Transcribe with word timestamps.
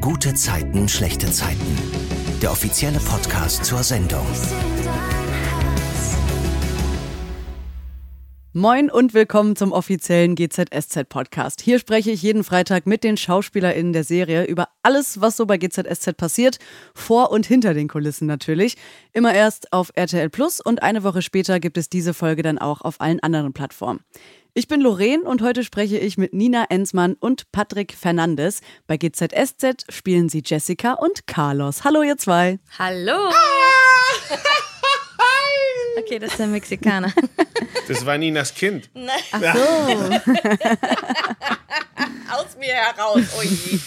Gute 0.00 0.32
Zeiten, 0.32 0.88
schlechte 0.88 1.30
Zeiten. 1.30 1.76
Der 2.40 2.50
offizielle 2.50 2.98
Podcast 3.00 3.66
zur 3.66 3.82
Sendung. 3.82 4.24
Moin 8.54 8.90
und 8.90 9.12
willkommen 9.12 9.56
zum 9.56 9.72
offiziellen 9.72 10.36
GZSZ 10.36 11.06
Podcast. 11.06 11.60
Hier 11.60 11.78
spreche 11.78 12.10
ich 12.10 12.22
jeden 12.22 12.44
Freitag 12.44 12.86
mit 12.86 13.04
den 13.04 13.18
SchauspielerInnen 13.18 13.92
der 13.92 14.04
Serie 14.04 14.44
über 14.46 14.68
alles, 14.82 15.20
was 15.20 15.36
so 15.36 15.44
bei 15.44 15.58
GZSZ 15.58 16.16
passiert, 16.16 16.58
vor 16.94 17.30
und 17.30 17.44
hinter 17.44 17.74
den 17.74 17.86
Kulissen 17.86 18.26
natürlich. 18.26 18.76
Immer 19.12 19.34
erst 19.34 19.70
auf 19.70 19.92
RTL 19.94 20.30
Plus 20.30 20.62
und 20.62 20.82
eine 20.82 21.04
Woche 21.04 21.20
später 21.20 21.60
gibt 21.60 21.76
es 21.76 21.90
diese 21.90 22.14
Folge 22.14 22.42
dann 22.42 22.58
auch 22.58 22.80
auf 22.80 23.02
allen 23.02 23.20
anderen 23.20 23.52
Plattformen. 23.52 24.00
Ich 24.52 24.66
bin 24.66 24.80
Lorraine 24.80 25.22
und 25.22 25.42
heute 25.42 25.62
spreche 25.62 25.96
ich 25.98 26.18
mit 26.18 26.32
Nina 26.34 26.64
Ensmann 26.70 27.14
und 27.14 27.52
Patrick 27.52 27.92
Fernandes. 27.94 28.62
Bei 28.88 28.96
GZSZ 28.96 29.84
spielen 29.88 30.28
sie 30.28 30.42
Jessica 30.44 30.94
und 30.94 31.28
Carlos. 31.28 31.84
Hallo 31.84 32.02
ihr 32.02 32.16
zwei. 32.16 32.58
Hallo. 32.76 33.30
Okay, 35.98 36.18
das 36.18 36.32
ist 36.32 36.38
der 36.38 36.48
Mexikaner. 36.48 37.12
Das 37.86 38.04
war 38.06 38.18
Ninas 38.18 38.54
Kind. 38.54 38.90
Ach 39.32 39.40
so. 39.40 39.48
Aus 42.32 42.56
mir 42.58 42.72
heraus. 42.74 43.22
Ui. 43.38 43.80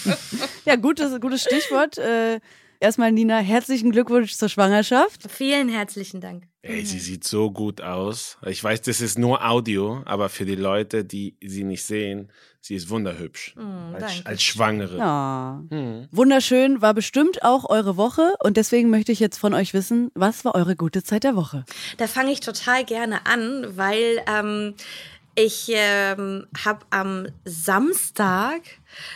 Ja, 0.66 0.76
gutes, 0.76 1.20
gutes 1.20 1.42
Stichwort. 1.42 1.98
Äh, 1.98 2.40
erstmal, 2.84 3.12
Nina, 3.12 3.40
herzlichen 3.40 3.92
Glückwunsch 3.92 4.34
zur 4.34 4.50
Schwangerschaft. 4.50 5.32
Vielen 5.32 5.70
herzlichen 5.70 6.22
Dank. 6.22 6.44
Ey, 6.62 6.86
sie 6.86 7.00
sieht 7.00 7.24
so 7.24 7.50
gut 7.50 7.82
aus. 7.82 8.38
Ich 8.46 8.64
weiß, 8.64 8.82
das 8.82 9.02
ist 9.02 9.18
nur 9.18 9.46
Audio, 9.46 10.02
aber 10.06 10.30
für 10.30 10.46
die 10.46 10.56
Leute, 10.56 11.04
die 11.04 11.36
sie 11.42 11.64
nicht 11.64 11.84
sehen, 11.84 12.32
sie 12.62 12.76
ist 12.76 12.90
wunderhübsch. 12.90 13.56
als, 13.94 14.00
danke. 14.00 14.26
als 14.26 14.44
Schwangere. 14.44 14.98
Ja. 14.98 15.64
Hm. 15.70 16.08
Wunderschön, 16.12 16.82
war 16.82 16.94
bestimmt 16.94 17.44
auch 17.44 17.70
eure 17.70 17.98
Woche 17.98 18.34
und 18.44 18.56
deswegen 18.56 18.90
möchte 18.90 19.12
ich 19.12 19.20
jetzt 19.20 19.38
von 19.38 19.54
euch 19.54 19.74
wissen, 19.74 20.12
was 20.14 20.46
war 20.46 20.56
eure 20.56 20.76
gute 20.76 21.04
Zeit 21.04 21.24
der 21.24 21.36
Woche? 21.36 21.66
Da 21.98 22.08
fange 22.08 22.32
ich 22.32 22.42
total 22.42 22.86
gerne 22.86 23.26
an, 23.26 23.66
weil 23.76 24.22
ähm, 24.28 24.76
ich 25.36 25.70
ähm, 25.74 26.48
habe 26.64 26.86
am 26.92 27.28
Samstag 27.44 28.62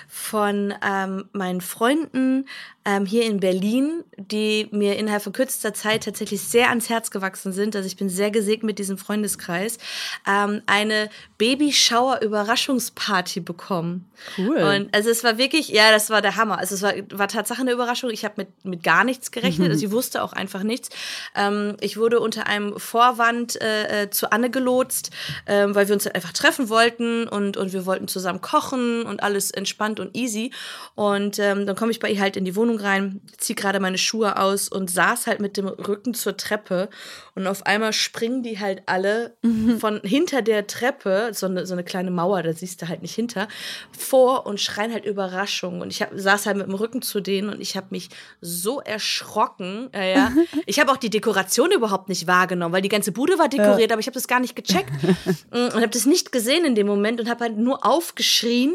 von 0.08 0.74
ähm, 0.84 1.26
meinen 1.34 1.62
Freunden 1.62 2.46
ähm, 2.88 3.06
hier 3.06 3.26
in 3.26 3.42
Berlin, 3.42 4.06
die 4.16 4.70
mir 4.72 4.96
innerhalb 4.96 5.22
von 5.22 5.34
kürzester 5.34 5.74
Zeit 5.74 6.06
tatsächlich 6.06 6.42
sehr 6.42 6.70
ans 6.70 6.90
Herz 6.90 7.12
gewachsen 7.12 7.52
sind. 7.52 7.76
Also 7.76 7.86
ich 7.86 7.98
bin 7.98 8.10
sehr 8.10 8.32
gesegnet 8.32 8.64
mit 8.64 8.80
diesem 8.80 8.98
Freundeskreis, 8.98 9.78
ähm, 10.26 10.62
eine 10.68 11.10
Babyshower-Überraschungsparty 11.38 13.42
bekommen. 13.42 14.10
Cool. 14.38 14.58
Und 14.58 14.96
also 14.96 15.10
es 15.10 15.24
war 15.26 15.38
wirklich, 15.38 15.68
ja, 15.68 15.92
das 15.92 16.10
war 16.10 16.22
der 16.22 16.38
Hammer. 16.38 16.60
Also 16.60 16.76
es 16.76 16.82
war, 16.82 16.94
war 17.12 17.28
Tatsache 17.28 17.62
eine 17.62 17.74
Überraschung. 17.74 18.10
Ich 18.10 18.24
habe 18.24 18.36
mit, 18.38 18.66
mit 18.66 18.84
gar 18.84 19.04
nichts 19.04 19.32
gerechnet. 19.32 19.70
Also 19.70 19.86
ich 19.86 19.92
wusste 19.92 20.24
auch 20.24 20.32
einfach 20.32 20.64
nichts. 20.64 20.90
Ähm, 21.36 21.76
ich 21.82 21.98
wurde 21.98 22.22
unter 22.22 22.48
einem 22.48 22.80
Vorwand 22.80 23.62
äh, 23.62 24.04
äh, 24.04 24.10
zu 24.10 24.32
Anne 24.32 24.50
gelotst, 24.50 25.12
ähm, 25.46 25.76
weil 25.76 25.88
wir 25.88 25.94
uns 25.94 26.06
halt 26.06 26.16
einfach 26.16 26.34
treffen 26.34 26.70
wollten 26.70 27.28
und, 27.28 27.58
und 27.58 27.74
wir 27.74 27.86
wollten 27.86 28.08
zusammen 28.08 28.40
kochen 28.40 29.04
und 29.04 29.22
alles 29.22 29.52
entspannt 29.68 30.00
und 30.00 30.16
easy. 30.16 30.52
Und 30.96 31.40
ähm, 31.40 31.66
dann 31.66 31.76
komme 31.76 31.92
ich 31.92 32.00
bei 32.00 32.10
ihr 32.10 32.22
halt 32.22 32.38
in 32.38 32.46
die 32.46 32.56
Wohnung 32.56 32.80
rein, 32.80 33.22
ziehe 33.38 33.56
gerade 33.56 33.80
meine 33.80 33.98
Schuhe 33.98 34.40
aus 34.40 34.70
und 34.70 34.90
saß 34.90 35.28
halt 35.28 35.42
mit 35.42 35.58
dem 35.58 35.68
Rücken 35.68 36.14
zur 36.14 36.38
Treppe. 36.38 36.90
Und 37.36 37.48
auf 37.48 37.66
einmal 37.66 37.94
springen 37.94 38.44
die 38.44 38.60
halt 38.60 38.84
alle 38.86 39.38
von 39.80 40.02
hinter 40.04 40.42
der 40.42 40.68
Treppe, 40.68 41.32
so 41.34 41.46
eine, 41.46 41.66
so 41.66 41.74
eine 41.74 41.84
kleine 41.84 42.12
Mauer, 42.12 42.42
da 42.44 42.54
siehst 42.54 42.82
du 42.82 42.88
halt 42.88 43.02
nicht 43.02 43.14
hinter, 43.14 43.48
vor 43.96 44.46
und 44.46 44.60
schreien 44.60 44.92
halt 44.92 45.06
Überraschung. 45.06 45.82
Und 45.82 45.92
ich 45.92 46.02
hab, 46.02 46.10
saß 46.14 46.46
halt 46.46 46.58
mit 46.58 46.68
dem 46.68 46.76
Rücken 46.76 47.02
zu 47.02 47.20
denen 47.20 47.50
und 47.50 47.62
ich 47.62 47.76
habe 47.76 47.88
mich 47.92 48.10
so 48.42 48.80
erschrocken. 48.80 49.90
Ja, 49.94 50.04
ja. 50.04 50.32
Ich 50.66 50.80
habe 50.80 50.92
auch 50.92 50.98
die 50.98 51.10
Dekoration 51.10 51.72
überhaupt 51.72 52.10
nicht 52.10 52.28
wahrgenommen, 52.28 52.74
weil 52.74 52.82
die 52.82 52.90
ganze 52.90 53.12
Bude 53.12 53.38
war 53.38 53.48
dekoriert, 53.48 53.92
aber 53.92 54.00
ich 54.00 54.08
habe 54.08 54.16
das 54.16 54.28
gar 54.28 54.40
nicht 54.40 54.56
gecheckt 54.56 54.92
und 55.52 55.74
habe 55.76 55.90
das 55.90 56.06
nicht 56.06 56.32
gesehen 56.32 56.66
in 56.66 56.76
dem 56.76 56.88
Moment 56.88 57.20
und 57.22 57.30
habe 57.30 57.46
halt 57.46 57.58
nur 57.58 57.86
aufgeschrien 57.86 58.74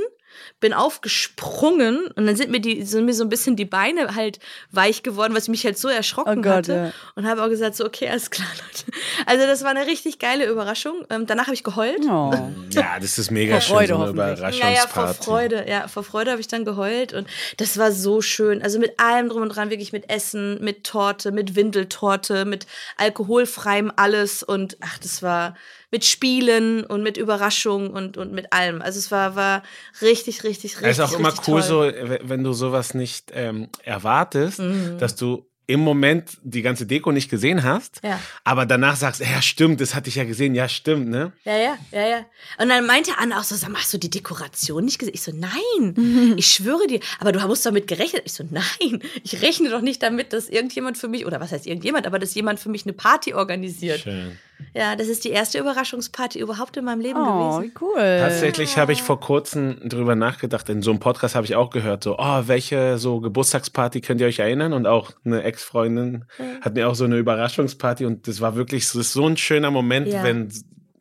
bin 0.60 0.72
aufgesprungen 0.72 2.06
und 2.14 2.26
dann 2.26 2.36
sind 2.36 2.50
mir 2.50 2.60
die 2.60 2.82
sind 2.82 3.04
mir 3.04 3.14
so 3.14 3.24
ein 3.24 3.28
bisschen 3.28 3.56
die 3.56 3.64
Beine 3.64 4.14
halt 4.14 4.38
weich 4.70 5.02
geworden, 5.02 5.34
was 5.34 5.48
mich 5.48 5.64
halt 5.64 5.78
so 5.78 5.88
erschrocken 5.88 6.38
Oh 6.38 6.42
Gott, 6.42 6.52
hatte 6.52 6.74
ja. 6.74 6.92
und 7.14 7.26
habe 7.26 7.42
auch 7.42 7.48
gesagt 7.48 7.76
so 7.76 7.84
okay 7.84 8.08
alles 8.08 8.30
klar 8.30 8.48
Leute. 8.48 8.98
Also 9.26 9.46
das 9.46 9.62
war 9.62 9.70
eine 9.70 9.86
richtig 9.86 10.18
geile 10.18 10.46
Überraschung. 10.46 11.04
Ähm, 11.10 11.26
danach 11.26 11.46
habe 11.46 11.54
ich 11.54 11.64
geheult. 11.64 12.00
Oh. 12.08 12.32
Ja, 12.72 12.98
das 12.98 13.18
ist 13.18 13.30
mega 13.30 13.54
Vor 13.54 13.60
schön, 13.60 13.76
Freude 13.76 13.88
so 13.88 13.94
eine 13.94 14.02
hoffentlich. 14.04 14.38
Überraschungsparty. 14.38 14.74
Ja, 14.74 14.82
ja, 14.82 14.88
vor 14.88 15.14
Freude, 15.14 15.64
ja, 15.68 15.88
vor 15.88 16.02
Freude 16.04 16.30
habe 16.30 16.40
ich 16.40 16.48
dann 16.48 16.64
geheult 16.64 17.12
und 17.12 17.28
das 17.58 17.76
war 17.76 17.92
so 17.92 18.22
schön. 18.22 18.62
Also 18.62 18.78
mit 18.78 18.98
allem 18.98 19.28
drum 19.28 19.42
und 19.42 19.50
dran, 19.50 19.70
wirklich 19.70 19.92
mit 19.92 20.08
Essen, 20.10 20.62
mit 20.62 20.84
Torte, 20.84 21.32
mit 21.32 21.54
Windeltorte, 21.54 22.44
mit 22.44 22.66
alkoholfreiem 22.96 23.92
alles 23.96 24.42
und 24.42 24.76
ach, 24.80 24.98
das 24.98 25.22
war 25.22 25.54
mit 25.92 26.04
Spielen 26.04 26.82
und 26.84 27.02
mit 27.02 27.16
Überraschungen 27.18 27.90
und, 27.90 28.16
und 28.16 28.32
mit 28.32 28.52
allem. 28.52 28.82
Also 28.82 28.98
es 28.98 29.10
war, 29.12 29.36
war 29.36 29.62
richtig, 30.00 30.42
richtig, 30.42 30.76
richtig. 30.76 30.88
Es 30.90 30.98
ist 30.98 31.04
auch 31.04 31.18
immer 31.18 31.32
cool, 31.46 31.62
toll. 31.62 31.62
so, 31.62 32.28
wenn 32.28 32.42
du 32.42 32.52
sowas 32.54 32.94
nicht 32.94 33.30
ähm, 33.34 33.68
erwartest, 33.84 34.58
Mhm. 34.58 34.98
dass 34.98 35.14
du 35.14 35.46
im 35.68 35.78
Moment 35.80 36.38
die 36.42 36.60
ganze 36.60 36.86
Deko 36.86 37.12
nicht 37.12 37.30
gesehen 37.30 37.62
hast, 37.62 38.00
Ja. 38.02 38.18
aber 38.42 38.66
danach 38.66 38.96
sagst, 38.96 39.20
ja 39.20 39.40
stimmt, 39.40 39.80
das 39.80 39.94
hatte 39.94 40.08
ich 40.08 40.16
ja 40.16 40.24
gesehen, 40.24 40.54
ja 40.56 40.68
stimmt, 40.68 41.08
ne? 41.08 41.32
Ja, 41.44 41.56
ja, 41.56 41.78
ja, 41.92 42.06
ja. 42.08 42.18
Und 42.58 42.68
dann 42.68 42.84
meinte 42.84 43.12
Anne 43.18 43.38
auch 43.38 43.44
so, 43.44 43.54
sag 43.54 43.70
mal, 43.70 43.78
hast 43.78 43.94
du 43.94 43.98
die 43.98 44.10
Dekoration 44.10 44.84
nicht 44.84 44.98
gesehen? 44.98 45.14
Ich 45.14 45.22
so, 45.22 45.32
nein, 45.32 46.34
ich 46.36 46.48
schwöre 46.48 46.86
dir. 46.88 47.00
Aber 47.20 47.30
du 47.32 47.38
musst 47.46 47.64
damit 47.64 47.86
gerechnet. 47.86 48.22
Ich 48.26 48.32
so, 48.34 48.44
nein, 48.50 49.02
ich 49.22 49.40
rechne 49.40 49.70
doch 49.70 49.82
nicht 49.82 50.02
damit, 50.02 50.32
dass 50.32 50.48
irgendjemand 50.48 50.98
für 50.98 51.08
mich, 51.08 51.24
oder 51.26 51.40
was 51.40 51.52
heißt 51.52 51.66
irgendjemand, 51.66 52.06
aber 52.06 52.18
dass 52.18 52.34
jemand 52.34 52.58
für 52.58 52.68
mich 52.68 52.84
eine 52.84 52.92
Party 52.92 53.32
organisiert. 53.32 54.00
Schön. 54.00 54.38
Ja, 54.74 54.96
das 54.96 55.08
ist 55.08 55.24
die 55.24 55.30
erste 55.30 55.58
Überraschungsparty 55.58 56.38
überhaupt 56.38 56.76
in 56.76 56.84
meinem 56.84 57.00
Leben 57.00 57.18
Oh, 57.20 57.58
gewesen. 57.58 57.62
wie 57.74 57.84
cool. 57.84 58.18
Tatsächlich 58.20 58.78
habe 58.78 58.92
ich 58.92 59.02
vor 59.02 59.20
kurzem 59.20 59.78
drüber 59.88 60.14
nachgedacht. 60.14 60.68
In 60.68 60.82
so 60.82 60.90
einem 60.90 61.00
Podcast 61.00 61.34
habe 61.34 61.44
ich 61.46 61.54
auch 61.54 61.70
gehört, 61.70 62.04
so, 62.04 62.16
oh, 62.18 62.42
welche 62.46 62.98
so 62.98 63.20
Geburtstagsparty 63.20 64.00
könnt 64.00 64.20
ihr 64.20 64.26
euch 64.26 64.38
erinnern? 64.38 64.72
Und 64.72 64.86
auch 64.86 65.12
eine 65.24 65.42
Ex-Freundin 65.42 66.24
hat 66.60 66.74
mir 66.74 66.88
auch 66.88 66.94
so 66.94 67.04
eine 67.04 67.16
Überraschungsparty 67.18 68.06
und 68.06 68.26
das 68.28 68.40
war 68.40 68.56
wirklich 68.56 68.88
so, 68.88 68.98
das 68.98 69.08
ist 69.08 69.12
so 69.14 69.26
ein 69.26 69.36
schöner 69.36 69.70
Moment, 69.70 70.08
Ja. 70.08 70.22
wenn, 70.24 70.48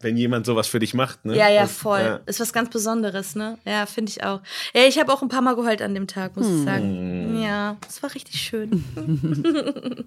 wenn 0.03 0.17
jemand 0.17 0.45
sowas 0.45 0.67
für 0.67 0.79
dich 0.79 0.93
macht. 0.93 1.25
Ne? 1.25 1.35
Ja, 1.37 1.49
ja, 1.49 1.61
Das- 1.63 1.71
voll. 1.73 1.99
ja. 2.01 2.19
Ist 2.25 2.39
was 2.39 2.53
ganz 2.53 2.69
Besonderes, 2.69 3.35
ne? 3.35 3.57
Ja, 3.65 3.85
finde 3.85 4.11
ich 4.11 4.23
auch. 4.23 4.41
Ja, 4.73 4.83
ich 4.87 4.99
habe 4.99 5.11
auch 5.13 5.21
ein 5.21 5.29
paar 5.29 5.41
Mal 5.41 5.55
geheult 5.55 5.81
an 5.81 5.93
dem 5.93 6.07
Tag, 6.07 6.35
muss 6.35 6.47
ich 6.47 6.63
sagen. 6.63 7.41
Ja, 7.41 7.77
es 7.87 8.01
war 8.03 8.13
richtig 8.13 8.39
schön. 8.41 8.83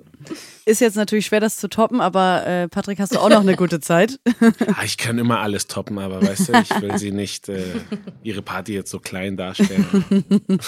Ist 0.65 0.81
jetzt 0.81 0.97
natürlich 0.97 1.27
schwer, 1.27 1.41
das 1.41 1.59
zu 1.59 1.69
toppen, 1.69 2.01
aber 2.01 2.47
äh, 2.47 2.69
Patrick, 2.69 2.99
hast 2.99 3.15
du 3.15 3.19
auch 3.19 3.29
noch 3.29 3.41
eine 3.41 3.57
gute 3.57 3.81
Zeit? 3.81 4.19
Ah, 4.77 4.83
ich 4.85 4.97
kann 4.97 5.19
immer 5.19 5.41
alles 5.41 5.67
toppen, 5.67 5.99
aber 5.99 6.21
weißt 6.23 6.49
du, 6.49 6.53
ich 6.61 6.81
will 6.83 6.97
sie 6.99 7.13
nicht 7.13 7.49
äh, 7.49 7.63
ihre 8.23 8.43
Party 8.43 8.73
jetzt 8.75 8.91
so 8.91 8.99
klein 8.99 9.37
darstellen. 9.37 10.25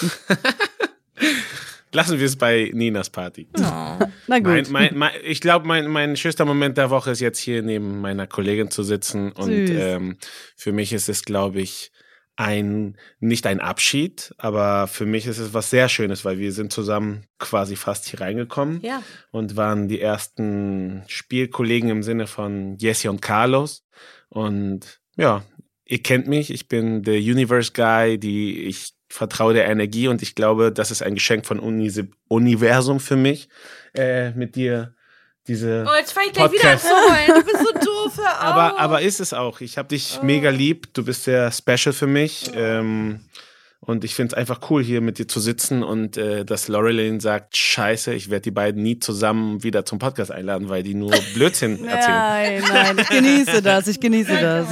Lassen 1.93 2.19
wir 2.19 2.25
es 2.25 2.35
bei 2.35 2.69
Ninas 2.73 3.09
Party. 3.09 3.47
Na 3.55 3.97
gut. 4.39 4.45
Mein, 4.45 4.65
mein, 4.69 4.97
mein, 4.97 5.11
ich 5.23 5.39
glaube, 5.41 5.67
mein, 5.67 5.87
mein 5.87 6.17
schönster 6.17 6.45
Moment 6.45 6.77
der 6.77 6.89
Woche 6.89 7.11
ist 7.11 7.21
jetzt 7.21 7.39
hier 7.39 7.61
neben 7.61 8.01
meiner 8.01 8.27
Kollegin 8.27 8.69
zu 8.69 8.83
sitzen. 8.83 9.31
Und 9.31 9.51
ähm, 9.51 10.17
für 10.55 10.71
mich 10.73 10.91
ist 10.93 11.07
es, 11.09 11.23
glaube 11.23 11.61
ich, 11.61 11.91
ein, 12.35 12.97
nicht 13.19 13.47
ein 13.47 13.59
Abschied, 13.59 14.33
aber 14.37 14.87
für 14.87 15.05
mich 15.07 15.25
ist 15.25 15.39
es 15.39 15.53
was 15.55 15.71
sehr 15.71 15.89
Schönes, 15.89 16.23
weil 16.23 16.37
wir 16.37 16.51
sind 16.51 16.71
zusammen 16.71 17.23
quasi 17.39 17.75
fast 17.75 18.07
hier 18.07 18.21
reingekommen 18.21 18.79
Ja. 18.81 19.01
und 19.31 19.55
waren 19.55 19.87
die 19.87 19.99
ersten 19.99 21.03
Spielkollegen 21.07 21.89
im 21.89 22.03
Sinne 22.03 22.27
von 22.27 22.77
Jesse 22.77 23.09
und 23.09 23.21
Carlos. 23.23 23.85
Und 24.29 24.99
ja, 25.15 25.43
ihr 25.85 26.03
kennt 26.03 26.27
mich, 26.27 26.51
ich 26.53 26.67
bin 26.67 27.01
der 27.01 27.15
Universe 27.17 27.71
Guy, 27.73 28.19
die 28.19 28.65
ich 28.65 28.93
vertraue 29.09 29.53
der 29.53 29.67
Energie 29.67 30.07
und 30.07 30.21
ich 30.21 30.35
glaube, 30.35 30.71
das 30.71 30.91
ist 30.91 31.01
ein 31.01 31.15
Geschenk 31.15 31.45
von 31.45 31.59
Uni 31.59 31.91
Universum 32.27 32.99
für 32.99 33.15
mich, 33.15 33.49
äh, 33.95 34.31
mit 34.31 34.55
dir 34.55 34.93
diese. 35.47 35.85
Oh, 35.87 35.95
jetzt 35.95 36.11
fange 36.11 36.27
ich 36.27 36.33
gleich 36.33 36.51
wieder 36.51 36.71
an 36.71 36.79
zu. 36.79 36.87
Du 36.87 37.43
bist 37.43 37.57
so 37.59 37.71
doof. 37.85 38.19
Aber, 38.39 38.77
aber 38.77 39.01
ist 39.01 39.19
es 39.19 39.33
auch. 39.33 39.61
Ich 39.61 39.77
habe 39.77 39.87
dich 39.87 40.21
mega 40.21 40.49
lieb. 40.49 40.93
Du 40.93 41.05
bist 41.05 41.23
sehr 41.23 41.51
special 41.51 41.93
für 41.93 42.07
mich. 42.07 42.51
Ähm, 42.53 43.21
und 43.87 44.03
ich 44.03 44.15
finde 44.15 44.33
es 44.33 44.37
einfach 44.37 44.69
cool, 44.69 44.83
hier 44.83 44.99
mit 44.99 45.17
dir 45.17 45.29
zu 45.29 45.39
sitzen 45.39 45.81
und 45.81 46.17
äh, 46.17 46.43
dass 46.43 46.67
Laureline 46.67 47.21
sagt, 47.21 47.55
scheiße, 47.55 48.13
ich 48.13 48.29
werde 48.29 48.41
die 48.41 48.51
beiden 48.51 48.83
nie 48.83 48.99
zusammen 48.99 49.63
wieder 49.63 49.85
zum 49.85 49.97
Podcast 49.97 50.29
einladen, 50.29 50.67
weil 50.67 50.83
die 50.83 50.93
nur 50.93 51.11
Blödsinn 51.33 51.85
erzählen. 51.85 52.61
Nein, 52.61 52.63
nein, 52.67 52.97
ich 52.99 53.07
genieße 53.09 53.61
das, 53.61 53.87
ich 53.87 53.99
genieße 54.01 54.41
das. 54.41 54.67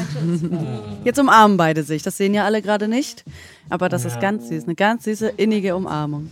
Jetzt 1.06 1.18
umarmen 1.18 1.56
beide 1.56 1.84
sich, 1.84 2.04
das 2.04 2.18
sehen 2.18 2.34
ja 2.34 2.44
alle 2.44 2.62
gerade 2.62 2.90
nicht, 2.90 3.24
aber 3.70 3.88
das 3.88 4.04
ist 4.04 4.20
ganz 4.20 4.50
süß, 4.50 4.66
eine 4.66 4.76
ganz 4.76 5.06
süße, 5.06 5.30
innige 5.38 5.78
Umarmung. 5.78 6.30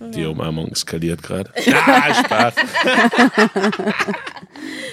Die 0.00 0.24
Umarmung 0.24 0.68
eskaliert 0.68 1.22
gerade. 1.22 1.52
Ja, 1.66 2.14
Spaß. 2.14 2.54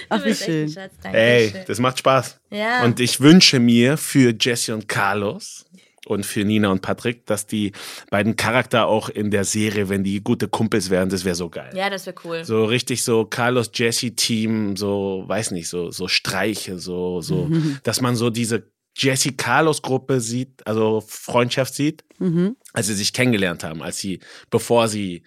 Ach, 0.09 0.25
wie 0.25 0.35
schön. 0.35 0.75
Ey, 1.03 1.53
das 1.67 1.79
macht 1.79 1.99
Spaß. 1.99 2.37
Ja. 2.51 2.83
Und 2.83 2.99
ich 2.99 3.21
wünsche 3.21 3.59
mir 3.59 3.97
für 3.97 4.35
Jesse 4.37 4.73
und 4.73 4.87
Carlos 4.87 5.65
und 6.09 6.25
für 6.25 6.43
Nina 6.43 6.69
und 6.69 6.81
Patrick, 6.81 7.25
dass 7.27 7.45
die 7.45 7.71
beiden 8.09 8.35
Charakter 8.35 8.87
auch 8.87 9.09
in 9.09 9.29
der 9.31 9.43
Serie, 9.45 9.89
wenn 9.89 10.03
die 10.03 10.23
gute 10.23 10.47
Kumpels 10.47 10.89
wären, 10.89 11.09
das 11.09 11.23
wäre 11.23 11.35
so 11.35 11.49
geil. 11.49 11.71
Ja, 11.75 11.89
das 11.89 12.05
wäre 12.05 12.15
cool. 12.23 12.43
So 12.43 12.65
richtig 12.65 13.03
so 13.03 13.25
Carlos 13.25 13.69
Jesse 13.73 14.11
Team, 14.15 14.75
so 14.75 15.23
weiß 15.27 15.51
nicht, 15.51 15.67
so 15.69 15.91
so 15.91 16.07
Streiche, 16.07 16.79
so 16.79 17.21
so, 17.21 17.49
dass 17.83 18.01
man 18.01 18.15
so 18.15 18.29
diese 18.29 18.63
Jesse 18.97 19.33
Carlos 19.33 19.81
Gruppe 19.81 20.19
sieht, 20.19 20.65
also 20.65 21.01
Freundschaft 21.07 21.73
sieht, 21.75 22.03
Mhm. 22.17 22.57
als 22.73 22.87
sie 22.87 22.95
sich 22.95 23.13
kennengelernt 23.13 23.63
haben, 23.63 23.81
als 23.81 23.99
sie 23.99 24.19
bevor 24.49 24.87
sie 24.87 25.23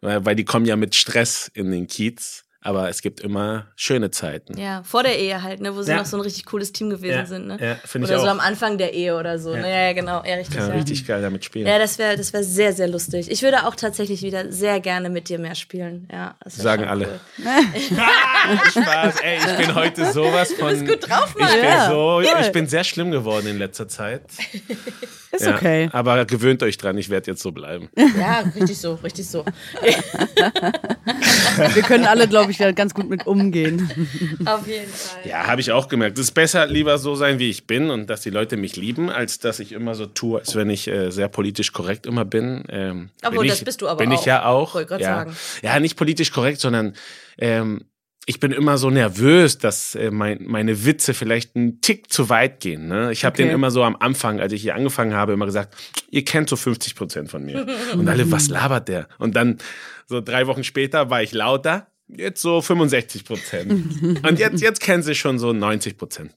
weil 0.00 0.34
die 0.36 0.44
kommen 0.44 0.66
ja 0.66 0.76
mit 0.76 0.94
Stress 0.94 1.50
in 1.54 1.70
den 1.70 1.86
Kiez, 1.86 2.44
aber 2.64 2.88
es 2.88 3.02
gibt 3.02 3.20
immer 3.20 3.66
schöne 3.76 4.10
Zeiten. 4.10 4.58
Ja, 4.58 4.82
vor 4.84 5.02
der 5.02 5.18
Ehe 5.18 5.42
halt, 5.42 5.60
ne, 5.60 5.76
wo 5.76 5.82
sie 5.82 5.90
Ja. 5.92 5.98
noch 5.98 6.06
so 6.06 6.16
ein 6.16 6.22
richtig 6.22 6.46
cooles 6.46 6.72
Team 6.72 6.90
gewesen 6.90 7.12
Ja, 7.18 7.26
sind, 7.26 7.46
ne? 7.46 7.58
ja, 7.60 7.74
finde 7.84 8.06
ich 8.06 8.12
oder 8.12 8.20
so 8.20 8.26
auch. 8.26 8.30
am 8.32 8.40
Anfang 8.40 8.78
der 8.78 8.94
Ehe 8.94 9.16
oder 9.16 9.38
so. 9.38 9.54
Ja. 9.54 9.60
Ne? 9.60 9.70
Ja, 9.70 9.82
ja, 9.86 9.92
genau. 9.92 10.24
Ja, 10.24 10.34
richtig. 10.34 10.56
Kann 10.56 10.68
ja. 10.70 10.74
richtig 10.74 11.06
geil 11.06 11.22
damit 11.22 11.44
spielen. 11.44 11.66
Ja, 11.66 11.78
das 11.78 11.98
wäre 11.98 12.16
das 12.16 12.32
wär 12.32 12.42
sehr, 12.42 12.72
sehr 12.72 12.88
lustig. 12.88 13.30
Ich 13.30 13.42
würde 13.42 13.66
auch 13.66 13.74
tatsächlich 13.76 14.22
wieder 14.22 14.50
sehr 14.50 14.80
gerne 14.80 15.10
mit 15.10 15.28
dir 15.28 15.38
mehr 15.38 15.54
spielen. 15.54 16.08
Ja, 16.10 16.34
Sagen 16.46 16.84
alle. 16.84 17.20
Cool. 17.38 17.44
Spaß, 18.70 19.14
ey, 19.22 19.38
ich 19.38 19.56
bin 19.66 19.74
heute 19.74 20.10
sowas 20.12 20.52
von. 20.52 20.70
Du 20.74 20.84
bist 20.86 21.00
gut 21.02 21.10
drauf, 21.10 21.34
ich 21.36 21.40
Mann. 21.42 21.52
bin 21.54 21.64
Ja, 21.64 21.88
so, 21.90 22.20
ich 22.22 22.52
bin 22.52 22.66
sehr 22.66 22.84
schlimm 22.84 23.10
geworden 23.10 23.46
in 23.46 23.58
letzter 23.58 23.86
Zeit. 23.88 24.22
Ist 25.32 25.46
Ja, 25.46 25.56
okay. 25.56 25.88
Aber 25.92 26.24
gewöhnt 26.26 26.62
euch 26.62 26.78
dran, 26.78 26.96
ich 26.96 27.10
werde 27.10 27.32
jetzt 27.32 27.42
so 27.42 27.50
bleiben. 27.50 27.88
Ja, 27.96 28.44
richtig 28.54 28.78
so, 28.78 28.94
richtig 29.02 29.28
so. 29.28 29.44
Wir 31.74 31.82
können 31.82 32.06
alle, 32.06 32.28
glaube 32.28 32.52
ich, 32.52 32.53
da 32.58 32.72
ganz 32.72 32.94
gut 32.94 33.08
mit 33.08 33.26
umgehen. 33.26 33.90
Auf 34.44 34.66
jeden 34.66 34.90
Fall. 34.90 35.28
Ja, 35.28 35.46
habe 35.46 35.60
ich 35.60 35.72
auch 35.72 35.88
gemerkt. 35.88 36.18
Es 36.18 36.26
ist 36.26 36.32
besser, 36.32 36.66
lieber 36.66 36.98
so 36.98 37.14
sein, 37.14 37.38
wie 37.38 37.50
ich 37.50 37.66
bin 37.66 37.90
und 37.90 38.08
dass 38.08 38.22
die 38.22 38.30
Leute 38.30 38.56
mich 38.56 38.76
lieben, 38.76 39.10
als 39.10 39.38
dass 39.38 39.60
ich 39.60 39.72
immer 39.72 39.94
so 39.94 40.06
tue, 40.06 40.40
als 40.40 40.54
wenn 40.54 40.70
ich 40.70 40.88
äh, 40.88 41.10
sehr 41.10 41.28
politisch 41.28 41.72
korrekt 41.72 42.06
immer 42.06 42.24
bin. 42.24 42.64
Ähm, 42.68 43.10
Obwohl, 43.24 43.40
bin 43.40 43.48
das 43.48 43.58
ich, 43.58 43.64
bist 43.64 43.82
du 43.82 43.88
aber 43.88 43.98
Bin 43.98 44.12
ich 44.12 44.20
auch. 44.20 44.26
ja 44.26 44.44
auch. 44.46 44.74
Wollte 44.74 44.94
ja. 44.94 45.00
sagen. 45.00 45.36
ja, 45.62 45.78
nicht 45.80 45.96
politisch 45.96 46.30
korrekt, 46.32 46.60
sondern 46.60 46.94
ähm, 47.38 47.84
ich 48.26 48.40
bin 48.40 48.52
immer 48.52 48.78
so 48.78 48.88
nervös, 48.88 49.58
dass 49.58 49.94
äh, 49.94 50.10
mein, 50.10 50.38
meine 50.46 50.86
Witze 50.86 51.12
vielleicht 51.12 51.56
einen 51.56 51.82
Tick 51.82 52.10
zu 52.10 52.30
weit 52.30 52.60
gehen. 52.60 52.88
Ne? 52.88 53.12
Ich 53.12 53.24
habe 53.24 53.34
Okay. 53.34 53.42
den 53.44 53.52
immer 53.52 53.70
so 53.70 53.82
am 53.82 53.96
Anfang, 53.96 54.40
als 54.40 54.52
ich 54.54 54.62
hier 54.62 54.74
angefangen 54.74 55.12
habe, 55.14 55.34
immer 55.34 55.44
gesagt, 55.44 55.74
ihr 56.10 56.24
kennt 56.24 56.48
so 56.48 56.56
50 56.56 56.94
Prozent 56.94 57.30
von 57.30 57.44
mir. 57.44 57.66
Und 57.92 58.08
alle, 58.08 58.30
was 58.32 58.48
labert 58.48 58.88
der? 58.88 59.08
Und 59.18 59.36
dann 59.36 59.58
so 60.06 60.20
drei 60.22 60.46
Wochen 60.46 60.64
später 60.64 61.10
war 61.10 61.22
ich 61.22 61.32
lauter, 61.32 61.88
jetzt 62.08 62.40
so 62.40 62.60
65 62.60 63.24
Prozent. 63.24 64.22
Und 64.24 64.38
jetzt, 64.38 64.60
jetzt 64.60 64.80
kennen 64.80 65.02
sie 65.02 65.14
schon 65.14 65.38
so 65.38 65.52
90 65.52 65.96
Prozent. 65.96 66.36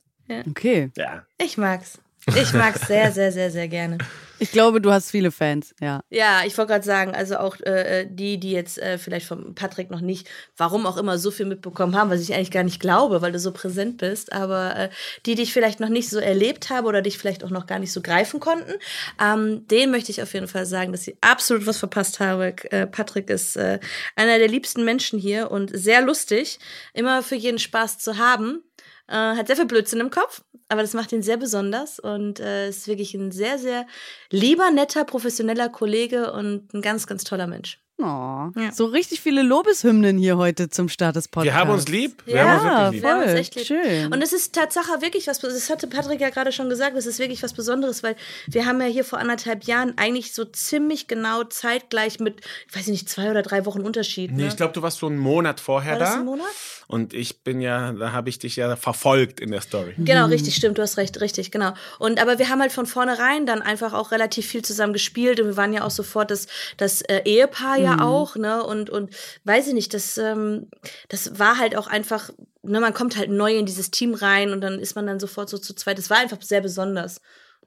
Okay. 0.49 0.91
Ja. 0.97 1.25
Ich 1.37 1.57
mag's. 1.57 1.99
Ich 2.35 2.51
mag's 2.51 2.85
sehr, 2.87 3.13
sehr, 3.13 3.31
sehr, 3.31 3.51
sehr 3.51 3.69
gerne. 3.69 3.99
Ich 4.39 4.51
glaube, 4.51 4.81
du 4.81 4.91
hast 4.91 5.11
viele 5.11 5.31
Fans, 5.31 5.73
ja. 5.81 6.01
Ja, 6.09 6.41
ich 6.45 6.57
wollte 6.57 6.73
gerade 6.73 6.85
sagen, 6.85 7.15
also 7.15 7.37
auch 7.37 7.59
äh, 7.61 8.05
die, 8.09 8.39
die 8.39 8.51
jetzt 8.51 8.77
äh, 8.77 8.97
vielleicht 8.97 9.25
von 9.25 9.55
Patrick 9.55 9.89
noch 9.89 10.01
nicht, 10.01 10.27
warum 10.55 10.85
auch 10.85 10.97
immer, 10.97 11.17
so 11.17 11.31
viel 11.31 11.45
mitbekommen 11.45 11.95
haben, 11.95 12.09
was 12.09 12.21
ich 12.21 12.33
eigentlich 12.33 12.51
gar 12.51 12.63
nicht 12.63 12.79
glaube, 12.79 13.21
weil 13.21 13.31
du 13.31 13.39
so 13.39 13.51
präsent 13.51 13.97
bist, 13.97 14.33
aber 14.33 14.75
äh, 14.75 14.89
die, 15.25 15.35
die 15.35 15.43
ich 15.43 15.53
vielleicht 15.53 15.79
noch 15.79 15.89
nicht 15.89 16.09
so 16.09 16.19
erlebt 16.19 16.69
habe 16.69 16.87
oder 16.87 17.01
dich 17.01 17.17
vielleicht 17.17 17.43
auch 17.43 17.49
noch 17.49 17.65
gar 17.65 17.79
nicht 17.79 17.91
so 17.91 18.01
greifen 18.01 18.39
konnten, 18.39 18.73
ähm, 19.21 19.67
denen 19.67 19.91
möchte 19.91 20.11
ich 20.11 20.21
auf 20.21 20.33
jeden 20.33 20.47
Fall 20.47 20.65
sagen, 20.65 20.91
dass 20.91 21.07
ich 21.07 21.17
absolut 21.21 21.65
was 21.65 21.77
verpasst 21.77 22.19
habe. 22.19 22.55
Äh, 22.71 22.87
Patrick 22.87 23.29
ist 23.29 23.55
äh, 23.55 23.79
einer 24.15 24.37
der 24.37 24.47
liebsten 24.47 24.85
Menschen 24.85 25.19
hier 25.19 25.51
und 25.51 25.71
sehr 25.73 26.01
lustig, 26.01 26.59
immer 26.93 27.23
für 27.23 27.35
jeden 27.35 27.59
Spaß 27.59 27.99
zu 27.99 28.17
haben. 28.17 28.63
Äh, 29.07 29.13
hat 29.13 29.47
sehr 29.47 29.55
viel 29.55 29.65
Blödsinn 29.65 29.99
im 29.99 30.09
Kopf, 30.09 30.43
aber 30.69 30.81
das 30.81 30.93
macht 30.93 31.11
ihn 31.11 31.23
sehr 31.23 31.37
besonders 31.37 31.99
und 31.99 32.39
äh, 32.39 32.69
ist 32.69 32.87
wirklich 32.87 33.13
ein 33.13 33.31
sehr, 33.31 33.57
sehr 33.57 33.87
lieber, 34.31 34.69
netter, 34.71 35.05
professioneller 35.05 35.69
Kollege 35.69 36.33
und 36.33 36.73
ein 36.73 36.81
ganz, 36.81 37.07
ganz 37.07 37.23
toller 37.23 37.47
Mensch. 37.47 37.79
Oh, 37.99 38.03
Ja. 38.55 38.71
So 38.71 38.85
richtig 38.85 39.21
viele 39.21 39.41
Lobeshymnen 39.41 40.19
hier 40.19 40.37
heute 40.37 40.69
zum 40.69 40.87
Start 40.87 41.15
des 41.15 41.27
Podcasts. 41.27 41.45
Wir 41.55 41.59
haben 41.59 41.69
uns 41.71 41.87
lieb. 41.87 42.21
Wir 42.25 42.35
Ja, 42.35 42.43
haben 42.45 42.53
uns 42.53 42.63
wirklich 42.63 42.91
lieb. 42.93 43.01
Wir 43.03 43.09
haben 43.09 43.19
uns 43.21 43.31
Voll, 43.31 43.39
echt 43.39 43.55
lieb. 43.55 43.65
schön. 43.65 44.13
Und 44.13 44.21
es 44.21 44.33
ist 44.33 44.53
Tatsache 44.53 45.01
wirklich 45.01 45.25
was, 45.27 45.39
das 45.39 45.69
hatte 45.71 45.87
Patrick 45.87 46.21
ja 46.21 46.29
gerade 46.29 46.51
schon 46.51 46.69
gesagt, 46.69 46.95
es 46.95 47.07
ist 47.07 47.17
wirklich 47.17 47.41
was 47.41 47.53
Besonderes, 47.53 48.03
weil 48.03 48.15
wir 48.47 48.67
haben 48.67 48.79
ja 48.81 48.87
hier 48.87 49.03
vor 49.03 49.17
anderthalb 49.17 49.63
Jahren 49.63 49.93
eigentlich 49.97 50.33
so 50.35 50.45
ziemlich 50.45 51.07
genau 51.07 51.43
zeitgleich 51.45 52.19
mit, 52.19 52.41
ich 52.69 52.75
weiß 52.75 52.85
nicht, 52.87 53.09
zwei 53.09 53.31
oder 53.31 53.41
drei 53.41 53.65
Wochen 53.65 53.81
Unterschied. 53.81 54.31
Nee, 54.31 54.43
ne? 54.43 54.47
ich 54.49 54.57
glaube, 54.57 54.73
du 54.73 54.83
warst 54.83 54.99
so 54.99 55.07
einen 55.07 55.17
Monat 55.17 55.59
vorher 55.59 55.93
War 55.93 55.99
das 55.99 56.11
da. 56.11 56.15
ein 56.19 56.25
Monat? 56.25 56.45
Und 56.89 57.13
ich 57.13 57.41
bin 57.43 57.59
ja, 57.61 57.91
da 57.91 58.11
habe 58.13 58.29
ich 58.29 58.39
dich 58.39 58.55
ja 58.55 58.75
verfolgt 58.77 59.39
in 59.41 59.51
der 59.51 59.59
Story. 59.61 59.93
Genau, 59.97 60.27
richtig, 60.27 60.55
stimmt, 60.55 60.77
du 60.77 60.83
hast 60.83 60.97
recht, 60.97 61.19
richtig, 61.19 61.51
genau. 61.51 61.73
Und 61.99 62.21
aber 62.21 62.39
wir 62.39 62.47
haben 62.47 62.61
halt 62.61 62.71
von 62.71 62.85
vornherein 62.85 63.45
dann 63.45 63.61
einfach 63.61 63.93
auch 63.93 64.11
relativ 64.11 64.45
viel 64.45 64.61
zusammen 64.63 64.93
gespielt 64.93 65.39
und 65.41 65.47
wir 65.47 65.57
waren 65.57 65.73
ja 65.73 65.83
auch 65.83 65.91
sofort 65.91 66.31
das, 66.31 66.47
das 66.77 67.01
äh, 67.01 67.23
Ehepaar 67.25 67.77
ja 67.87 68.05
auch, 68.05 68.35
ne? 68.35 68.63
Und, 68.63 68.89
und 68.89 69.15
weiß 69.43 69.67
ich 69.67 69.73
nicht, 69.73 69.93
das, 69.93 70.17
ähm, 70.17 70.69
das 71.09 71.39
war 71.39 71.57
halt 71.57 71.75
auch 71.75 71.87
einfach, 71.87 72.31
ne, 72.61 72.79
man 72.79 72.93
kommt 72.93 73.17
halt 73.17 73.29
neu 73.29 73.55
in 73.57 73.65
dieses 73.65 73.91
Team 73.91 74.13
rein 74.13 74.51
und 74.51 74.61
dann 74.61 74.79
ist 74.79 74.95
man 74.95 75.07
dann 75.07 75.19
sofort 75.19 75.49
so 75.49 75.57
zu 75.57 75.73
zweit. 75.73 75.97
Das 75.97 76.09
war 76.09 76.17
einfach 76.17 76.41
sehr 76.41 76.61
besonders. 76.61 77.21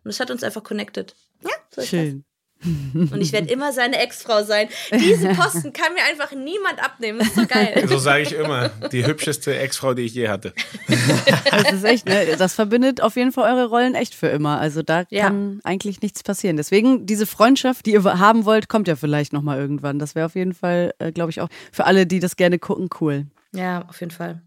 Und 0.05 0.11
es 0.11 0.21
hat 0.21 0.31
uns 0.31 0.43
einfach 0.43 0.63
connected. 0.63 1.15
Ja, 1.43 1.51
so 1.71 1.83
Schön. 1.83 2.25
Und 2.95 3.21
ich 3.21 3.33
werde 3.33 3.49
immer 3.51 3.73
seine 3.73 3.99
Ex-Frau 3.99 4.43
sein. 4.45 4.69
Diese 4.93 5.29
Posten 5.31 5.73
kann 5.73 5.95
mir 5.95 6.03
einfach 6.11 6.33
niemand 6.37 6.83
abnehmen. 6.83 7.19
Das 7.21 7.29
ist 7.29 7.35
so 7.37 7.47
geil. 7.47 7.85
So 7.89 7.99
sage 7.99 8.23
ich 8.23 8.33
immer. 8.33 8.69
Die 8.93 9.07
hübscheste 9.07 9.57
Ex-Frau, 9.59 9.95
die 9.95 10.03
ich 10.03 10.15
je 10.15 10.29
hatte. 10.29 10.53
Das 11.51 11.73
ist 11.73 11.85
echt, 11.85 12.07
ne? 12.09 12.37
Das 12.39 12.55
verbindet 12.55 13.01
auf 13.01 13.17
jeden 13.17 13.33
Fall 13.33 13.53
eure 13.55 13.67
Rollen 13.69 13.95
echt 13.95 14.15
für 14.15 14.29
immer. 14.29 14.59
Also 14.61 14.83
da 14.83 15.05
Ja. 15.11 15.25
kann 15.27 15.61
eigentlich 15.65 16.01
nichts 16.03 16.23
passieren. 16.23 16.57
Deswegen, 16.57 17.07
diese 17.07 17.27
Freundschaft, 17.27 17.87
die 17.87 17.93
ihr 17.93 18.05
haben 18.05 18.45
wollt, 18.45 18.69
kommt 18.69 18.89
ja 18.89 18.97
vielleicht 18.97 19.33
nochmal 19.33 19.59
irgendwann. 19.59 19.99
Das 19.99 20.15
wäre 20.15 20.27
auf 20.27 20.35
jeden 20.35 20.55
Fall, 20.55 20.93
äh, 20.99 21.13
glaube 21.13 21.31
ich, 21.31 21.41
auch 21.41 21.49
für 21.73 21.85
alle, 21.87 22.07
die 22.07 22.21
das 22.21 22.37
gerne 22.37 22.59
gucken, 22.59 22.89
cool. 23.01 23.27
Ja, 23.55 23.85
auf 23.89 24.01
jeden 24.01 24.13
Fall. 24.13 24.43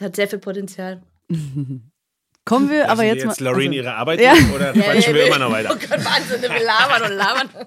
Hat 0.00 0.16
sehr 0.16 0.28
viel 0.28 0.38
Potenzial. 0.40 1.02
Kommen 2.44 2.70
wir 2.70 2.90
aber 2.90 3.04
Lassen 3.04 3.06
jetzt, 3.06 3.22
wir 3.24 3.28
jetzt 3.30 3.40
mal. 3.40 3.46
Lorraine 3.50 3.68
also, 3.76 3.82
ihre 3.82 3.94
Arbeit 3.94 4.20
Ja. 4.20 4.34
oder 4.54 4.72
quatschen 4.72 5.14
wir 5.14 5.26
immer 5.26 5.38
noch 5.38 5.48
Oh 5.50 5.52
weiter? 5.52 5.68
Gott, 5.68 5.90
Wahnsinn, 6.04 6.42
wir 6.42 6.48
labern 6.48 7.02
und 7.10 7.16
labern. 7.16 7.48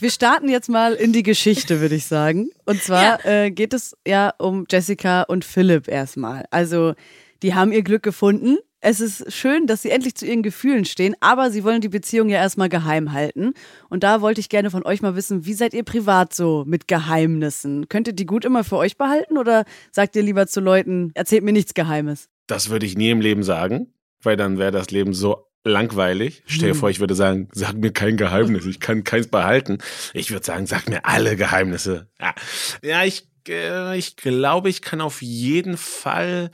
Wir 0.00 0.10
starten 0.12 0.48
jetzt 0.48 0.68
mal 0.68 0.94
in 0.94 1.12
die 1.12 1.24
Geschichte, 1.24 1.80
würde 1.80 1.96
ich 1.96 2.06
sagen. 2.06 2.50
Und 2.66 2.80
zwar 2.80 3.24
äh, 3.26 3.50
geht 3.50 3.74
es 3.74 3.96
ja 4.06 4.32
um 4.38 4.64
Jessica 4.70 5.22
und 5.22 5.44
Philipp 5.44 5.88
erstmal. 5.88 6.44
Also, 6.52 6.94
die 7.42 7.54
haben 7.56 7.72
ihr 7.72 7.82
Glück 7.82 8.04
gefunden. 8.04 8.58
Es 8.80 9.00
ist 9.00 9.32
schön, 9.32 9.66
dass 9.66 9.82
sie 9.82 9.90
endlich 9.90 10.14
zu 10.14 10.24
ihren 10.24 10.44
Gefühlen 10.44 10.84
stehen, 10.84 11.16
aber 11.18 11.50
sie 11.50 11.64
wollen 11.64 11.80
die 11.80 11.88
Beziehung 11.88 12.28
ja 12.28 12.36
erstmal 12.38 12.68
geheim 12.68 13.12
halten. 13.12 13.54
Und 13.88 14.04
da 14.04 14.20
wollte 14.20 14.40
ich 14.40 14.48
gerne 14.48 14.70
von 14.70 14.84
euch 14.86 15.02
mal 15.02 15.16
wissen, 15.16 15.46
wie 15.46 15.54
seid 15.54 15.74
ihr 15.74 15.82
privat 15.82 16.32
so 16.32 16.62
mit 16.64 16.86
Geheimnissen? 16.86 17.88
Könnt 17.88 18.06
ihr 18.06 18.12
die 18.14 18.26
gut 18.26 18.44
immer 18.44 18.62
für 18.62 18.76
euch 18.76 18.96
behalten 18.98 19.36
oder 19.36 19.64
sagt 19.90 20.14
ihr 20.14 20.22
lieber 20.22 20.46
zu 20.46 20.60
Leuten, 20.60 21.10
erzählt 21.14 21.42
mir 21.42 21.52
nichts 21.52 21.74
Geheimes? 21.74 22.28
Das 22.48 22.68
würde 22.70 22.86
ich 22.86 22.96
nie 22.96 23.10
im 23.10 23.20
Leben 23.20 23.44
sagen, 23.44 23.92
weil 24.22 24.36
dann 24.36 24.58
wäre 24.58 24.72
das 24.72 24.90
Leben 24.90 25.14
so 25.14 25.46
langweilig. 25.64 26.42
Stell 26.46 26.68
dir 26.68 26.74
Hm. 26.74 26.80
vor, 26.80 26.90
ich 26.90 26.98
würde 26.98 27.14
sagen, 27.14 27.48
sag 27.52 27.74
mir 27.74 27.92
kein 27.92 28.16
Geheimnis, 28.16 28.66
ich 28.66 28.80
kann 28.80 29.04
keins 29.04 29.28
behalten. 29.28 29.78
Ich 30.14 30.30
würde 30.32 30.44
sagen, 30.44 30.66
sag 30.66 30.88
mir 30.88 31.04
alle 31.04 31.36
Geheimnisse. 31.36 32.08
Ja, 32.20 32.34
ja 32.82 33.04
ich, 33.04 33.28
äh, 33.48 33.96
ich 33.98 34.16
glaube, 34.16 34.68
ich 34.70 34.82
kann 34.82 35.00
auf 35.00 35.20
jeden 35.22 35.76
Fall 35.76 36.50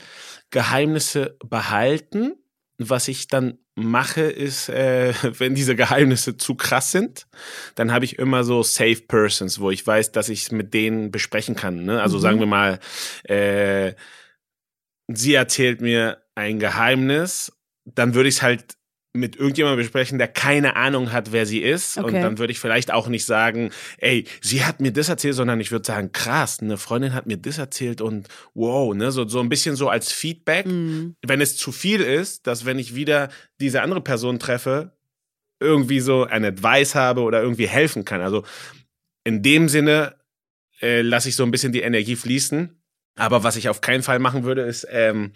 Geheimnisse 0.51 1.37
behalten. 1.45 2.35
Was 2.77 3.07
ich 3.07 3.27
dann 3.27 3.57
mache, 3.75 4.21
ist, 4.21 4.67
äh, 4.69 5.13
wenn 5.39 5.55
diese 5.55 5.75
Geheimnisse 5.75 6.35
zu 6.37 6.55
krass 6.55 6.91
sind, 6.91 7.27
dann 7.75 7.93
habe 7.93 8.05
ich 8.05 8.19
immer 8.19 8.43
so 8.43 8.63
Safe 8.63 9.01
Persons, 9.07 9.59
wo 9.59 9.71
ich 9.71 9.85
weiß, 9.85 10.11
dass 10.11 10.27
ich 10.29 10.43
es 10.43 10.51
mit 10.51 10.73
denen 10.73 11.11
besprechen 11.11 11.55
kann. 11.55 11.85
Ne? 11.85 12.01
Also 12.01 12.17
Mhm. 12.17 12.21
sagen 12.21 12.39
wir 12.39 12.47
mal, 12.47 12.79
äh, 13.23 13.93
sie 15.07 15.33
erzählt 15.33 15.81
mir 15.81 16.21
ein 16.35 16.59
Geheimnis, 16.59 17.51
dann 17.85 18.13
würde 18.15 18.29
ich 18.29 18.35
es 18.35 18.41
halt 18.41 18.75
mit 19.13 19.37
irgendjemandem 19.37 19.79
besprechen, 19.79 20.17
der 20.17 20.27
keine 20.27 20.75
Ahnung 20.75 21.13
hat, 21.13 21.31
wer 21.31 21.45
sie 21.45 21.59
ist. 21.59 21.97
Und 21.97 22.05
Okay. 22.05 22.21
dann 22.21 22.37
würde 22.37 22.51
ich 22.51 22.59
vielleicht 22.59 22.91
auch 22.91 23.07
nicht 23.07 23.25
sagen, 23.25 23.71
ey, 23.97 24.25
sie 24.41 24.65
hat 24.65 24.81
mir 24.81 24.91
das 24.91 25.07
erzählt, 25.07 25.35
sondern 25.35 25.61
ich 25.61 25.71
würde 25.71 25.85
sagen, 25.85 26.11
krass, 26.11 26.59
eine 26.59 26.77
Freundin 26.77 27.13
hat 27.13 27.25
mir 27.25 27.37
das 27.37 27.57
erzählt 27.57 28.01
und 28.01 28.27
wow, 28.53 28.93
ne, 28.93 29.11
so, 29.11 29.25
so 29.25 29.39
ein 29.39 29.47
bisschen 29.47 29.77
so 29.77 29.87
als 29.87 30.11
Feedback. 30.11 30.65
Mhm. 30.65 31.15
Wenn 31.25 31.39
es 31.39 31.55
zu 31.55 31.71
viel 31.71 32.01
ist, 32.01 32.45
dass 32.45 32.65
wenn 32.65 32.77
ich 32.77 32.93
wieder 32.95 33.29
diese 33.61 33.81
andere 33.81 34.01
Person 34.01 34.37
treffe, 34.37 34.91
irgendwie 35.61 36.01
so 36.01 36.25
ein 36.25 36.43
Advice 36.43 36.95
habe 36.95 37.21
oder 37.21 37.41
irgendwie 37.41 37.67
helfen 37.67 38.03
kann. 38.03 38.19
Also 38.19 38.43
in 39.23 39.41
dem 39.41 39.69
Sinne 39.69 40.15
äh, 40.81 41.01
lasse 41.01 41.29
ich 41.29 41.37
so 41.37 41.43
ein 41.43 41.51
bisschen 41.51 41.71
die 41.71 41.81
Energie 41.81 42.17
fließen. 42.17 42.81
Aber 43.15 43.43
was 43.43 43.55
ich 43.55 43.69
auf 43.69 43.81
keinen 43.81 44.03
Fall 44.03 44.19
machen 44.19 44.43
würde, 44.43 44.61
ist, 44.63 44.85
ähm, 44.89 45.31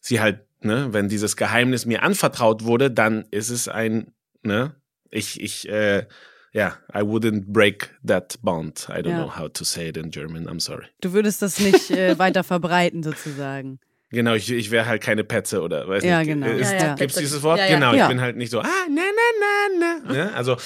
sie 0.00 0.20
halt, 0.20 0.40
ne, 0.60 0.88
wenn 0.92 1.08
dieses 1.08 1.36
Geheimnis 1.36 1.84
mir 1.86 2.02
anvertraut 2.02 2.64
wurde, 2.64 2.90
dann 2.90 3.24
ist 3.30 3.50
es 3.50 3.68
ein, 3.68 4.12
ne, 4.42 4.74
ich, 5.10 5.40
ich, 5.40 5.68
äh, 5.68 6.06
ja, 6.52 6.76
I 6.94 6.98
wouldn't 6.98 7.46
break 7.52 7.90
that 8.06 8.38
bond. 8.42 8.88
I 8.88 9.00
don't 9.00 9.08
Ja. 9.10 9.24
know 9.24 9.36
how 9.36 9.52
to 9.52 9.64
say 9.64 9.88
it 9.88 9.96
in 9.96 10.10
German. 10.10 10.48
I'm 10.48 10.60
sorry. 10.60 10.86
Du 11.00 11.12
würdest 11.12 11.42
das 11.42 11.58
nicht 11.58 11.90
äh, 11.90 12.16
weiter 12.18 12.44
verbreiten, 12.44 13.02
sozusagen. 13.02 13.80
Genau, 14.14 14.34
ich, 14.34 14.50
ich 14.50 14.70
wäre 14.70 14.86
halt 14.86 15.02
keine 15.02 15.24
Petze 15.24 15.60
oder 15.60 15.86
weiß 15.88 16.02
Ja, 16.04 16.18
nicht. 16.20 16.28
genau. 16.28 16.46
Ist, 16.46 16.72
Ja, 16.72 16.78
ja, 16.78 16.94
Gibt's 16.94 17.16
dieses 17.16 17.42
Wort? 17.42 17.58
Ja, 17.58 17.66
ja. 17.66 17.74
Genau, 17.74 17.92
Ja. 17.94 18.04
ich 18.04 18.08
bin 18.08 18.20
halt 18.20 18.36
nicht 18.36 18.50
so, 18.50 18.60
ah, 18.60 18.68
ne, 18.88 18.94
ne, 19.00 19.78
ne, 19.78 20.06
ne. 20.06 20.12
ne? 20.26 20.34
Also 20.34 20.56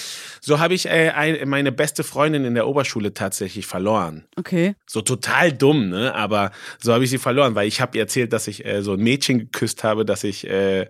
so 0.41 0.61
habe 0.61 0.75
ich 0.75 0.87
äh, 0.87 1.11
ein, 1.11 1.49
meine 1.49 1.73
beste 1.73 2.05
Freundin 2.05 2.45
in 2.45 2.55
der 2.55 2.67
Oberschule 2.69 3.13
tatsächlich 3.15 3.67
verloren. 3.67 4.27
Okay. 4.37 4.75
So 4.87 5.01
total 5.01 5.53
dumm, 5.53 5.89
ne? 5.89 6.15
Aber 6.15 6.53
so 6.79 6.93
habe 6.93 7.05
ich 7.05 7.11
sie 7.11 7.19
verloren, 7.19 7.55
weil 7.55 7.67
ich 7.69 7.81
habe 7.81 7.97
ihr 7.99 8.03
erzählt, 8.03 8.33
dass 8.33 8.47
ich 8.49 8.65
äh, 8.65 8.83
so 8.83 8.93
ein 8.93 9.01
Mädchen 9.01 9.39
geküsst 9.39 9.83
habe, 9.85 10.05
dass 10.05 10.23
ich, 10.25 10.47
äh, 10.49 10.87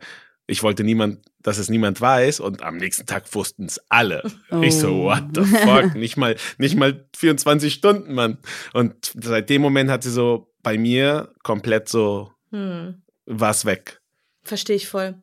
ich 0.47 0.63
wollte 0.63 0.83
niemand, 0.85 1.21
dass 1.43 1.59
es 1.59 1.69
niemand 1.69 2.01
weiß 2.01 2.41
und 2.41 2.63
am 2.63 2.79
nächsten 2.79 3.07
Tag 3.07 3.33
wussten 3.35 3.67
es 3.67 3.81
alle. 3.89 4.23
Ich 4.63 4.77
so, 4.77 4.89
Oh. 4.89 5.05
what 5.07 5.25
the 5.35 5.43
fuck? 5.45 5.95
nicht 5.95 6.17
mal, 6.17 6.37
nicht 6.59 6.77
mal 6.77 7.07
24 7.17 7.73
Stunden, 7.75 8.15
Mann. 8.15 8.39
Und 8.73 9.13
seit 9.21 9.49
dem 9.51 9.63
Moment 9.63 9.91
hat 9.91 10.03
sie 10.03 10.11
so 10.11 10.51
bei 10.63 10.77
mir 10.79 11.33
komplett 11.43 11.89
so 11.89 12.33
Hm. 12.51 13.03
was 13.27 13.65
weg. 13.65 14.01
Verstehe 14.45 14.77
ich 14.77 14.89
voll. 14.89 15.15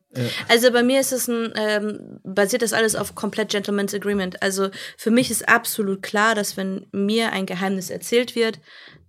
Also 0.48 0.70
bei 0.70 0.84
mir 0.84 1.00
ist 1.00 1.12
es 1.12 1.26
ein, 1.26 1.52
ähm, 1.56 2.20
basiert 2.22 2.62
das 2.62 2.72
alles 2.72 2.94
auf 2.94 3.16
komplett 3.16 3.50
Gentleman's 3.50 3.92
Agreement. 3.92 4.40
Also 4.40 4.70
für 4.96 5.10
mich 5.10 5.30
ist 5.30 5.48
absolut 5.48 6.02
klar, 6.02 6.34
dass 6.36 6.56
wenn 6.56 6.86
mir 6.92 7.32
ein 7.32 7.46
Geheimnis 7.46 7.90
erzählt 7.90 8.36
wird, 8.36 8.60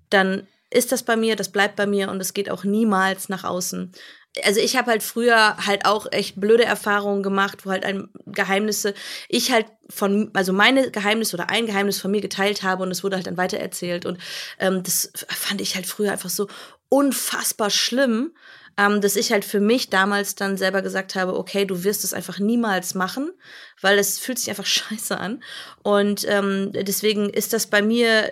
dann 0.10 0.48
ist 0.70 0.92
das 0.92 1.04
bei 1.04 1.16
mir, 1.16 1.36
das 1.36 1.52
bleibt 1.52 1.76
bei 1.76 1.86
mir 1.86 2.10
und 2.10 2.20
es 2.20 2.34
geht 2.34 2.50
auch 2.50 2.64
niemals 2.64 3.30
nach 3.30 3.44
außen. 3.44 3.92
Also 4.44 4.60
ich 4.60 4.76
habe 4.76 4.92
halt 4.92 5.04
früher 5.04 5.58
halt 5.66 5.86
auch 5.86 6.08
echt 6.12 6.40
blöde 6.40 6.66
Erfahrungen 6.66 7.24
gemacht, 7.24 7.66
wo 7.66 7.72
halt 7.72 7.86
ein 7.86 8.10
Geheimnisse, 8.26 8.94
ich 9.30 9.52
halt 9.52 9.68
von, 9.90 10.30
also 10.34 10.54
meine 10.54 10.92
Geheimnisse 10.92 11.36
oder 11.36 11.50
ein 11.50 11.66
Geheimnis 11.66 12.00
von 12.00 12.12
mir 12.12 12.22
geteilt 12.22 12.64
habe 12.64 12.84
und 12.84 12.92
es 12.92 13.04
wurde 13.04 13.16
halt 13.16 13.28
dann 13.28 13.38
weitererzählt. 13.38 14.06
Und 14.06 14.20
ähm, 14.60 14.84
das 14.84 15.12
fand 15.28 15.62
ich 15.62 15.76
halt 15.76 15.86
früher 15.86 16.12
einfach 16.12 16.30
so 16.30 16.48
unfassbar 16.90 17.70
schlimm, 17.70 18.32
ähm, 18.78 19.02
dass 19.02 19.16
ich 19.16 19.32
halt 19.32 19.44
für 19.44 19.60
mich 19.60 19.90
damals 19.90 20.36
dann 20.36 20.58
selber 20.58 20.82
gesagt 20.82 21.16
habe, 21.16 21.38
okay, 21.38 21.66
du 21.66 21.84
wirst 21.84 22.04
es 22.04 22.14
einfach 22.14 22.40
niemals 22.40 22.94
machen, 22.94 23.32
weil 23.82 23.98
es 23.98 24.20
fühlt 24.20 24.40
sich 24.40 24.50
einfach 24.50 24.66
scheiße 24.68 25.18
an. 25.18 25.44
Und 25.84 26.26
ähm, 26.28 26.72
deswegen 26.74 27.30
ist 27.30 27.54
das 27.54 27.68
bei 27.68 27.82
mir 27.82 28.32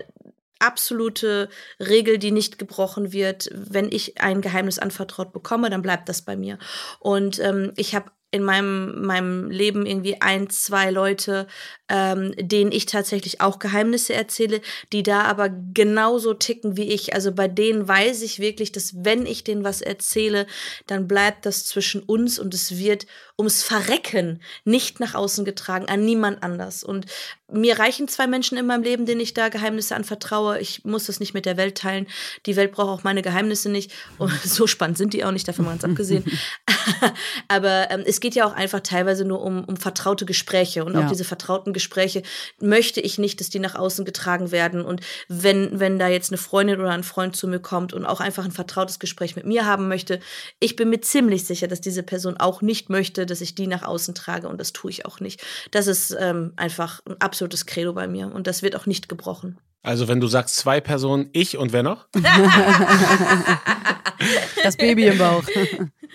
absolute 0.60 1.50
Regel, 1.80 2.18
die 2.18 2.32
nicht 2.32 2.58
gebrochen 2.58 3.12
wird. 3.12 3.50
Wenn 3.54 3.92
ich 3.92 4.22
ein 4.22 4.42
Geheimnis 4.42 4.80
anvertraut 4.80 5.34
bekomme, 5.34 5.70
dann 5.70 5.82
bleibt 5.82 6.08
das 6.08 6.22
bei 6.22 6.36
mir. 6.36 6.58
Und 7.00 7.40
ähm, 7.40 7.74
ich 7.76 7.94
habe 7.94 8.12
in 8.36 8.44
meinem, 8.44 9.06
meinem 9.06 9.50
Leben 9.50 9.86
irgendwie 9.86 10.22
ein, 10.22 10.50
zwei 10.50 10.92
Leute, 10.92 11.48
ähm, 11.88 12.34
denen 12.38 12.72
ich 12.72 12.86
tatsächlich 12.86 13.42
auch 13.42 13.60
Geheimnisse 13.60 14.14
erzähle, 14.14 14.62
die 14.92 15.04
da 15.04 15.22
aber 15.22 15.50
genauso 15.50 16.34
ticken 16.34 16.76
wie 16.76 16.92
ich. 16.92 17.14
Also 17.14 17.32
bei 17.32 17.48
denen 17.48 17.88
weiß 17.88 18.22
ich 18.24 18.40
wirklich, 18.40 18.72
dass 18.72 19.06
wenn 19.06 19.26
ich 19.26 19.44
denen 19.44 19.64
was 19.64 19.82
erzähle, 19.82 20.48
dann 20.88 21.08
bleibt 21.08 21.46
das 21.46 21.66
zwischen 21.66 22.04
uns 22.04 22.38
und 22.38 22.54
es 22.54 22.78
wird 22.78 23.08
ums 23.38 23.64
Verrecken 23.64 24.42
nicht 24.66 25.00
nach 25.00 25.16
außen 25.16 25.46
getragen, 25.46 25.88
an 25.88 26.04
niemand 26.04 26.44
anders. 26.44 26.84
Und 26.84 27.06
mir 27.52 27.78
reichen 27.78 28.08
zwei 28.08 28.26
Menschen 28.28 28.58
in 28.58 28.66
meinem 28.66 28.84
Leben, 28.84 29.06
denen 29.06 29.22
ich 29.22 29.34
da 29.34 29.50
Geheimnisse 29.50 29.96
anvertraue. 29.96 30.60
Ich 30.60 30.84
muss 30.84 31.06
das 31.06 31.20
nicht 31.20 31.34
mit 31.34 31.46
der 31.46 31.58
Welt 31.58 31.78
teilen. 31.78 32.08
Die 32.46 32.56
Welt 32.56 32.72
braucht 32.72 32.90
auch 32.90 33.04
meine 33.04 33.22
Geheimnisse 33.22 33.70
nicht. 33.70 33.92
Und 34.18 34.32
so 34.44 34.66
spannend 34.68 34.98
sind 34.98 35.14
die 35.14 35.24
auch 35.24 35.32
nicht, 35.32 35.48
davon 35.48 35.66
mal 35.66 35.72
ganz 35.72 35.84
abgesehen. 35.84 36.26
Aber 37.48 37.92
ähm, 37.92 38.04
es 38.06 38.20
geht 38.20 38.36
ja 38.36 38.46
auch 38.46 38.54
einfach 38.54 38.80
teilweise 38.80 39.26
nur 39.26 39.42
um, 39.42 39.64
um 39.64 39.78
vertraute 39.78 40.26
Gespräche. 40.26 40.86
Und 40.86 40.94
Ja. 40.96 41.06
auch 41.06 41.10
diese 41.10 41.24
vertrauten 41.24 41.74
Gespräche 41.74 42.24
möchte 42.60 43.02
ich 43.02 43.18
nicht, 43.18 43.40
dass 43.40 43.50
die 43.50 43.60
nach 43.60 43.76
außen 43.76 44.06
getragen 44.06 44.52
werden. 44.52 44.84
Und 44.84 45.02
wenn, 45.28 45.80
wenn 45.80 46.00
da 46.00 46.08
jetzt 46.08 46.32
eine 46.32 46.38
Freundin 46.38 46.80
oder 46.80 46.92
ein 46.92 47.04
Freund 47.04 47.36
zu 47.36 47.48
mir 47.48 47.60
kommt 47.60 47.94
und 47.94 48.06
auch 48.06 48.22
einfach 48.22 48.46
ein 48.46 48.52
vertrautes 48.52 49.00
Gespräch 49.00 49.36
mit 49.36 49.46
mir 49.46 49.66
haben 49.66 49.88
möchte, 49.88 50.20
ich 50.60 50.76
bin 50.76 50.90
mir 50.90 51.02
ziemlich 51.02 51.46
sicher, 51.46 51.68
dass 51.68 51.82
diese 51.82 52.04
Person 52.04 52.38
auch 52.38 52.62
nicht 52.62 52.90
möchte, 52.90 53.26
dass 53.26 53.42
ich 53.42 53.56
die 53.56 53.68
nach 53.68 53.84
außen 53.84 54.16
trage. 54.16 54.48
Und 54.48 54.60
das 54.60 54.74
tue 54.74 54.92
ich 54.92 55.06
auch 55.06 55.20
nicht. 55.20 55.44
Das 55.72 55.88
ist 55.88 56.16
ähm, 56.20 56.54
einfach 56.56 57.02
ein 57.06 57.16
absolutes 57.36 57.66
Credo 57.66 57.92
bei 57.92 58.08
mir. 58.08 58.32
Und 58.34 58.48
das 58.48 58.62
wird 58.64 58.78
auch 58.78 58.86
nicht 58.86 59.10
gebrochen. 59.10 59.58
Also 59.84 60.08
wenn 60.08 60.20
du 60.22 60.28
sagst 60.28 60.56
zwei 60.56 60.80
Personen, 60.80 61.30
ich 61.34 61.58
und 61.58 61.74
wer 61.74 61.84
noch? 61.84 62.08
Das 64.64 64.78
Baby 64.78 65.06
im 65.08 65.18
Bauch. 65.20 65.44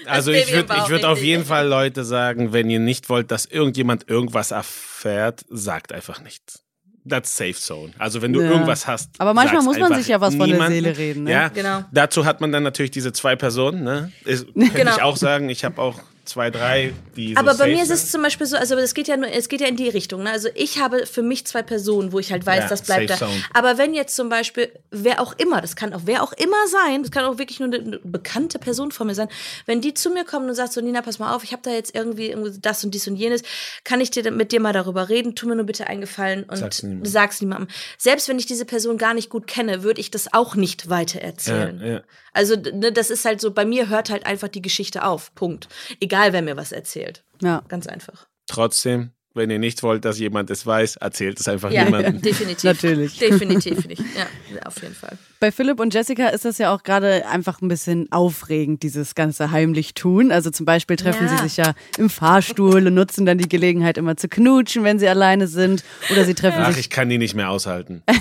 Also 0.06 0.32
ich 0.32 0.52
würde 0.52 0.74
ich 0.82 0.88
würd 0.88 1.04
auf 1.04 1.22
jeden 1.22 1.44
Fall 1.44 1.68
Leute 1.68 2.02
sagen, 2.04 2.52
wenn 2.52 2.68
ihr 2.70 2.80
nicht 2.80 3.08
wollt, 3.08 3.30
dass 3.30 3.44
irgendjemand 3.46 4.08
irgendwas 4.08 4.50
erfährt, 4.50 5.44
sagt 5.50 5.92
einfach 5.92 6.20
nichts. 6.20 6.64
That's 7.08 7.36
safe 7.36 7.54
zone. 7.54 7.92
Also 7.98 8.20
wenn 8.22 8.32
du 8.32 8.40
Ja. 8.40 8.50
irgendwas 8.50 8.86
hast. 8.88 9.10
Aber 9.18 9.34
manchmal 9.34 9.62
muss 9.62 9.78
man 9.78 9.94
sich 9.94 10.08
ja 10.08 10.20
was 10.20 10.34
von 10.34 10.50
der. 10.50 10.66
Seele 10.66 10.96
reden, 10.96 11.24
ne? 11.24 11.30
Ja, 11.30 11.48
Genau. 11.48 11.84
Dazu 11.92 12.24
hat 12.24 12.40
man 12.40 12.50
dann 12.50 12.62
natürlich 12.64 12.90
diese 12.90 13.12
zwei 13.12 13.36
Personen. 13.36 13.84
Ne? 13.84 14.10
Ist, 14.24 14.46
Genau. 14.54 14.96
ich 14.96 15.02
auch 15.02 15.16
sagen. 15.16 15.48
Ich 15.50 15.64
habe 15.64 15.80
auch 15.80 16.00
zwei, 16.24 16.50
drei, 16.50 16.92
die. 17.16 17.36
Aber 17.36 17.52
so 17.54 17.58
bei 17.64 17.70
mir 17.70 17.82
ist 17.82 17.90
es 17.90 18.10
zum 18.10 18.22
Beispiel 18.22 18.46
so, 18.46 18.56
also 18.56 18.76
es 18.76 18.94
geht 18.94 19.08
ja 19.08 19.16
nur, 19.16 19.28
es 19.30 19.48
geht 19.48 19.60
ja 19.60 19.66
in 19.66 19.76
die 19.76 19.88
Richtung. 19.88 20.22
Ne? 20.22 20.30
Also 20.30 20.48
ich 20.54 20.78
habe 20.78 21.06
für 21.06 21.22
mich 21.22 21.46
zwei 21.46 21.62
Personen, 21.62 22.12
wo 22.12 22.18
ich 22.18 22.30
halt 22.32 22.46
weiß, 22.46 22.64
Ja, 22.64 22.68
das 22.68 22.82
bleibt 22.82 23.10
da. 23.10 23.16
zone. 23.16 23.32
Aber 23.52 23.78
wenn 23.78 23.94
jetzt 23.94 24.14
zum 24.16 24.28
Beispiel 24.28 24.70
wer 24.90 25.20
auch 25.20 25.34
immer, 25.38 25.60
das 25.60 25.76
kann 25.76 25.92
auch 25.92 26.02
wer 26.04 26.22
auch 26.22 26.32
immer 26.32 26.66
sein, 26.68 27.02
das 27.02 27.10
kann 27.10 27.24
auch 27.24 27.38
wirklich 27.38 27.60
nur 27.60 27.68
eine, 27.68 27.78
eine 27.78 27.98
bekannte 28.04 28.58
Person 28.58 28.92
von 28.92 29.06
mir 29.06 29.14
sein, 29.14 29.28
wenn 29.66 29.80
die 29.80 29.94
zu 29.94 30.10
mir 30.10 30.24
kommt 30.24 30.48
und 30.48 30.54
sagt 30.54 30.72
so, 30.72 30.80
Nina, 30.80 31.02
pass 31.02 31.18
mal 31.18 31.34
auf, 31.34 31.44
ich 31.44 31.52
habe 31.52 31.62
da 31.62 31.70
jetzt 31.70 31.94
irgendwie 31.94 32.34
das 32.60 32.84
und 32.84 32.92
dies 32.94 33.06
und 33.08 33.16
jenes, 33.16 33.42
kann 33.84 34.00
ich 34.00 34.10
dir 34.10 34.30
mit 34.30 34.52
dir 34.52 34.60
mal 34.60 34.72
darüber 34.72 35.08
reden? 35.08 35.34
Tu 35.34 35.46
mir 35.48 35.56
nur 35.56 35.66
bitte 35.66 35.86
einen 35.86 36.00
Gefallen 36.00 36.44
und 36.44 36.56
Sag's 36.56 36.82
niemandem. 36.82 37.10
sag's 37.10 37.40
niemandem. 37.40 37.68
Selbst 37.98 38.28
wenn 38.28 38.38
ich 38.38 38.46
diese 38.46 38.64
Person 38.64 38.98
gar 38.98 39.14
nicht 39.14 39.30
gut 39.30 39.46
kenne, 39.46 39.82
würde 39.82 40.00
ich 40.00 40.10
das 40.10 40.32
auch 40.32 40.54
nicht 40.54 40.88
weiter 40.88 41.20
erzählen. 41.20 41.80
Ja, 41.80 41.86
ja. 41.86 42.00
Also 42.32 42.54
ne, 42.54 42.92
das 42.92 43.10
ist 43.10 43.24
halt 43.24 43.40
so, 43.40 43.50
bei 43.50 43.64
mir 43.64 43.88
hört 43.88 44.08
halt 44.10 44.24
einfach 44.24 44.46
die 44.48 44.62
Geschichte 44.62 45.04
auf. 45.04 45.34
Punkt. 45.34 45.68
Egal, 46.10 46.32
wer 46.32 46.42
mir 46.42 46.56
was 46.56 46.72
erzählt. 46.72 47.22
Ja. 47.40 47.62
Ganz 47.68 47.86
einfach. 47.86 48.26
Trotzdem, 48.48 49.10
wenn 49.32 49.48
ihr 49.48 49.60
nicht 49.60 49.84
wollt, 49.84 50.04
dass 50.04 50.18
jemand 50.18 50.50
es 50.50 50.66
weiß, 50.66 50.96
erzählt 50.96 51.38
es 51.38 51.46
einfach 51.46 51.70
Ja, 51.70 51.84
niemandem. 51.84 52.20
definitiv. 52.22 52.64
Natürlich. 52.64 53.16
Definitiv 53.16 53.86
nicht. 53.86 54.02
Ja, 54.18 54.26
auf 54.66 54.82
jeden 54.82 54.96
Fall. 54.96 55.16
Bei 55.38 55.52
Philipp 55.52 55.78
und 55.78 55.94
Jessica 55.94 56.26
ist 56.30 56.44
das 56.44 56.58
ja 56.58 56.74
auch 56.74 56.82
gerade 56.82 57.24
einfach 57.28 57.62
ein 57.62 57.68
bisschen 57.68 58.10
aufregend, 58.10 58.82
dieses 58.82 59.14
ganze 59.14 59.52
heimlich 59.52 59.94
tun. 59.94 60.32
Also 60.32 60.50
zum 60.50 60.66
Beispiel 60.66 60.96
treffen 60.96 61.28
Ja. 61.28 61.36
sie 61.38 61.44
sich 61.44 61.56
ja 61.58 61.74
im 61.96 62.10
Fahrstuhl 62.10 62.84
und 62.88 62.94
nutzen 62.94 63.24
dann 63.24 63.38
die 63.38 63.48
Gelegenheit 63.48 63.96
immer 63.98 64.16
zu 64.16 64.28
knutschen, 64.28 64.82
wenn 64.82 64.98
sie 64.98 65.06
alleine 65.08 65.46
sind. 65.46 65.84
Oder 66.10 66.24
sie 66.24 66.34
treffen 66.34 66.62
Ach, 66.62 66.70
sich 66.72 66.80
ich 66.86 66.90
kann 66.90 67.08
die 67.08 67.18
nicht 67.18 67.36
mehr 67.36 67.50
aushalten. 67.50 68.02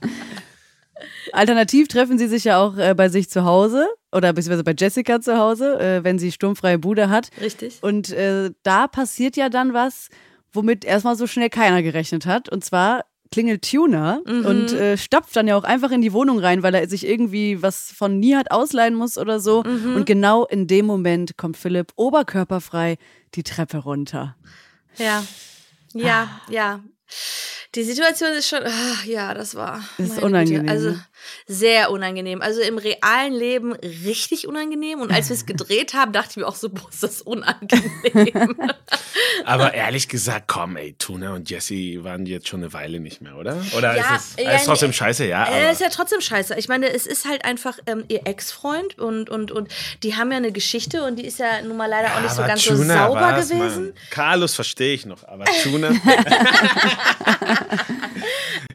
Alternativ 1.33 1.87
treffen 1.87 2.17
sie 2.17 2.27
sich 2.27 2.43
ja 2.45 2.61
auch 2.61 2.77
äh, 2.77 2.93
bei 2.95 3.09
sich 3.09 3.29
zu 3.29 3.43
Hause 3.45 3.87
oder 4.11 4.33
beziehungsweise 4.33 4.63
bei 4.63 4.75
Jessica 4.77 5.21
zu 5.21 5.37
Hause, 5.37 5.79
äh, 5.79 6.03
wenn 6.03 6.19
sie 6.19 6.31
sturmfreie 6.31 6.77
Bude 6.79 7.09
hat. 7.09 7.29
Richtig. 7.41 7.79
Und 7.81 8.11
äh, 8.11 8.51
da 8.63 8.87
passiert 8.87 9.35
ja 9.37 9.49
dann 9.49 9.73
was, 9.73 10.09
womit 10.51 10.85
erstmal 10.85 11.15
so 11.15 11.27
schnell 11.27 11.49
keiner 11.49 11.83
gerechnet 11.83 12.25
hat. 12.25 12.49
Und 12.49 12.63
zwar 12.63 13.05
klingelt 13.31 13.69
Tuna 13.69 14.21
und 14.25 14.73
äh, 14.73 14.97
stapft 14.97 15.35
dann 15.35 15.47
ja 15.47 15.55
auch 15.55 15.63
einfach 15.63 15.91
in 15.91 16.01
die 16.01 16.13
Wohnung 16.13 16.39
rein, 16.39 16.63
weil 16.63 16.73
er 16.73 16.87
sich 16.89 17.07
irgendwie 17.07 17.61
was 17.61 17.91
von 17.91 18.19
Nihat 18.19 18.49
ausleihen 18.49 18.95
muss 18.95 19.19
oder 19.19 19.39
so. 19.39 19.59
Und 19.59 20.05
genau 20.07 20.45
in 20.45 20.65
dem 20.65 20.87
Moment 20.87 21.37
kommt 21.37 21.55
Philipp 21.55 21.91
oberkörperfrei 21.95 22.97
die 23.35 23.43
Treppe 23.43 23.77
runter. 23.77 24.35
Ja. 24.97 25.23
Ja, 25.93 26.41
ja. 26.49 26.79
Die 27.75 27.83
Situation 27.83 28.31
ist 28.31 28.47
schon, 28.47 28.63
ah, 28.63 29.05
ja, 29.05 29.33
das 29.33 29.53
war. 29.55 29.83
Ist 29.97 30.15
meine 30.15 30.25
unangenehm, 30.25 30.61
Güte. 30.61 30.71
Also? 30.71 30.95
Sehr 31.47 31.91
unangenehm. 31.91 32.41
Also 32.41 32.61
im 32.61 32.77
realen 32.77 33.33
Leben 33.33 33.73
richtig 33.73 34.47
unangenehm. 34.47 34.99
Und 35.01 35.11
als 35.11 35.29
wir 35.29 35.35
es 35.35 35.45
gedreht 35.47 35.93
haben, 35.93 36.11
dachte 36.11 36.31
ich 36.31 36.37
mir 36.37 36.47
auch 36.47 36.55
so, 36.55 36.69
boah, 36.69 36.89
ist 36.89 37.03
das 37.03 37.21
unangenehm. 37.21 38.55
Aber 39.45 39.73
ehrlich 39.73 40.07
gesagt, 40.07 40.47
komm, 40.47 40.77
ey, 40.77 40.95
Tuna 40.97 41.33
und 41.33 41.49
Jesse 41.49 42.03
waren 42.03 42.25
jetzt 42.25 42.47
schon 42.47 42.61
eine 42.61 42.73
Weile 42.73 42.99
nicht 42.99 43.21
mehr, 43.21 43.35
oder? 43.35 43.57
Oder 43.77 43.95
Ja, 43.95 44.15
ist 44.15 44.37
es 44.37 44.43
ja, 44.43 44.51
ist 44.51 44.65
trotzdem 44.65 44.89
nee. 44.89 44.95
scheiße, 44.95 45.25
ja? 45.25 45.45
Äh, 45.45 45.47
Aber 45.47 45.71
ist 45.71 45.81
ja 45.81 45.89
trotzdem 45.89 46.21
scheiße. 46.21 46.55
Ich 46.57 46.67
meine, 46.67 46.91
es 46.93 47.05
ist 47.05 47.27
halt 47.27 47.45
einfach 47.45 47.77
ähm, 47.85 48.05
ihr 48.07 48.25
Ex-Freund 48.25 48.97
und, 48.97 49.29
und, 49.29 49.51
und 49.51 49.69
die 50.03 50.15
haben 50.15 50.31
ja 50.31 50.37
eine 50.37 50.51
Geschichte 50.51 51.03
und 51.03 51.17
die 51.17 51.25
ist 51.25 51.39
ja 51.39 51.61
nun 51.61 51.77
mal 51.77 51.87
leider 51.87 52.15
auch 52.15 52.21
nicht 52.21 52.33
so 52.33 52.41
ganz 52.43 52.63
so 52.63 52.75
Tuna 52.75 53.07
sauber 53.07 53.21
war's, 53.21 53.49
gewesen. 53.49 53.85
Mann. 53.85 53.93
Carlos 54.09 54.55
verstehe 54.55 54.93
ich 54.93 55.05
noch, 55.05 55.27
aber 55.27 55.45
Tuna. 55.63 55.91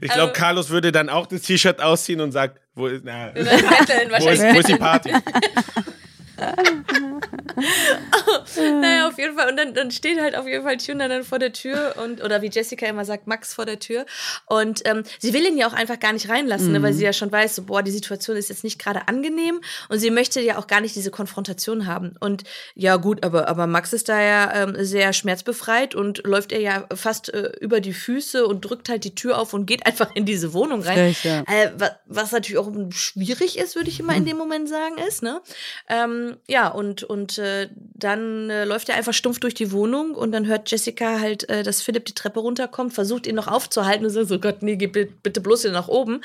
ich 0.00 0.10
glaube, 0.10 0.32
Carlos 0.32 0.70
würde 0.70 0.92
dann 0.92 1.08
auch 1.08 1.26
das 1.26 1.42
T-Shirt 1.42 1.80
ausziehen 1.80 2.20
und 2.20 2.32
sagt, 2.34 2.60
wo 2.74 2.86
ist, 2.86 3.04
na, 3.04 3.32
wo 3.34 4.28
ist, 4.28 4.42
wo 4.42 4.58
ist 4.58 4.68
die 4.68 4.76
Party? 4.76 5.10
naja, 8.80 9.08
auf 9.08 9.18
jeden 9.18 9.36
Fall. 9.36 9.48
Und 9.48 9.56
dann, 9.56 9.74
dann 9.74 9.90
steht 9.90 10.20
halt 10.20 10.36
auf 10.36 10.46
jeden 10.46 10.64
Fall 10.64 10.76
Tuna 10.76 11.08
dann 11.08 11.24
vor 11.24 11.38
der 11.38 11.52
Tür 11.52 11.94
und, 12.02 12.22
oder 12.22 12.42
wie 12.42 12.50
Jessica 12.50 12.86
immer 12.86 13.04
sagt, 13.04 13.26
Max 13.26 13.54
vor 13.54 13.66
der 13.66 13.78
Tür. 13.78 14.06
Und 14.46 14.82
ähm, 14.84 15.04
sie 15.18 15.32
will 15.32 15.46
ihn 15.46 15.56
ja 15.56 15.66
auch 15.66 15.72
einfach 15.72 15.98
gar 15.98 16.12
nicht 16.12 16.28
reinlassen, 16.28 16.68
mhm. 16.68 16.72
ne, 16.72 16.82
weil 16.82 16.92
mhm. 16.92 16.96
sie 16.96 17.04
ja 17.04 17.12
schon 17.12 17.32
weiß, 17.32 17.56
so, 17.56 17.62
boah, 17.62 17.82
die 17.82 17.90
Situation 17.90 18.36
ist 18.36 18.48
jetzt 18.48 18.64
nicht 18.64 18.78
gerade 18.78 19.08
angenehm 19.08 19.60
und 19.88 19.98
sie 19.98 20.10
möchte 20.10 20.40
ja 20.40 20.58
auch 20.58 20.66
gar 20.66 20.80
nicht 20.80 20.96
diese 20.96 21.10
Konfrontation 21.10 21.86
haben. 21.86 22.16
Und 22.20 22.44
ja, 22.74 22.96
gut, 22.96 23.24
aber, 23.24 23.48
aber 23.48 23.66
Max 23.66 23.92
ist 23.92 24.08
da 24.08 24.20
ja 24.20 24.52
ähm, 24.54 24.76
sehr 24.78 25.12
schmerzbefreit 25.12 25.94
und 25.94 26.24
läuft 26.24 26.52
er 26.52 26.60
ja 26.60 26.86
fast 26.94 27.32
äh, 27.32 27.52
über 27.60 27.80
die 27.80 27.92
Füße 27.92 28.46
und 28.46 28.64
drückt 28.64 28.88
halt 28.88 29.04
die 29.04 29.14
Tür 29.14 29.38
auf 29.38 29.54
und 29.54 29.66
geht 29.66 29.86
einfach 29.86 30.14
in 30.14 30.24
diese 30.24 30.52
Wohnung 30.52 30.82
rein. 30.82 30.94
Frech, 30.94 31.24
ja. 31.24 31.40
äh, 31.42 31.72
was, 31.76 31.92
was, 32.06 32.32
natürlich 32.32 32.58
auch 32.58 32.70
schwierig 32.90 33.58
ist, 33.58 33.76
würde 33.76 33.90
ich 33.90 34.00
immer 34.00 34.14
in 34.14 34.24
dem 34.24 34.36
Moment 34.36 34.68
sagen, 34.68 34.98
ist, 34.98 35.22
ne? 35.22 35.40
Ähm, 35.88 36.33
ja, 36.48 36.68
und, 36.68 37.02
und 37.02 37.38
äh, 37.38 37.68
dann 37.74 38.50
äh, 38.50 38.64
läuft 38.64 38.88
er 38.88 38.96
einfach 38.96 39.12
stumpf 39.12 39.40
durch 39.40 39.54
die 39.54 39.72
Wohnung 39.72 40.14
und 40.14 40.32
dann 40.32 40.46
hört 40.46 40.70
Jessica 40.70 41.20
halt, 41.20 41.48
äh, 41.48 41.62
dass 41.62 41.82
Philipp 41.82 42.04
die 42.04 42.14
Treppe 42.14 42.40
runterkommt, 42.40 42.92
versucht 42.92 43.26
ihn 43.26 43.34
noch 43.34 43.48
aufzuhalten 43.48 44.04
und 44.04 44.10
sagt 44.10 44.28
so, 44.28 44.38
Gott, 44.38 44.62
nee, 44.62 44.76
geh 44.76 44.86
bitte 44.86 45.40
bloß 45.40 45.64
wieder 45.64 45.72
nach 45.72 45.88
oben. 45.88 46.20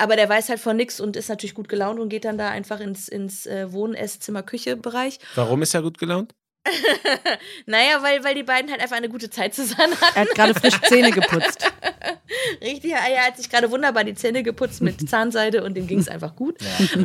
Aber 0.00 0.14
der 0.14 0.28
weiß 0.28 0.48
halt 0.48 0.60
von 0.60 0.76
nichts 0.76 1.00
und 1.00 1.16
ist 1.16 1.28
natürlich 1.28 1.54
gut 1.54 1.68
gelaunt 1.68 1.98
und 1.98 2.08
geht 2.08 2.24
dann 2.24 2.38
da 2.38 2.50
einfach 2.50 2.78
ins, 2.78 3.08
ins 3.08 3.46
äh, 3.46 3.72
Wohn-, 3.72 3.94
Esszimmer-, 3.94 4.44
Küche-Bereich. 4.44 5.18
Warum 5.34 5.62
ist 5.62 5.74
er 5.74 5.82
gut 5.82 5.98
gelaunt? 5.98 6.34
naja, 7.66 8.02
weil, 8.02 8.22
weil 8.24 8.34
die 8.34 8.42
beiden 8.42 8.70
halt 8.70 8.80
einfach 8.80 8.96
eine 8.96 9.08
gute 9.08 9.30
Zeit 9.30 9.54
zusammen 9.54 9.94
hatten. 10.00 10.14
Er 10.14 10.22
hat 10.22 10.34
gerade 10.34 10.54
frisch 10.54 10.80
Zähne 10.88 11.10
geputzt. 11.10 11.70
Richtig, 12.62 12.92
er 12.92 13.26
hat 13.26 13.36
sich 13.36 13.48
gerade 13.48 13.70
wunderbar 13.70 14.04
die 14.04 14.14
Zähne 14.14 14.42
geputzt 14.42 14.80
mit 14.82 15.08
Zahnseide 15.08 15.64
und 15.64 15.76
dem 15.76 15.86
ging 15.86 15.98
es 15.98 16.08
einfach 16.08 16.36
gut. 16.36 16.56
Ja, 16.60 17.04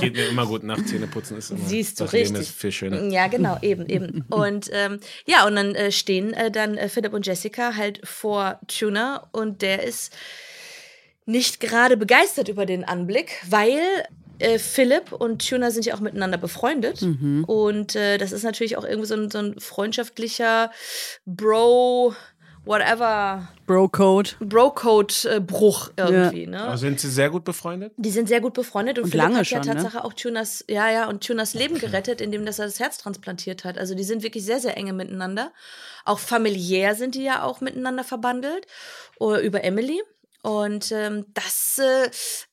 Geht 0.00 0.14
mir 0.14 0.28
immer 0.28 0.46
gut 0.46 0.62
nach 0.62 0.82
Zähneputzen. 0.84 1.38
Ist 1.38 1.50
immer, 1.50 1.60
Siehst 1.66 2.00
du, 2.00 2.04
richtig. 2.04 2.40
Ist 2.40 2.60
viel 2.60 2.72
schöner. 2.72 3.02
Ja, 3.10 3.28
genau, 3.28 3.58
eben, 3.62 3.86
eben. 3.88 4.24
Und 4.30 4.70
ähm, 4.72 5.00
ja, 5.26 5.46
und 5.46 5.56
dann 5.56 5.74
äh, 5.74 5.92
stehen 5.92 6.32
äh, 6.32 6.50
dann 6.50 6.76
äh, 6.76 6.88
Philipp 6.88 7.12
und 7.12 7.26
Jessica 7.26 7.76
halt 7.76 8.00
vor 8.06 8.60
Tuna 8.66 9.28
und 9.32 9.62
der 9.62 9.82
ist 9.82 10.12
nicht 11.26 11.60
gerade 11.60 11.96
begeistert 11.96 12.48
über 12.48 12.66
den 12.66 12.84
Anblick, 12.84 13.42
weil 13.48 13.80
äh, 14.38 14.58
Philipp 14.58 15.12
und 15.12 15.46
Tuna 15.48 15.70
sind 15.70 15.86
ja 15.86 15.94
auch 15.94 16.00
miteinander 16.00 16.38
befreundet. 16.38 17.02
Mhm. 17.02 17.44
Und 17.44 17.96
äh, 17.96 18.18
das 18.18 18.32
ist 18.32 18.42
natürlich 18.42 18.76
auch 18.76 18.84
irgendwie 18.84 19.06
so 19.06 19.14
ein, 19.14 19.30
so 19.30 19.38
ein 19.38 19.60
freundschaftlicher 19.60 20.70
Bro, 21.24 22.14
whatever. 22.64 23.48
Bro-Code. 23.66 24.30
Bro-Code-Bruch 24.40 25.90
irgendwie, 25.96 26.44
ja. 26.44 26.50
ne? 26.50 26.60
Aber 26.62 26.78
sind 26.78 27.00
sie 27.00 27.10
sehr 27.10 27.30
gut 27.30 27.44
befreundet? 27.44 27.92
Die 27.96 28.10
sind 28.10 28.28
sehr 28.28 28.40
gut 28.40 28.54
befreundet 28.54 28.98
und, 28.98 29.04
und 29.04 29.10
Philipp 29.10 29.24
lange 29.24 29.38
hat 29.38 29.46
schon, 29.46 29.62
ja 29.62 29.64
ne? 29.64 29.74
Tatsache 29.74 29.96
ne? 29.98 30.04
auch 30.04 30.12
Tunas, 30.12 30.64
ja, 30.68 30.90
ja, 30.90 31.08
und 31.08 31.26
Tunas 31.26 31.54
Leben 31.54 31.78
gerettet, 31.78 32.20
indem 32.20 32.44
dass 32.44 32.58
er 32.58 32.66
das 32.66 32.80
Herz 32.80 32.98
transplantiert 32.98 33.64
hat. 33.64 33.78
Also 33.78 33.94
die 33.94 34.04
sind 34.04 34.22
wirklich 34.22 34.44
sehr, 34.44 34.60
sehr 34.60 34.76
enge 34.76 34.92
miteinander. 34.92 35.52
Auch 36.04 36.18
familiär 36.18 36.94
sind 36.94 37.14
die 37.14 37.24
ja 37.24 37.42
auch 37.42 37.60
miteinander 37.60 38.04
verbandelt. 38.04 38.66
Oder 39.18 39.40
über 39.40 39.64
Emily. 39.64 40.02
Und 40.44 40.92
ähm, 40.92 41.24
das 41.32 41.78
äh, 41.78 42.10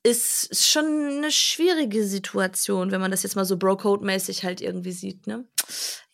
ist 0.10 0.66
schon 0.66 0.86
eine 0.86 1.30
schwierige 1.30 2.06
Situation, 2.06 2.90
wenn 2.90 3.02
man 3.02 3.12
das 3.12 3.24
jetzt 3.24 3.36
mal 3.36 3.44
so 3.44 3.58
Bro-Code-mäßig 3.58 4.46
halt 4.46 4.62
irgendwie 4.62 4.94
sieht, 4.94 5.28
ne? 5.28 5.44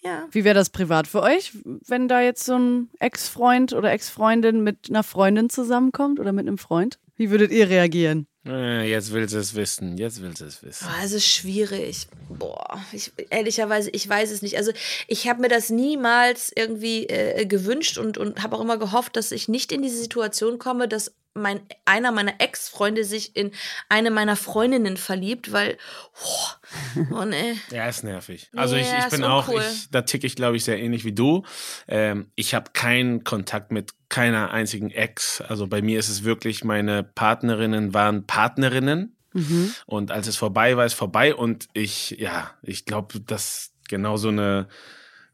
Ja. 0.04 0.28
Wie 0.32 0.44
wäre 0.44 0.56
das 0.56 0.72
privat 0.72 1.06
für 1.06 1.22
euch, 1.22 1.52
wenn 1.86 2.08
da 2.08 2.20
jetzt 2.20 2.46
so 2.46 2.58
ein 2.58 2.90
Ex-Freund 2.98 3.74
oder 3.74 3.92
Ex-Freundin 3.92 4.64
mit 4.64 4.90
einer 4.90 5.04
Freundin 5.04 5.52
zusammenkommt 5.52 6.20
oder 6.20 6.32
mit 6.32 6.48
einem 6.48 6.58
Freund? 6.58 6.98
Wie 7.16 7.30
würdet 7.30 7.52
ihr 7.52 7.70
reagieren? 7.70 8.26
Äh, 8.48 8.90
jetzt 8.90 9.12
will 9.14 9.30
sie 9.30 9.38
es 9.38 9.54
wissen. 9.54 9.98
Jetzt 10.00 10.22
will 10.22 10.36
sie 10.36 10.46
es 10.46 10.64
wissen. 10.64 10.88
Oh, 10.88 11.04
es 11.04 11.12
ist 11.12 11.28
schwierig. 11.28 12.08
Boah, 12.30 12.80
ich, 12.92 13.12
ehrlicherweise, 13.30 13.92
ich 13.92 14.08
weiß 14.10 14.32
es 14.32 14.42
nicht. 14.42 14.58
Also 14.58 14.72
ich 15.08 15.28
habe 15.28 15.42
mir 15.42 15.50
das 15.50 15.70
niemals 15.70 16.52
irgendwie 16.56 17.06
äh, 17.08 17.46
gewünscht 17.46 18.00
und, 18.00 18.18
und 18.18 18.42
habe 18.42 18.56
auch 18.56 18.62
immer 18.62 18.78
gehofft, 18.78 19.16
dass 19.16 19.32
ich 19.32 19.48
nicht 19.48 19.72
in 19.72 19.84
diese 19.84 19.98
Situation 19.98 20.58
komme, 20.58 20.88
dass 20.88 21.14
mein, 21.38 21.62
einer 21.86 22.12
meiner 22.12 22.40
Ex-Freunde 22.40 23.04
sich 23.04 23.36
in 23.36 23.52
eine 23.90 24.12
meiner 24.12 24.36
Freundinnen 24.36 24.98
verliebt, 24.98 25.52
weil, 25.52 25.78
oh, 26.24 27.02
oh 27.14 27.26
nee. 27.26 27.56
Ja, 27.72 27.88
ist 27.88 28.04
nervig. 28.04 28.50
Also 28.56 28.76
nee, 28.76 28.82
ich, 28.82 29.06
ich 29.06 29.10
bin 29.10 29.24
auch, 29.24 29.50
ich, 29.50 29.90
da 29.92 30.02
ticke 30.02 30.28
ich 30.28 30.36
glaube 30.36 30.58
ich 30.58 30.64
sehr 30.64 30.80
ähnlich 30.80 31.06
wie 31.06 31.14
du. 31.14 31.44
Ähm, 31.88 32.32
ich 32.36 32.54
habe 32.54 32.72
keinen 32.74 33.24
Kontakt 33.24 33.72
mit 33.72 33.94
keiner 34.10 34.52
einzigen 34.52 34.92
Ex. 34.92 35.42
Also 35.42 35.68
bei 35.68 35.82
mir 35.82 36.00
ist 36.00 36.10
es 36.10 36.24
wirklich, 36.24 36.64
meine 36.64 37.04
Partnerinnen 37.04 37.94
waren 37.94 38.26
Partnerinnen. 38.26 39.16
Mhm. 39.34 39.74
Und 39.86 40.12
als 40.12 40.28
es 40.28 40.36
vorbei 40.36 40.78
war, 40.78 40.86
ist 40.86 40.94
vorbei. 40.94 41.36
Und 41.36 41.68
ich, 41.74 42.12
ja, 42.12 42.52
ich 42.64 42.86
glaube, 42.86 43.20
dass 43.20 43.74
genau 43.88 44.18
so 44.18 44.30
eine, 44.30 44.68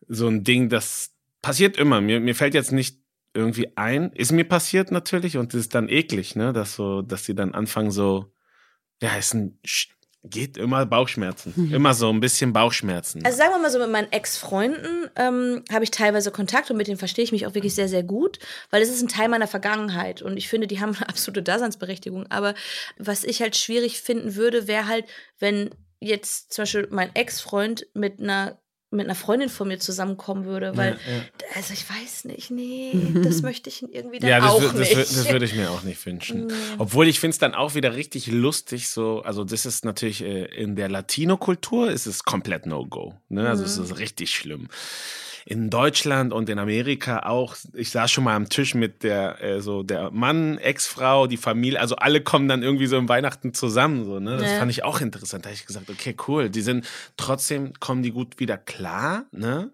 so 0.07 0.27
ein 0.27 0.43
Ding, 0.43 0.69
das 0.69 1.12
passiert 1.41 1.77
immer. 1.77 2.01
Mir, 2.01 2.19
mir 2.19 2.36
fällt 2.36 2.53
jetzt 2.53 2.72
nicht 2.72 3.02
irgendwie 3.34 3.75
ein. 3.78 4.12
Ist 4.13 4.32
mir 4.32 4.48
passiert 4.48 4.92
natürlich 4.92 5.38
und 5.38 5.54
es 5.54 5.62
ist 5.62 5.75
dann 5.75 5.90
eklig, 5.90 6.36
ne, 6.36 6.54
dass 6.54 6.75
so, 6.75 7.02
dass 7.02 7.25
sie 7.25 7.36
dann 7.36 7.54
anfangen 7.54 7.92
so, 7.92 8.32
ja, 9.02 9.15
ist 9.15 9.34
ein 9.34 9.60
geht 10.26 10.56
immer 10.58 10.86
Bauchschmerzen, 10.86 11.54
mhm. 11.56 11.74
immer 11.74 11.93
so 11.93 12.10
ein 12.10 12.22
bisschen 12.22 12.54
Bauchschmerzen. 12.54 13.26
Also 13.26 13.38
sagen 13.38 13.52
wir 13.52 13.60
mal 13.60 13.69
so 13.69 13.80
mit 13.80 13.91
meinen 13.91 14.12
Ex-Freunden 14.12 15.10
ähm, 15.17 15.63
habe 15.72 15.84
ich 15.84 15.91
teilweise 15.91 16.32
Kontakt 16.32 16.72
und 16.72 16.78
mit 16.78 16.88
denen 16.88 16.98
verstehe 16.98 17.26
ich 17.26 17.34
mich 17.34 17.46
auch 17.46 17.56
wirklich 17.56 17.76
sehr 17.76 17.89
sehr 17.89 18.04
gut, 18.04 18.39
weil 18.69 18.82
es 18.82 18.89
ist 18.89 19.02
ein 19.02 19.10
Teil 19.10 19.28
meiner 19.28 19.48
Vergangenheit 19.48 20.22
und 20.22 20.38
ich 20.38 20.48
finde, 20.48 20.67
die 20.67 20.80
haben 20.80 20.96
eine 20.96 21.10
absolute 21.10 21.43
Daseinsberechtigung. 21.43 22.28
Aber 22.32 22.54
was 22.98 23.26
ich 23.26 23.41
halt 23.41 23.58
schwierig 23.58 24.02
finden 24.02 24.36
würde, 24.36 24.67
wäre 24.67 24.88
halt, 24.88 25.06
wenn 25.39 25.72
jetzt 26.00 26.54
zum 26.54 26.63
Beispiel 26.63 26.88
mein 26.89 27.13
Ex-Freund 27.15 27.88
mit 27.93 28.19
einer 28.19 28.62
mit 28.93 29.06
einer 29.06 29.15
Freundin 29.15 29.49
von 29.49 29.67
mir 29.67 29.79
zusammenkommen 29.79 30.45
würde, 30.45 30.77
weil, 30.77 30.97
ja, 31.06 31.13
ja. 31.15 31.21
also 31.56 31.73
ich 31.73 31.89
weiß 31.89 32.25
nicht, 32.25 32.51
nee, 32.51 32.93
das 33.23 33.41
möchte 33.43 33.69
ich 33.69 33.84
irgendwie 33.84 34.19
dann 34.19 34.29
ja, 34.29 34.39
das, 34.39 34.49
auch 34.51 34.62
das, 34.62 34.73
nicht. 34.73 34.95
Das, 34.95 35.13
das 35.13 35.32
würde 35.32 35.45
ich 35.45 35.56
mir 35.56 35.71
auch 35.71 35.84
nicht 35.84 36.06
wünschen. 36.06 36.51
Obwohl 36.77 37.08
ich 37.08 37.19
finde 37.19 37.34
es 37.34 37.39
dann 37.39 37.56
auch 37.56 37.75
wieder 37.75 37.95
richtig 37.95 38.27
lustig, 38.27 38.89
so, 38.89 39.21
also 39.21 39.43
das 39.43 39.65
ist 39.65 39.86
natürlich 39.86 40.23
äh, 40.23 40.45
in 40.45 40.75
der 40.75 40.89
Latino-Kultur 40.89 41.91
ist 41.91 42.06
es 42.06 42.23
komplett 42.23 42.65
No-Go, 42.65 43.15
ne? 43.29 43.49
also 43.49 43.63
mhm. 43.63 43.69
es 43.69 43.77
ist 43.77 43.99
richtig 43.99 44.34
schlimm 44.36 44.69
in 45.45 45.69
Deutschland 45.69 46.34
und 46.34 46.49
in 46.49 46.60
Amerika 46.60 47.23
auch. 47.23 47.56
Ich 47.73 47.91
saß 47.91 48.12
schon 48.12 48.23
mal 48.23 48.36
am 48.36 48.49
Tisch 48.49 48.75
mit 48.75 49.03
der, 49.03 49.41
äh, 49.43 49.62
so 49.62 49.84
der 49.84 50.12
Mann, 50.12 50.58
Ex-Frau, 50.58 51.27
die 51.27 51.38
Familie, 51.38 51.79
also 51.79 51.95
alle 51.95 52.21
kommen 52.21 52.47
dann 52.47 52.63
irgendwie 52.63 52.88
so 52.88 52.97
im 52.97 53.10
Weihnachten 53.10 53.53
zusammen. 53.53 54.06
So, 54.06 54.19
ne? 54.19 54.38
Das 54.38 54.51
ja. 54.51 54.60
fand 54.60 54.71
ich 54.71 54.84
auch 54.84 55.01
interessant. 55.01 55.45
Da 55.45 55.49
habe 55.49 55.56
ich 55.56 55.65
gesagt, 55.65 55.89
okay, 55.89 56.15
cool. 56.27 56.49
Die 56.49 56.62
sind 56.62 56.86
trotzdem, 57.17 57.73
kommen 57.79 58.03
die 58.03 58.12
gut 58.12 58.39
wieder 58.39 58.58
klar, 58.58 59.25
ne? 59.32 59.71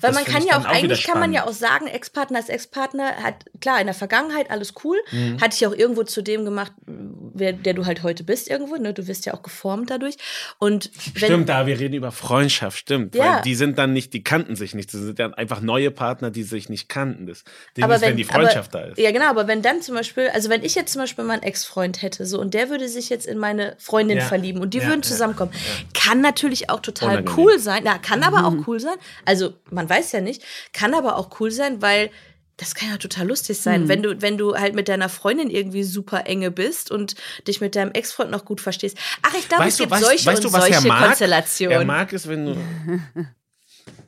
Weil 0.00 0.12
das 0.12 0.24
man 0.24 0.32
kann 0.32 0.46
ja 0.46 0.58
auch, 0.58 0.64
eigentlich 0.64 1.04
kann 1.04 1.20
man 1.20 1.32
ja 1.32 1.46
auch 1.46 1.52
sagen, 1.52 1.86
Ex-Partner 1.86 2.38
ist 2.38 2.50
Ex-Partner, 2.50 3.16
hat, 3.22 3.44
klar, 3.60 3.80
in 3.80 3.86
der 3.86 3.94
Vergangenheit 3.94 4.50
alles 4.50 4.74
cool, 4.84 4.98
mhm. 5.10 5.40
hat 5.40 5.52
dich 5.52 5.66
auch 5.66 5.74
irgendwo 5.74 6.02
zu 6.02 6.22
dem 6.22 6.44
gemacht, 6.44 6.72
wer, 6.86 7.52
der 7.52 7.74
du 7.74 7.86
halt 7.86 8.02
heute 8.02 8.24
bist 8.24 8.48
irgendwo, 8.48 8.76
ne? 8.76 8.94
Du 8.94 9.06
wirst 9.06 9.26
ja 9.26 9.34
auch 9.34 9.42
geformt 9.42 9.90
dadurch. 9.90 10.16
Und 10.58 10.90
wenn, 11.14 11.24
stimmt, 11.24 11.48
da 11.48 11.66
wir 11.66 11.78
reden 11.78 11.94
über 11.94 12.12
Freundschaft, 12.12 12.78
stimmt. 12.78 13.14
Ja. 13.14 13.36
Weil 13.36 13.42
die 13.42 13.54
sind 13.54 13.78
dann 13.78 13.92
nicht, 13.92 14.12
die 14.12 14.22
kannten 14.22 14.56
sich 14.56 14.74
nicht. 14.74 14.92
Das 14.92 15.00
sind 15.00 15.18
dann 15.18 15.34
einfach 15.34 15.60
neue 15.60 15.90
Partner, 15.90 16.30
die 16.30 16.42
sich 16.42 16.68
nicht 16.68 16.88
kannten. 16.88 17.26
Das 17.26 17.44
Ding 17.76 17.84
aber 17.84 17.96
ist, 17.96 18.02
wenn, 18.02 18.10
wenn 18.10 18.16
die 18.16 18.24
Freundschaft 18.24 18.74
aber, 18.74 18.84
da 18.84 18.90
ist. 18.92 18.98
Ja, 18.98 19.10
genau, 19.10 19.26
aber 19.26 19.46
wenn 19.46 19.62
dann 19.62 19.82
zum 19.82 19.94
Beispiel, 19.94 20.28
also 20.28 20.48
wenn 20.48 20.64
ich 20.64 20.74
jetzt 20.74 20.92
zum 20.92 21.02
Beispiel 21.02 21.24
meinen 21.24 21.42
Ex-Freund 21.42 22.02
hätte, 22.02 22.26
so, 22.26 22.40
und 22.40 22.54
der 22.54 22.70
würde 22.70 22.88
sich 22.88 23.08
jetzt 23.08 23.26
in 23.26 23.38
meine 23.38 23.76
Freundin 23.78 24.18
ja. 24.18 24.24
verlieben 24.24 24.60
und 24.60 24.74
die 24.74 24.78
ja, 24.78 24.86
würden 24.86 25.02
zusammenkommen, 25.02 25.52
kann 25.92 26.20
natürlich 26.20 26.70
auch 26.70 26.80
total 26.80 27.18
Unangenehm. 27.18 27.38
cool 27.38 27.58
sein. 27.58 27.84
Ja, 27.84 27.98
kann 27.98 28.22
aber 28.22 28.38
mhm. 28.38 28.44
auch 28.44 28.66
cool 28.68 28.80
sein. 28.80 28.94
Also, 29.24 29.54
man 29.70 29.83
weiß 29.88 30.12
ja 30.12 30.20
nicht, 30.20 30.42
kann 30.72 30.94
aber 30.94 31.16
auch 31.16 31.40
cool 31.40 31.50
sein, 31.50 31.82
weil 31.82 32.10
das 32.56 32.74
kann 32.74 32.88
ja 32.88 32.98
total 32.98 33.26
lustig 33.26 33.58
sein, 33.58 33.82
hm. 33.82 33.88
wenn 33.88 34.02
du 34.02 34.22
wenn 34.22 34.38
du 34.38 34.54
halt 34.56 34.74
mit 34.74 34.88
deiner 34.88 35.08
Freundin 35.08 35.50
irgendwie 35.50 35.82
super 35.82 36.26
enge 36.26 36.50
bist 36.50 36.90
und 36.90 37.16
dich 37.48 37.60
mit 37.60 37.74
deinem 37.74 37.92
Ex-Freund 37.92 38.30
noch 38.30 38.44
gut 38.44 38.60
verstehst. 38.60 38.96
Ach, 39.22 39.34
ich 39.36 39.48
glaube, 39.48 39.66
es 39.66 39.76
gibt 39.76 39.90
weißt, 39.90 40.04
solche 40.04 40.26
weißt 40.26 40.44
du, 40.44 40.48
und 40.48 40.54
solche 40.54 40.88
Konstellationen. 40.88 41.78
Er 41.78 41.84
mag 41.84 42.12
es, 42.12 42.28
wenn 42.28 42.46
du 42.46 42.56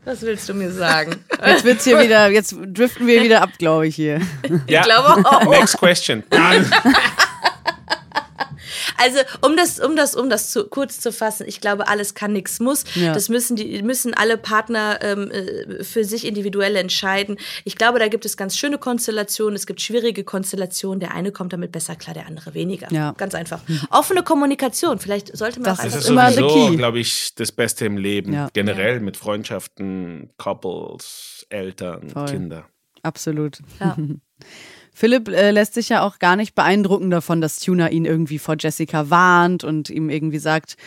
Was 0.05 0.23
willst 0.23 0.49
du 0.49 0.55
mir 0.55 0.71
sagen? 0.71 1.17
Jetzt 1.45 1.65
wird's 1.65 1.83
hier 1.83 2.01
wieder, 2.01 2.29
jetzt 2.31 2.55
driften 2.69 3.09
wir 3.09 3.23
wieder 3.25 3.43
ab, 3.43 3.51
glaube 3.59 3.89
ich 3.89 3.97
hier. 3.97 4.21
Ja. 4.69 4.81
Ich 4.81 4.87
glaube 4.87 5.29
auch. 5.29 5.51
Next 5.51 5.77
question. 5.77 6.23
Also, 8.99 9.21
um 9.43 9.57
das, 9.57 9.81
um 9.81 9.97
das, 9.97 10.15
um 10.15 10.31
das 10.31 10.51
zu, 10.51 10.67
kurz 10.69 11.01
zu 11.01 11.13
fassen, 11.13 11.47
ich 11.47 11.61
glaube, 11.61 11.89
alles 11.89 12.15
kann, 12.15 12.33
nichts 12.33 12.61
muss. 12.61 12.85
Ja. 12.95 13.13
Das 13.13 13.29
müssen 13.29 13.57
die, 13.57 13.83
müssen 13.83 14.15
alle 14.15 14.37
Partner 14.37 14.99
ähm, 15.03 15.31
äh, 15.31 15.85
für 15.85 16.05
sich 16.05 16.27
individuell 16.27 16.77
entscheiden. 16.77 17.37
Ich 17.65 17.77
glaube, 17.77 17.99
da 17.99 18.09
gibt 18.09 18.25
es 18.25 18.37
ganz 18.37 18.57
schöne 18.57 18.79
Konstellationen, 18.79 19.55
es 19.55 19.67
gibt 19.67 19.81
schwierige 19.81 20.25
Konstellationen. 20.25 21.01
Der 21.01 21.15
eine 21.15 21.33
kommt 21.33 21.53
damit 21.53 21.73
besser 21.73 21.97
klar, 21.97 22.15
der 22.15 22.27
andere 22.27 22.55
weniger. 22.55 22.93
Ja. 22.93 23.13
Ganz 23.13 23.35
einfach. 23.35 23.61
Offene 23.91 24.23
Kommunikation. 24.23 24.99
Vielleicht 24.99 25.37
sollte 25.37 25.61
man 25.61 25.71
das 25.71 25.81
auch 25.81 25.85
einfach 25.85 25.99
ist 25.99 26.09
immer 26.09 26.33
sowieso, 26.33 26.77
glaube 26.77 26.99
ich, 26.99 27.35
das 27.35 27.53
Beste 27.53 27.87
im 27.87 27.97
Leben. 27.97 28.33
Ja. 28.33 28.49
Generell 28.53 29.01
mit 29.01 29.17
Freundschaften, 29.17 30.33
Couples, 30.37 31.47
Eltern, 31.49 32.11
Voll. 32.11 32.27
Kinder. 32.27 32.67
Absolut. 33.03 33.59
Ja. 33.81 33.97
Philipp 34.99 35.29
äh, 35.29 35.51
lässt 35.51 35.75
sich 35.75 35.91
ja 35.91 36.01
auch 36.01 36.19
gar 36.19 36.37
nicht 36.37 36.55
beeindrucken 36.55 37.11
davon, 37.11 37.43
dass 37.43 37.59
Tuna 37.59 37.91
ihn 37.91 38.07
irgendwie 38.07 38.39
vor 38.39 38.57
Jessica 38.59 39.11
warnt 39.11 39.63
und 39.63 39.91
ihm 39.91 40.09
irgendwie 40.09 40.39
sagt, 40.39 40.79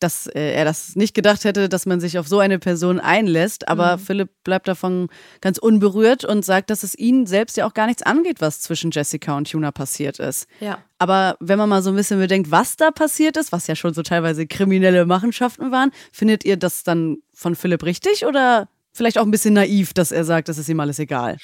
dass 0.00 0.26
äh, 0.26 0.52
er 0.54 0.64
das 0.64 0.96
nicht 0.96 1.14
gedacht 1.14 1.44
hätte, 1.44 1.68
dass 1.68 1.86
man 1.86 2.00
sich 2.00 2.18
auf 2.18 2.26
so 2.26 2.40
eine 2.40 2.58
Person 2.58 2.98
einlässt. 2.98 3.68
Aber 3.68 3.96
mhm. 3.98 4.00
Philipp 4.00 4.30
bleibt 4.42 4.66
davon 4.66 5.10
ganz 5.40 5.58
unberührt 5.58 6.24
und 6.24 6.44
sagt, 6.44 6.70
dass 6.70 6.82
es 6.82 6.98
ihn 6.98 7.24
selbst 7.26 7.56
ja 7.56 7.64
auch 7.64 7.72
gar 7.72 7.86
nichts 7.86 8.02
angeht, 8.02 8.40
was 8.40 8.60
zwischen 8.60 8.90
Jessica 8.90 9.36
und 9.36 9.48
Tuna 9.48 9.70
passiert 9.70 10.18
ist. 10.18 10.48
Ja. 10.58 10.78
Aber 10.98 11.36
wenn 11.38 11.56
man 11.56 11.68
mal 11.68 11.82
so 11.82 11.90
ein 11.90 11.96
bisschen 11.96 12.18
bedenkt, 12.18 12.50
was 12.50 12.74
da 12.76 12.90
passiert 12.90 13.36
ist, 13.36 13.52
was 13.52 13.68
ja 13.68 13.76
schon 13.76 13.94
so 13.94 14.02
teilweise 14.02 14.44
kriminelle 14.48 15.06
Machenschaften 15.06 15.70
waren, 15.70 15.92
findet 16.10 16.44
ihr 16.44 16.56
das 16.56 16.82
dann 16.82 17.18
von 17.32 17.54
Philipp 17.54 17.84
richtig 17.84 18.26
oder 18.26 18.68
vielleicht 18.92 19.18
auch 19.18 19.24
ein 19.24 19.30
bisschen 19.30 19.54
naiv, 19.54 19.94
dass 19.94 20.10
er 20.10 20.24
sagt, 20.24 20.48
das 20.48 20.58
ist 20.58 20.68
ihm 20.68 20.80
alles 20.80 20.98
egal? 20.98 21.36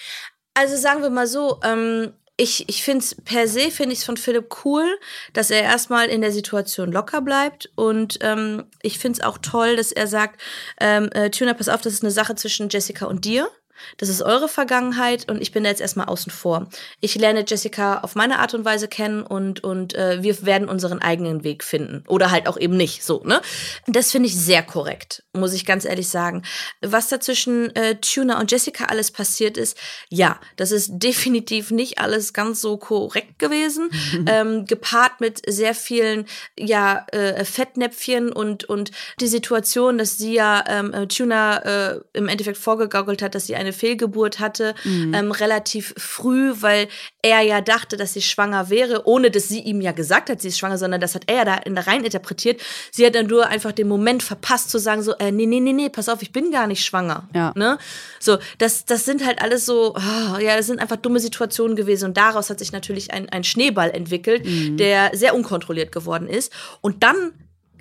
Also 0.59 0.75
sagen 0.75 1.03
wir 1.03 1.11
mal 1.11 1.29
so, 1.29 1.61
ähm, 1.63 2.13
ich, 2.37 2.69
ich 2.69 2.83
finde 2.83 3.05
es 3.05 3.15
per 3.15 3.47
se, 3.47 3.71
finde 3.71 3.93
ich 3.93 4.01
es 4.01 4.05
von 4.05 4.17
Philipp 4.17 4.65
cool, 4.65 4.99
dass 5.33 5.53
er 5.53 5.63
erstmal 5.63 6.09
in 6.09 6.21
der 6.21 6.33
Situation 6.33 6.91
locker 6.91 7.21
bleibt. 7.21 7.71
Und 7.77 8.19
ähm, 8.23 8.65
ich 8.83 8.99
finde 8.99 9.21
es 9.21 9.25
auch 9.25 9.39
toll, 9.39 9.77
dass 9.77 9.93
er 9.93 10.09
sagt, 10.09 10.41
ähm, 10.81 11.11
äh, 11.13 11.31
Tuna, 11.31 11.55
pass 11.55 11.69
auf, 11.69 11.81
das 11.81 11.93
ist 11.93 12.03
eine 12.03 12.11
Sache 12.11 12.35
zwischen 12.35 12.71
Jessica 12.71 13.07
und 13.07 13.25
dir. 13.25 13.49
Das 13.97 14.09
ist 14.09 14.23
eure 14.23 14.49
Vergangenheit 14.49 15.31
und 15.31 15.41
ich 15.41 15.53
bin 15.53 15.65
da 15.65 15.71
jetzt 15.71 15.81
erstmal 15.81 16.07
außen 16.07 16.33
vor. 16.33 16.69
Ich 17.01 17.15
lerne 17.15 17.45
Jessica 17.47 18.01
auf 18.01 18.15
meine 18.15 18.39
Art 18.39 18.55
und 18.55 18.65
Weise 18.65 18.89
kennen 18.89 19.23
und, 19.23 19.65
und 19.65 19.95
äh, 19.95 20.23
wir 20.23 20.45
werden 20.45 20.69
unseren 20.69 21.01
eigenen 21.01 21.45
Weg 21.45 21.65
finden. 21.65 22.05
Oder 22.09 22.31
halt 22.31 22.47
auch 22.49 22.59
eben 22.59 22.77
nicht 22.77 23.05
so, 23.05 23.23
ne? 23.25 23.41
Das 23.87 24.11
finde 24.11 24.29
ich 24.29 24.37
sehr 24.37 24.63
korrekt, 24.63 25.23
muss 25.33 25.53
ich 25.53 25.65
ganz 25.65 25.85
ehrlich 25.85 26.09
sagen. 26.09 26.43
Was 26.81 27.09
da 27.09 27.21
zwischen 27.21 27.75
äh, 27.77 27.97
Tuna 27.97 28.41
und 28.41 28.51
Jessica 28.51 28.87
alles 28.87 29.11
passiert 29.11 29.57
ist, 29.57 29.77
ja, 30.09 30.41
das 30.57 30.71
ist 30.71 30.91
definitiv 30.95 31.71
nicht 31.71 31.99
alles 31.99 32.33
ganz 32.33 32.61
so 32.61 32.77
korrekt 32.77 33.39
gewesen. 33.39 33.91
ähm, 34.27 34.65
gepaart 34.65 35.21
mit 35.21 35.43
sehr 35.47 35.75
vielen, 35.75 36.27
ja, 36.59 37.07
äh, 37.13 37.45
Fettnäpfchen 37.45 38.33
und, 38.33 38.65
und 38.65 38.91
die 39.21 39.29
Situation, 39.29 39.99
dass 39.99 40.17
sie 40.17 40.35
ja 40.35 40.65
ähm, 40.69 40.93
äh, 40.93 41.07
Tuna 41.07 41.59
äh, 41.59 42.01
im 42.13 42.29
Endeffekt 42.29 42.59
vorgegaukelt 42.59 43.23
hat, 43.23 43.35
dass 43.35 43.47
sie 43.47 43.57
eine 43.57 43.68
eine 43.69 43.73
Fehlgeburt 43.73 44.41
hatte, 44.41 44.75
mhm. 44.85 45.15
ähm, 45.15 45.31
relativ 45.31 45.95
früh, 45.97 46.55
weil 46.61 46.89
er 47.23 47.43
ja 47.43 47.61
dachte, 47.61 47.97
dass 47.97 48.15
sie 48.15 48.23
schwanger 48.23 48.71
wäre, 48.71 49.07
ohne 49.07 49.31
dass 49.31 49.49
sie 49.49 49.61
ihm 49.61 49.81
ja 49.81 49.93
gesagt 49.93 50.31
hat, 50.31 50.41
sie 50.41 50.49
ist 50.49 50.59
schwanger, 50.59 50.79
sondern 50.79 51.01
das 51.01 51.15
hat 51.15 51.25
er 51.27 51.45
da 51.45 51.55
in 51.57 51.75
der 51.75 51.87
rein 51.87 52.05
interpretiert. 52.05 52.61
Sie 52.91 53.05
hat 53.05 53.15
dann 53.15 53.27
nur 53.27 53.47
einfach 53.49 53.73
den 53.73 53.89
Moment 53.89 54.23
verpasst 54.23 54.71
zu 54.71 54.79
sagen 54.79 55.03
so, 55.03 55.15
äh, 55.19 55.31
nee, 55.31 55.47
nee, 55.47 55.61
nee, 55.61 55.73
nee, 55.73 55.89
pass 55.89 56.09
auf, 56.09 56.23
ich 56.23 56.33
bin 56.33 56.51
gar 56.51 56.67
nicht 56.67 56.85
schwanger. 56.85 57.29
Ja. 57.35 57.53
Ne? 57.55 57.79
So, 58.21 58.39
das, 58.59 58.85
das 58.85 59.05
sind 59.05 59.25
halt 59.25 59.43
alles 59.43 59.67
so, 59.67 59.95
oh, 59.95 60.39
ja, 60.39 60.57
das 60.57 60.67
sind 60.67 60.81
einfach 60.81 60.97
dumme 60.97 61.21
Situationen 61.21 61.77
gewesen 61.77 62.07
und 62.07 62.17
daraus 62.17 62.51
hat 62.51 62.59
sich 62.59 62.73
natürlich 62.73 63.13
ein, 63.13 63.29
ein 63.29 63.45
Schneeball 63.45 63.91
entwickelt, 63.91 64.45
mhm. 64.45 64.77
der 64.77 65.11
sehr 65.15 65.35
unkontrolliert 65.35 65.93
geworden 65.93 66.29
ist. 66.29 66.53
Und 66.81 67.03
dann 67.03 67.33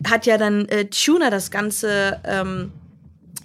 hat 0.05 0.25
ja 0.25 0.37
dann 0.37 0.67
äh, 0.69 0.85
Tuna 0.85 1.29
das 1.29 1.51
Ganze 1.51 2.19
ähm, 2.23 2.71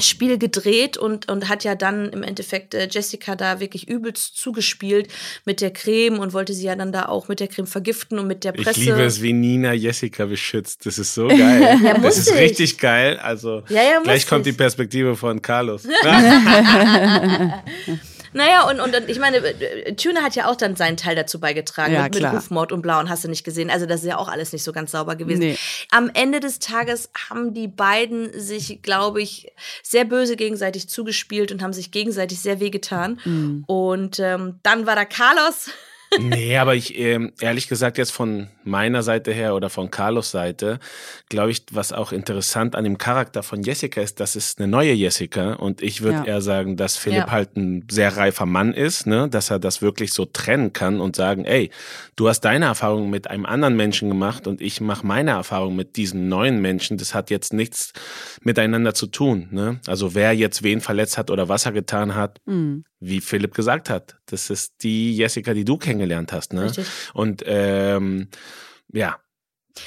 Spiel 0.00 0.38
gedreht 0.38 0.96
und, 0.96 1.30
und 1.30 1.48
hat 1.48 1.64
ja 1.64 1.74
dann 1.74 2.10
im 2.10 2.22
Endeffekt 2.22 2.74
äh, 2.74 2.88
Jessica 2.90 3.36
da 3.36 3.60
wirklich 3.60 3.88
übelst 3.88 4.36
zugespielt 4.36 5.08
mit 5.44 5.60
der 5.60 5.72
Creme 5.72 6.18
und 6.18 6.32
wollte 6.32 6.54
sie 6.54 6.66
ja 6.66 6.76
dann 6.76 6.92
da 6.92 7.06
auch 7.06 7.28
mit 7.28 7.40
der 7.40 7.48
Creme 7.48 7.66
vergiften 7.66 8.18
und 8.18 8.26
mit 8.26 8.44
der 8.44 8.52
Presse. 8.52 8.80
Ich 8.80 8.86
liebe 8.86 9.02
es, 9.02 9.22
wie 9.22 9.32
Nina 9.32 9.72
Jessica 9.72 10.26
beschützt. 10.26 10.86
Das 10.86 10.98
ist 10.98 11.14
so 11.14 11.28
geil. 11.28 11.78
ja, 11.84 11.98
das 11.98 12.18
ist 12.18 12.30
ich. 12.30 12.36
richtig 12.36 12.78
geil. 12.78 13.18
Also 13.18 13.62
ja, 13.68 13.82
ja, 13.82 14.00
gleich 14.02 14.26
kommt 14.26 14.46
ich. 14.46 14.54
die 14.54 14.56
Perspektive 14.56 15.16
von 15.16 15.42
Carlos. 15.42 15.82
Naja, 18.32 18.68
und, 18.68 18.80
und, 18.80 18.94
und 18.94 19.08
ich 19.08 19.18
meine, 19.18 19.38
äh, 19.38 19.94
Tune 19.94 20.22
hat 20.22 20.34
ja 20.34 20.48
auch 20.48 20.56
dann 20.56 20.76
seinen 20.76 20.96
Teil 20.96 21.14
dazu 21.16 21.40
beigetragen 21.40 21.92
ja, 21.92 22.04
mit, 22.04 22.14
mit 22.14 22.24
Rufmord 22.24 22.72
und 22.72 22.82
Blau 22.82 22.98
und 23.00 23.08
hast 23.08 23.24
du 23.24 23.28
nicht 23.28 23.44
gesehen. 23.44 23.70
Also 23.70 23.86
das 23.86 24.00
ist 24.00 24.06
ja 24.06 24.18
auch 24.18 24.28
alles 24.28 24.52
nicht 24.52 24.64
so 24.64 24.72
ganz 24.72 24.92
sauber 24.92 25.16
gewesen. 25.16 25.40
Nee. 25.40 25.58
Am 25.90 26.10
Ende 26.14 26.40
des 26.40 26.58
Tages 26.58 27.10
haben 27.28 27.54
die 27.54 27.68
beiden 27.68 28.38
sich, 28.38 28.82
glaube 28.82 29.22
ich, 29.22 29.52
sehr 29.82 30.04
böse 30.04 30.36
gegenseitig 30.36 30.88
zugespielt 30.88 31.52
und 31.52 31.62
haben 31.62 31.72
sich 31.72 31.90
gegenseitig 31.90 32.40
sehr 32.40 32.60
wehgetan. 32.60 33.20
Mhm. 33.24 33.64
Und 33.66 34.18
ähm, 34.18 34.60
dann 34.62 34.86
war 34.86 34.96
da 34.96 35.04
Carlos. 35.04 35.70
Nee, 36.20 36.56
aber 36.56 36.74
ich, 36.74 36.98
ähm, 36.98 37.32
ehrlich 37.40 37.68
gesagt, 37.68 37.98
jetzt 37.98 38.12
von 38.12 38.48
meiner 38.64 39.02
Seite 39.02 39.32
her 39.32 39.54
oder 39.54 39.70
von 39.70 39.90
Carlos 39.90 40.30
Seite, 40.30 40.78
glaube 41.28 41.50
ich, 41.50 41.64
was 41.70 41.92
auch 41.92 42.12
interessant 42.12 42.76
an 42.76 42.84
dem 42.84 42.98
Charakter 42.98 43.42
von 43.42 43.62
Jessica 43.62 44.00
ist, 44.00 44.20
das 44.20 44.36
ist 44.36 44.58
eine 44.58 44.68
neue 44.68 44.92
Jessica. 44.92 45.54
Und 45.54 45.82
ich 45.82 46.02
würde 46.02 46.18
ja. 46.18 46.24
eher 46.24 46.40
sagen, 46.42 46.76
dass 46.76 46.96
Philipp 46.96 47.26
ja. 47.26 47.30
halt 47.30 47.56
ein 47.56 47.86
sehr 47.90 48.16
reifer 48.16 48.46
Mann 48.46 48.74
ist, 48.74 49.06
ne? 49.06 49.28
dass 49.28 49.50
er 49.50 49.58
das 49.58 49.82
wirklich 49.82 50.12
so 50.12 50.24
trennen 50.24 50.72
kann 50.72 51.00
und 51.00 51.16
sagen, 51.16 51.44
ey, 51.44 51.70
du 52.16 52.28
hast 52.28 52.40
deine 52.40 52.66
Erfahrung 52.66 53.10
mit 53.10 53.28
einem 53.28 53.46
anderen 53.46 53.76
Menschen 53.76 54.08
gemacht 54.08 54.46
und 54.46 54.60
ich 54.60 54.80
mache 54.80 55.06
meine 55.06 55.32
Erfahrung 55.32 55.74
mit 55.76 55.96
diesem 55.96 56.28
neuen 56.28 56.60
Menschen. 56.60 56.98
Das 56.98 57.14
hat 57.14 57.30
jetzt 57.30 57.52
nichts 57.52 57.92
miteinander 58.42 58.94
zu 58.94 59.06
tun. 59.06 59.48
Ne? 59.50 59.80
Also 59.86 60.14
wer 60.14 60.32
jetzt 60.32 60.62
wen 60.62 60.80
verletzt 60.80 61.18
hat 61.18 61.30
oder 61.30 61.48
was 61.48 61.66
er 61.66 61.72
getan 61.72 62.14
hat, 62.14 62.40
mhm. 62.44 62.84
wie 63.00 63.20
Philipp 63.20 63.54
gesagt 63.54 63.90
hat, 63.90 64.16
das 64.26 64.50
ist 64.50 64.74
die 64.82 65.16
Jessica, 65.16 65.54
die 65.54 65.64
du 65.64 65.76
kennengelernt 65.76 66.01
hast. 66.32 66.52
Ne? 66.52 66.64
Richtig. 66.64 66.86
Und 67.14 67.42
ähm, 67.46 68.28
ja. 68.92 69.18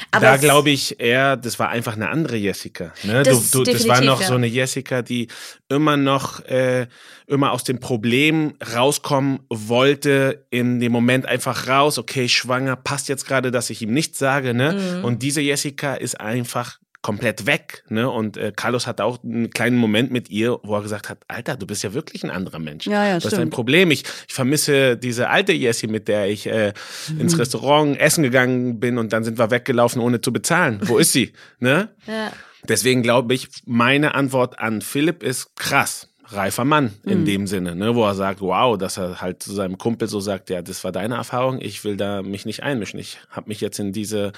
Aber 0.09 0.25
da 0.25 0.37
glaube 0.37 0.71
ich 0.71 0.99
eher, 0.99 1.37
das 1.37 1.59
war 1.59 1.69
einfach 1.69 1.93
eine 1.93 2.09
andere 2.09 2.37
Jessica. 2.37 2.91
Ne? 3.03 3.21
Das, 3.21 3.51
du, 3.51 3.63
du, 3.63 3.71
das 3.71 3.87
war 3.87 4.01
noch 4.01 4.19
ja. 4.19 4.27
so 4.27 4.33
eine 4.33 4.47
Jessica, 4.47 5.03
die 5.03 5.27
immer 5.69 5.95
noch 5.95 6.43
äh, 6.45 6.87
immer 7.27 7.51
aus 7.51 7.63
dem 7.63 7.79
Problem 7.79 8.55
rauskommen 8.73 9.41
wollte, 9.49 10.47
in 10.49 10.79
dem 10.79 10.91
Moment 10.91 11.27
einfach 11.27 11.67
raus, 11.67 11.99
okay, 11.99 12.27
schwanger, 12.27 12.75
passt 12.75 13.09
jetzt 13.09 13.27
gerade, 13.27 13.51
dass 13.51 13.69
ich 13.69 13.81
ihm 13.83 13.93
nichts 13.93 14.17
sage. 14.17 14.55
Ne? 14.55 14.73
Mhm. 14.73 15.05
Und 15.05 15.21
diese 15.21 15.41
Jessica 15.41 15.93
ist 15.93 16.19
einfach 16.19 16.79
komplett 17.05 17.45
weg. 17.45 17.83
Ne? 17.87 18.09
Und 18.09 18.35
äh, 18.35 18.51
Carlos 18.55 18.87
hatte 18.87 19.05
auch 19.05 19.23
einen 19.23 19.51
kleinen 19.51 19.77
Moment 19.77 20.11
mit 20.11 20.31
ihr, 20.31 20.57
wo 20.63 20.73
er 20.73 20.81
gesagt 20.81 21.07
hat, 21.07 21.19
Alter, 21.27 21.55
du 21.55 21.67
bist 21.67 21.83
ja 21.83 21.93
wirklich 21.93 22.23
ein 22.23 22.31
anderer 22.31 22.57
Mensch. 22.57 22.87
Ja, 22.87 23.05
ja, 23.05 23.13
das 23.13 23.25
stimmt. 23.25 23.33
ist 23.33 23.39
ein 23.41 23.49
Problem. 23.51 23.91
Ich, 23.91 24.05
ich 24.27 24.33
vermisse 24.33 24.97
diese 24.97 25.29
alte 25.29 25.53
Jessie, 25.53 25.85
mit 25.85 26.07
der 26.07 26.27
ich 26.27 26.47
äh, 26.47 26.73
mhm. 27.09 27.21
ins 27.21 27.37
Restaurant 27.37 27.99
essen 27.99 28.23
gegangen 28.23 28.79
bin 28.79 28.97
und 28.97 29.13
dann 29.13 29.23
sind 29.23 29.37
wir 29.37 29.51
weggelaufen, 29.51 30.01
ohne 30.01 30.19
zu 30.19 30.33
bezahlen. 30.33 30.79
Wo 30.81 30.97
ist 30.97 31.13
sie? 31.13 31.33
Ne? 31.59 31.89
Ja. 32.07 32.31
Deswegen 32.67 33.03
glaube 33.03 33.35
ich, 33.35 33.49
meine 33.65 34.15
Antwort 34.15 34.57
an 34.57 34.81
Philipp 34.81 35.21
ist 35.21 35.55
krass 35.55 36.09
reifer 36.29 36.65
Mann 36.65 36.91
in 37.03 37.21
mhm. 37.21 37.25
dem 37.25 37.45
Sinne, 37.45 37.75
ne, 37.75 37.93
wo 37.93 38.03
er 38.03 38.15
sagt, 38.15 38.41
wow, 38.41 38.79
dass 38.79 38.97
er 38.97 39.21
halt 39.21 39.43
zu 39.43 39.53
seinem 39.53 39.77
Kumpel 39.77 40.07
so 40.07 40.19
sagt, 40.19 40.49
ja, 40.49 40.63
das 40.63 40.83
war 40.83 40.91
deine 40.91 41.17
Erfahrung, 41.17 41.61
ich 41.61 41.83
will 41.83 41.97
da 41.97 42.23
mich 42.23 42.47
nicht 42.47 42.63
einmischen. 42.63 42.99
Ich 42.99 43.19
habe 43.29 43.47
mich 43.49 43.61
jetzt 43.61 43.77
in 43.77 43.93
diese 43.93 44.31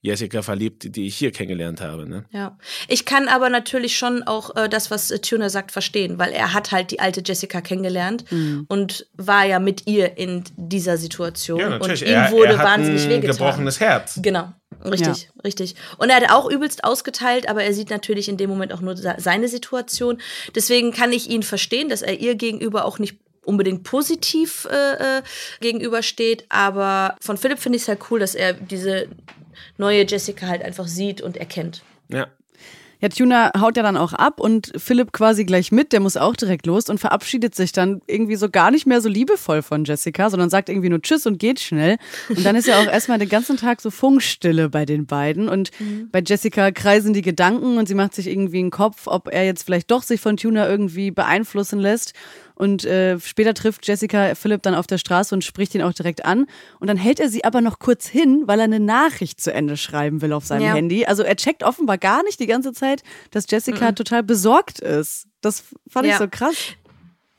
Jessica 0.00 0.42
verliebt, 0.42 0.94
die 0.94 1.08
ich 1.08 1.16
hier 1.16 1.32
kennengelernt 1.32 1.80
habe. 1.80 2.08
Ne? 2.08 2.24
Ja, 2.30 2.56
ich 2.86 3.04
kann 3.04 3.26
aber 3.26 3.50
natürlich 3.50 3.98
schon 3.98 4.22
auch 4.22 4.54
äh, 4.54 4.68
das, 4.68 4.90
was 4.90 5.10
äh, 5.10 5.18
Tuner 5.18 5.50
sagt, 5.50 5.72
verstehen, 5.72 6.18
weil 6.18 6.32
er 6.32 6.54
hat 6.54 6.70
halt 6.70 6.92
die 6.92 7.00
alte 7.00 7.20
Jessica 7.24 7.60
kennengelernt 7.60 8.24
mhm. 8.30 8.66
und 8.68 9.06
war 9.14 9.44
ja 9.44 9.58
mit 9.58 9.86
ihr 9.86 10.16
in 10.16 10.44
dieser 10.56 10.98
Situation 10.98 11.58
ja, 11.58 11.70
natürlich. 11.70 12.02
und 12.02 12.08
ihm 12.08 12.14
er, 12.14 12.30
wurde 12.30 12.52
er 12.52 12.58
wahnsinnig 12.58 13.02
ein 13.04 13.10
wehgetan. 13.10 13.36
gebrochenes 13.36 13.80
Herz. 13.80 14.20
Genau. 14.22 14.52
Richtig, 14.84 15.24
ja. 15.24 15.42
richtig. 15.42 15.74
Und 15.96 16.10
er 16.10 16.16
hat 16.16 16.30
auch 16.30 16.48
übelst 16.48 16.84
ausgeteilt, 16.84 17.48
aber 17.48 17.64
er 17.64 17.74
sieht 17.74 17.90
natürlich 17.90 18.28
in 18.28 18.36
dem 18.36 18.48
Moment 18.48 18.72
auch 18.72 18.80
nur 18.80 18.96
seine 18.96 19.48
Situation. 19.48 20.20
Deswegen 20.54 20.92
kann 20.92 21.12
ich 21.12 21.28
ihn 21.28 21.42
verstehen, 21.42 21.88
dass 21.88 22.02
er 22.02 22.20
ihr 22.20 22.36
gegenüber 22.36 22.84
auch 22.84 23.00
nicht 23.00 23.18
unbedingt 23.44 23.82
positiv 23.82 24.68
äh, 24.70 25.18
äh 25.18 25.22
gegenübersteht. 25.60 26.44
Aber 26.50 27.16
von 27.20 27.38
Philipp 27.38 27.58
finde 27.58 27.76
ich 27.76 27.82
es 27.82 27.88
halt 27.88 28.00
cool, 28.10 28.20
dass 28.20 28.34
er 28.34 28.52
diese 28.52 29.08
neue 29.76 30.06
Jessica 30.06 30.46
halt 30.46 30.62
einfach 30.62 30.86
sieht 30.86 31.20
und 31.20 31.36
erkennt. 31.36 31.82
Ja. 32.08 32.28
Ja, 33.00 33.08
Tuna 33.08 33.52
haut 33.60 33.76
ja 33.76 33.84
dann 33.84 33.96
auch 33.96 34.12
ab 34.12 34.40
und 34.40 34.72
Philipp 34.76 35.12
quasi 35.12 35.44
gleich 35.44 35.70
mit, 35.70 35.92
der 35.92 36.00
muss 36.00 36.16
auch 36.16 36.34
direkt 36.34 36.66
los 36.66 36.88
und 36.88 36.98
verabschiedet 36.98 37.54
sich 37.54 37.70
dann 37.70 38.02
irgendwie 38.08 38.34
so 38.34 38.50
gar 38.50 38.72
nicht 38.72 38.86
mehr 38.86 39.00
so 39.00 39.08
liebevoll 39.08 39.62
von 39.62 39.84
Jessica, 39.84 40.30
sondern 40.30 40.50
sagt 40.50 40.68
irgendwie 40.68 40.88
nur 40.88 41.00
Tschüss 41.00 41.24
und 41.24 41.38
geht 41.38 41.60
schnell. 41.60 41.98
Und 42.28 42.44
dann 42.44 42.56
ist 42.56 42.66
ja 42.66 42.80
auch 42.80 42.86
erstmal 42.86 43.20
den 43.20 43.28
ganzen 43.28 43.56
Tag 43.56 43.80
so 43.80 43.92
Funkstille 43.92 44.68
bei 44.68 44.84
den 44.84 45.06
beiden 45.06 45.48
und 45.48 45.70
mhm. 45.78 46.08
bei 46.10 46.22
Jessica 46.26 46.72
kreisen 46.72 47.12
die 47.12 47.22
Gedanken 47.22 47.78
und 47.78 47.86
sie 47.86 47.94
macht 47.94 48.14
sich 48.14 48.26
irgendwie 48.26 48.58
einen 48.58 48.70
Kopf, 48.70 49.06
ob 49.06 49.32
er 49.32 49.44
jetzt 49.44 49.62
vielleicht 49.62 49.92
doch 49.92 50.02
sich 50.02 50.20
von 50.20 50.36
Tuna 50.36 50.68
irgendwie 50.68 51.12
beeinflussen 51.12 51.78
lässt. 51.78 52.14
Und 52.58 52.84
äh, 52.84 53.20
später 53.20 53.54
trifft 53.54 53.86
Jessica 53.86 54.34
Philipp 54.34 54.62
dann 54.62 54.74
auf 54.74 54.88
der 54.88 54.98
Straße 54.98 55.32
und 55.32 55.44
spricht 55.44 55.76
ihn 55.76 55.82
auch 55.82 55.92
direkt 55.92 56.24
an. 56.24 56.46
Und 56.80 56.88
dann 56.88 56.96
hält 56.96 57.20
er 57.20 57.28
sie 57.28 57.44
aber 57.44 57.60
noch 57.60 57.78
kurz 57.78 58.08
hin, 58.08 58.42
weil 58.46 58.58
er 58.58 58.64
eine 58.64 58.80
Nachricht 58.80 59.40
zu 59.40 59.52
Ende 59.52 59.76
schreiben 59.76 60.22
will 60.22 60.32
auf 60.32 60.44
seinem 60.44 60.64
ja. 60.64 60.74
Handy. 60.74 61.06
Also 61.06 61.22
er 61.22 61.36
checkt 61.36 61.62
offenbar 61.62 61.98
gar 61.98 62.24
nicht 62.24 62.40
die 62.40 62.48
ganze 62.48 62.72
Zeit, 62.72 63.04
dass 63.30 63.46
Jessica 63.48 63.92
mhm. 63.92 63.94
total 63.94 64.24
besorgt 64.24 64.80
ist. 64.80 65.28
Das 65.40 65.62
fand 65.88 66.06
ja. 66.06 66.14
ich 66.14 66.18
so 66.18 66.26
krass. 66.28 66.56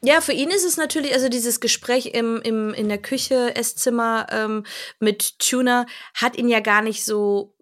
Ja, 0.01 0.21
für 0.21 0.31
ihn 0.31 0.49
ist 0.49 0.65
es 0.65 0.77
natürlich, 0.77 1.13
also 1.13 1.27
dieses 1.27 1.59
Gespräch 1.59 2.11
im, 2.13 2.41
im, 2.41 2.73
in 2.73 2.87
der 2.87 2.99
Küche, 2.99 3.53
Esszimmer 3.57 4.27
ähm, 4.31 4.63
mit 5.01 5.39
Tuna 5.39 5.85
hat 6.13 6.37
ihn 6.37 6.47
ja 6.47 6.61
gar 6.61 6.81
nicht 6.81 7.03
so 7.03 7.53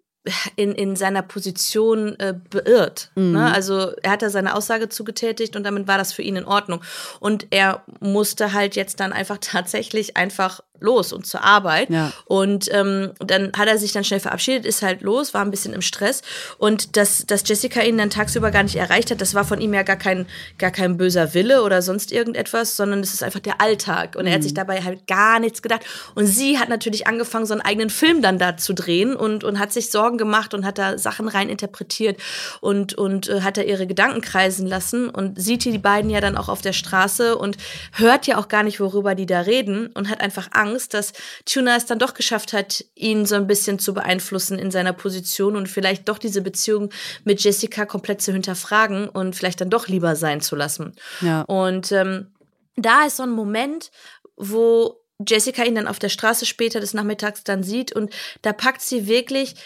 in, 0.56 0.72
in 0.72 0.96
seiner 0.96 1.22
Position 1.22 2.18
äh, 2.18 2.34
beirrt. 2.50 3.10
Mhm. 3.14 3.32
Ne? 3.32 3.52
Also 3.52 3.92
er 4.02 4.12
hat 4.12 4.22
da 4.22 4.30
seine 4.30 4.54
Aussage 4.54 4.88
zugetätigt 4.88 5.56
und 5.56 5.64
damit 5.64 5.86
war 5.86 5.98
das 5.98 6.12
für 6.12 6.22
ihn 6.22 6.36
in 6.36 6.44
Ordnung. 6.44 6.82
Und 7.20 7.46
er 7.50 7.82
musste 8.00 8.52
halt 8.52 8.76
jetzt 8.76 9.00
dann 9.00 9.12
einfach 9.12 9.38
tatsächlich 9.40 10.16
einfach 10.16 10.60
los 10.80 11.12
und 11.12 11.26
zur 11.26 11.42
Arbeit. 11.44 11.90
Ja. 11.90 12.12
Und 12.26 12.68
ähm, 12.72 13.12
dann 13.18 13.52
hat 13.56 13.68
er 13.68 13.78
sich 13.78 13.92
dann 13.92 14.04
schnell 14.04 14.20
verabschiedet, 14.20 14.66
ist 14.66 14.82
halt 14.82 15.02
los, 15.02 15.34
war 15.34 15.42
ein 15.42 15.50
bisschen 15.50 15.74
im 15.74 15.82
Stress. 15.82 16.22
Und 16.58 16.96
dass, 16.96 17.26
dass 17.26 17.42
Jessica 17.46 17.82
ihn 17.82 17.98
dann 17.98 18.10
tagsüber 18.10 18.50
gar 18.50 18.62
nicht 18.62 18.76
erreicht 18.76 19.10
hat, 19.10 19.20
das 19.20 19.34
war 19.34 19.44
von 19.44 19.60
ihm 19.60 19.74
ja 19.74 19.82
gar 19.82 19.96
kein, 19.96 20.26
gar 20.58 20.70
kein 20.70 20.96
böser 20.96 21.34
Wille 21.34 21.62
oder 21.62 21.82
sonst 21.82 22.12
irgendetwas, 22.12 22.76
sondern 22.76 23.00
es 23.00 23.14
ist 23.14 23.22
einfach 23.22 23.40
der 23.40 23.60
Alltag. 23.60 24.16
Und 24.16 24.26
er 24.26 24.34
hat 24.34 24.42
sich 24.42 24.54
dabei 24.54 24.82
halt 24.82 25.06
gar 25.06 25.40
nichts 25.40 25.62
gedacht. 25.62 25.84
Und 26.14 26.26
sie 26.26 26.58
hat 26.58 26.68
natürlich 26.68 27.06
angefangen, 27.06 27.46
so 27.46 27.54
einen 27.54 27.62
eigenen 27.62 27.90
Film 27.90 28.22
dann 28.22 28.38
da 28.38 28.56
zu 28.56 28.74
drehen 28.74 29.14
und, 29.14 29.44
und 29.44 29.58
hat 29.58 29.72
sich 29.72 29.90
Sorgen 29.90 30.18
gemacht 30.18 30.54
und 30.54 30.64
hat 30.64 30.78
da 30.78 30.98
Sachen 30.98 31.28
rein 31.28 31.48
interpretiert 31.48 32.20
und, 32.60 32.94
und 32.94 33.28
äh, 33.28 33.40
hat 33.42 33.56
da 33.56 33.62
ihre 33.62 33.86
Gedanken 33.86 34.20
kreisen 34.20 34.66
lassen 34.66 35.08
und 35.08 35.40
sieht 35.40 35.64
die 35.64 35.78
beiden 35.78 36.10
ja 36.10 36.20
dann 36.20 36.36
auch 36.36 36.48
auf 36.48 36.62
der 36.62 36.72
Straße 36.72 37.36
und 37.36 37.56
hört 37.92 38.26
ja 38.26 38.38
auch 38.38 38.48
gar 38.48 38.62
nicht, 38.62 38.80
worüber 38.80 39.14
die 39.14 39.26
da 39.26 39.40
reden 39.40 39.88
und 39.88 40.08
hat 40.08 40.20
einfach 40.20 40.48
Angst, 40.52 40.67
dass 40.88 41.12
Tuna 41.44 41.76
es 41.76 41.86
dann 41.86 41.98
doch 41.98 42.14
geschafft 42.14 42.52
hat, 42.52 42.84
ihn 42.94 43.26
so 43.26 43.34
ein 43.34 43.46
bisschen 43.46 43.78
zu 43.78 43.94
beeinflussen 43.94 44.58
in 44.58 44.70
seiner 44.70 44.92
Position 44.92 45.56
und 45.56 45.68
vielleicht 45.68 46.08
doch 46.08 46.18
diese 46.18 46.42
Beziehung 46.42 46.90
mit 47.24 47.42
Jessica 47.42 47.86
komplett 47.86 48.22
zu 48.22 48.32
hinterfragen 48.32 49.08
und 49.08 49.34
vielleicht 49.34 49.60
dann 49.60 49.70
doch 49.70 49.88
lieber 49.88 50.16
sein 50.16 50.40
zu 50.40 50.56
lassen. 50.56 50.94
Ja. 51.20 51.42
Und 51.42 51.92
ähm, 51.92 52.32
da 52.76 53.06
ist 53.06 53.16
so 53.16 53.22
ein 53.22 53.30
Moment, 53.30 53.90
wo 54.36 55.00
Jessica 55.26 55.64
ihn 55.64 55.74
dann 55.74 55.88
auf 55.88 55.98
der 55.98 56.08
Straße 56.10 56.46
später 56.46 56.80
des 56.80 56.94
Nachmittags 56.94 57.44
dann 57.44 57.62
sieht 57.62 57.92
und 57.92 58.14
da 58.42 58.52
packt 58.52 58.82
sie 58.82 59.08
wirklich 59.08 59.56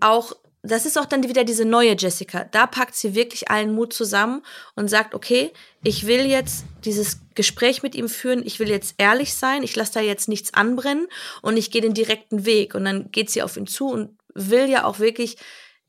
auch, 0.00 0.36
das 0.64 0.86
ist 0.86 0.98
auch 0.98 1.04
dann 1.04 1.28
wieder 1.28 1.44
diese 1.44 1.66
neue 1.66 1.94
Jessica, 1.96 2.44
da 2.44 2.66
packt 2.66 2.94
sie 2.94 3.14
wirklich 3.14 3.50
allen 3.50 3.74
Mut 3.74 3.92
zusammen 3.92 4.42
und 4.74 4.88
sagt, 4.88 5.14
okay, 5.14 5.52
ich 5.82 6.06
will 6.06 6.24
jetzt 6.24 6.64
dieses 6.84 7.20
Gespräch 7.34 7.82
mit 7.82 7.94
ihm 7.94 8.08
führen, 8.08 8.42
ich 8.44 8.58
will 8.58 8.70
jetzt 8.70 8.94
ehrlich 8.96 9.34
sein, 9.34 9.62
ich 9.62 9.76
lasse 9.76 9.94
da 9.94 10.00
jetzt 10.00 10.28
nichts 10.28 10.54
anbrennen 10.54 11.06
und 11.42 11.58
ich 11.58 11.70
gehe 11.70 11.82
den 11.82 11.92
direkten 11.92 12.46
Weg. 12.46 12.74
Und 12.74 12.84
dann 12.84 13.10
geht 13.10 13.30
sie 13.30 13.42
auf 13.42 13.58
ihn 13.58 13.66
zu 13.66 13.88
und 13.88 14.16
will 14.34 14.70
ja 14.70 14.84
auch 14.84 14.98
wirklich 14.98 15.36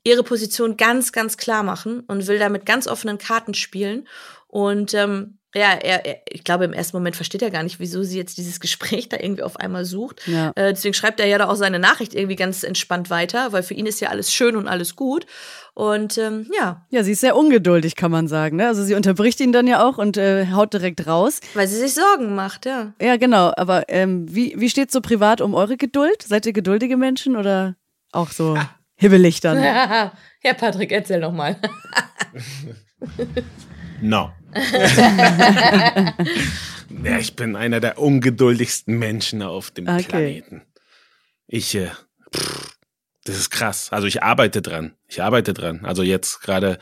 ihre 0.04 0.22
Position 0.22 0.76
ganz, 0.76 1.10
ganz 1.10 1.38
klar 1.38 1.62
machen 1.62 2.00
und 2.00 2.26
will 2.26 2.38
da 2.38 2.48
mit 2.48 2.66
ganz 2.66 2.86
offenen 2.86 3.18
Karten 3.18 3.54
spielen. 3.54 4.06
Und 4.46 4.92
ähm, 4.92 5.38
ja, 5.54 5.72
er, 5.72 6.04
er, 6.04 6.18
ich 6.28 6.44
glaube, 6.44 6.64
im 6.64 6.72
ersten 6.72 6.96
Moment 6.96 7.16
versteht 7.16 7.40
er 7.40 7.50
gar 7.50 7.62
nicht, 7.62 7.80
wieso 7.80 8.02
sie 8.02 8.18
jetzt 8.18 8.36
dieses 8.36 8.60
Gespräch 8.66 9.08
da 9.08 9.16
irgendwie 9.18 9.42
auf 9.42 9.56
einmal 9.58 9.84
sucht. 9.84 10.26
Ja. 10.26 10.52
Äh, 10.54 10.72
deswegen 10.72 10.94
schreibt 10.94 11.20
er 11.20 11.26
ja 11.26 11.38
da 11.38 11.48
auch 11.48 11.54
seine 11.54 11.78
Nachricht 11.78 12.14
irgendwie 12.14 12.36
ganz 12.36 12.62
entspannt 12.62 13.08
weiter, 13.10 13.52
weil 13.52 13.62
für 13.62 13.74
ihn 13.74 13.86
ist 13.86 14.00
ja 14.00 14.08
alles 14.10 14.32
schön 14.32 14.56
und 14.56 14.68
alles 14.68 14.96
gut. 14.96 15.26
Und 15.74 16.16
ähm, 16.18 16.50
ja, 16.58 16.86
Ja, 16.90 17.04
sie 17.04 17.12
ist 17.12 17.20
sehr 17.20 17.36
ungeduldig, 17.36 17.96
kann 17.96 18.10
man 18.10 18.28
sagen. 18.28 18.56
Ne? 18.56 18.66
Also 18.66 18.82
sie 18.82 18.94
unterbricht 18.94 19.40
ihn 19.40 19.52
dann 19.52 19.66
ja 19.66 19.86
auch 19.86 19.98
und 19.98 20.16
äh, 20.16 20.46
haut 20.52 20.72
direkt 20.72 21.06
raus. 21.06 21.40
weil 21.54 21.68
sie 21.68 21.76
sich 21.76 21.94
Sorgen 21.94 22.34
macht, 22.34 22.64
ja. 22.66 22.94
Ja, 23.00 23.16
genau. 23.16 23.52
Aber 23.56 23.84
ähm, 23.88 24.26
wie, 24.34 24.54
wie 24.56 24.70
steht 24.70 24.90
so 24.90 25.00
privat 25.00 25.40
um 25.40 25.54
eure 25.54 25.76
Geduld? 25.76 26.22
Seid 26.22 26.46
ihr 26.46 26.52
geduldige 26.54 26.96
Menschen 26.96 27.36
oder 27.36 27.76
auch 28.12 28.30
so 28.30 28.58
hibbelig 28.96 29.40
dann? 29.40 29.62
ja, 30.42 30.54
Patrick, 30.56 30.92
erzähl 30.92 31.20
noch 31.20 31.32
mal. 31.32 31.56
No. 34.00 34.30
Ja, 37.04 37.18
ich 37.18 37.36
bin 37.36 37.56
einer 37.56 37.80
der 37.80 37.98
ungeduldigsten 37.98 38.98
Menschen 38.98 39.42
auf 39.42 39.70
dem 39.70 39.88
Okay. 39.88 40.02
Planeten. 40.04 40.62
Ich, 41.46 41.74
äh, 41.74 41.90
pff, 42.34 42.76
das 43.24 43.36
ist 43.36 43.50
krass. 43.50 43.88
Also 43.92 44.06
ich 44.06 44.22
arbeite 44.22 44.62
dran. 44.62 44.94
Ich 45.08 45.22
arbeite 45.22 45.52
dran. 45.52 45.84
Also 45.84 46.02
jetzt 46.02 46.40
gerade, 46.42 46.78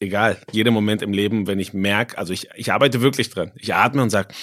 egal, 0.00 0.38
jeden 0.52 0.74
Moment 0.74 1.02
im 1.02 1.12
Leben, 1.12 1.46
wenn 1.46 1.58
ich 1.58 1.72
merke, 1.72 2.18
also 2.18 2.32
ich, 2.32 2.48
ich 2.54 2.72
arbeite 2.72 3.00
wirklich 3.00 3.30
dran. 3.30 3.52
Ich 3.56 3.74
atme 3.74 4.02
und 4.02 4.10
sag, 4.10 4.34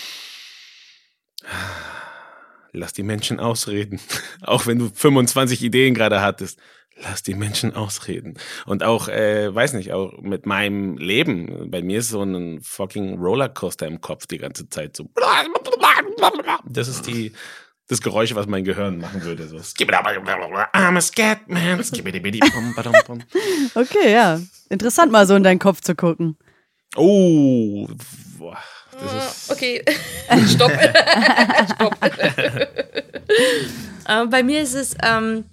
lass 2.72 2.94
die 2.94 3.04
Menschen 3.04 3.40
ausreden. 3.40 4.00
Auch 4.42 4.66
wenn 4.66 4.80
du 4.80 4.90
25 4.90 5.64
Ideen 5.64 5.94
gerade 5.94 6.22
hattest. 6.22 6.60
Lass 7.02 7.24
die 7.24 7.34
Menschen 7.34 7.76
ausreden. 7.76 8.36
Und 8.66 8.84
auch, 8.84 9.08
äh, 9.08 9.54
weiß 9.54 9.74
nicht, 9.74 9.92
auch 9.94 10.22
mit 10.22 10.46
meinem 10.46 10.98
Leben. 10.98 11.72
Bei 11.72 11.82
mir 11.82 12.00
ist 12.00 12.10
so 12.10 12.22
ein 12.24 12.62
fucking 12.62 13.18
Rollercoaster 13.18 13.88
im 13.88 14.00
Kopf 14.00 14.28
die 14.28 14.38
ganze 14.38 14.70
Zeit. 14.70 14.96
So. 14.96 15.10
Das 16.66 16.88
ist 16.88 17.08
die, 17.08 17.34
das 17.88 18.02
Geräusch, 18.02 18.36
was 18.36 18.48
mein 18.48 18.64
Gehirn 18.64 19.00
machen 19.00 19.24
würde. 19.24 19.48
So. 19.48 19.58
I'm 19.58 20.98
a 20.98 21.02
scat 21.02 21.50
man. 21.50 21.84
Skibbidi-bidi-bum-badum-bum. 21.84 23.20
Okay, 23.76 24.12
ja. 24.12 24.40
Interessant 24.70 25.12
mal 25.12 25.26
so 25.28 25.36
in 25.36 25.44
deinen 25.44 25.60
Kopf 25.60 25.82
zu 25.82 25.96
gucken. 25.96 26.38
Oh, 26.96 27.88
boah, 28.38 28.58
das 28.92 29.14
ist. 29.14 29.52
Okay, 29.52 29.84
stopp. 30.48 30.72
stopp. 31.76 31.98
äh, 34.08 34.26
bei 34.28 34.44
mir 34.44 34.62
ist 34.62 34.76
es, 34.76 34.96
ähm, 35.04 35.46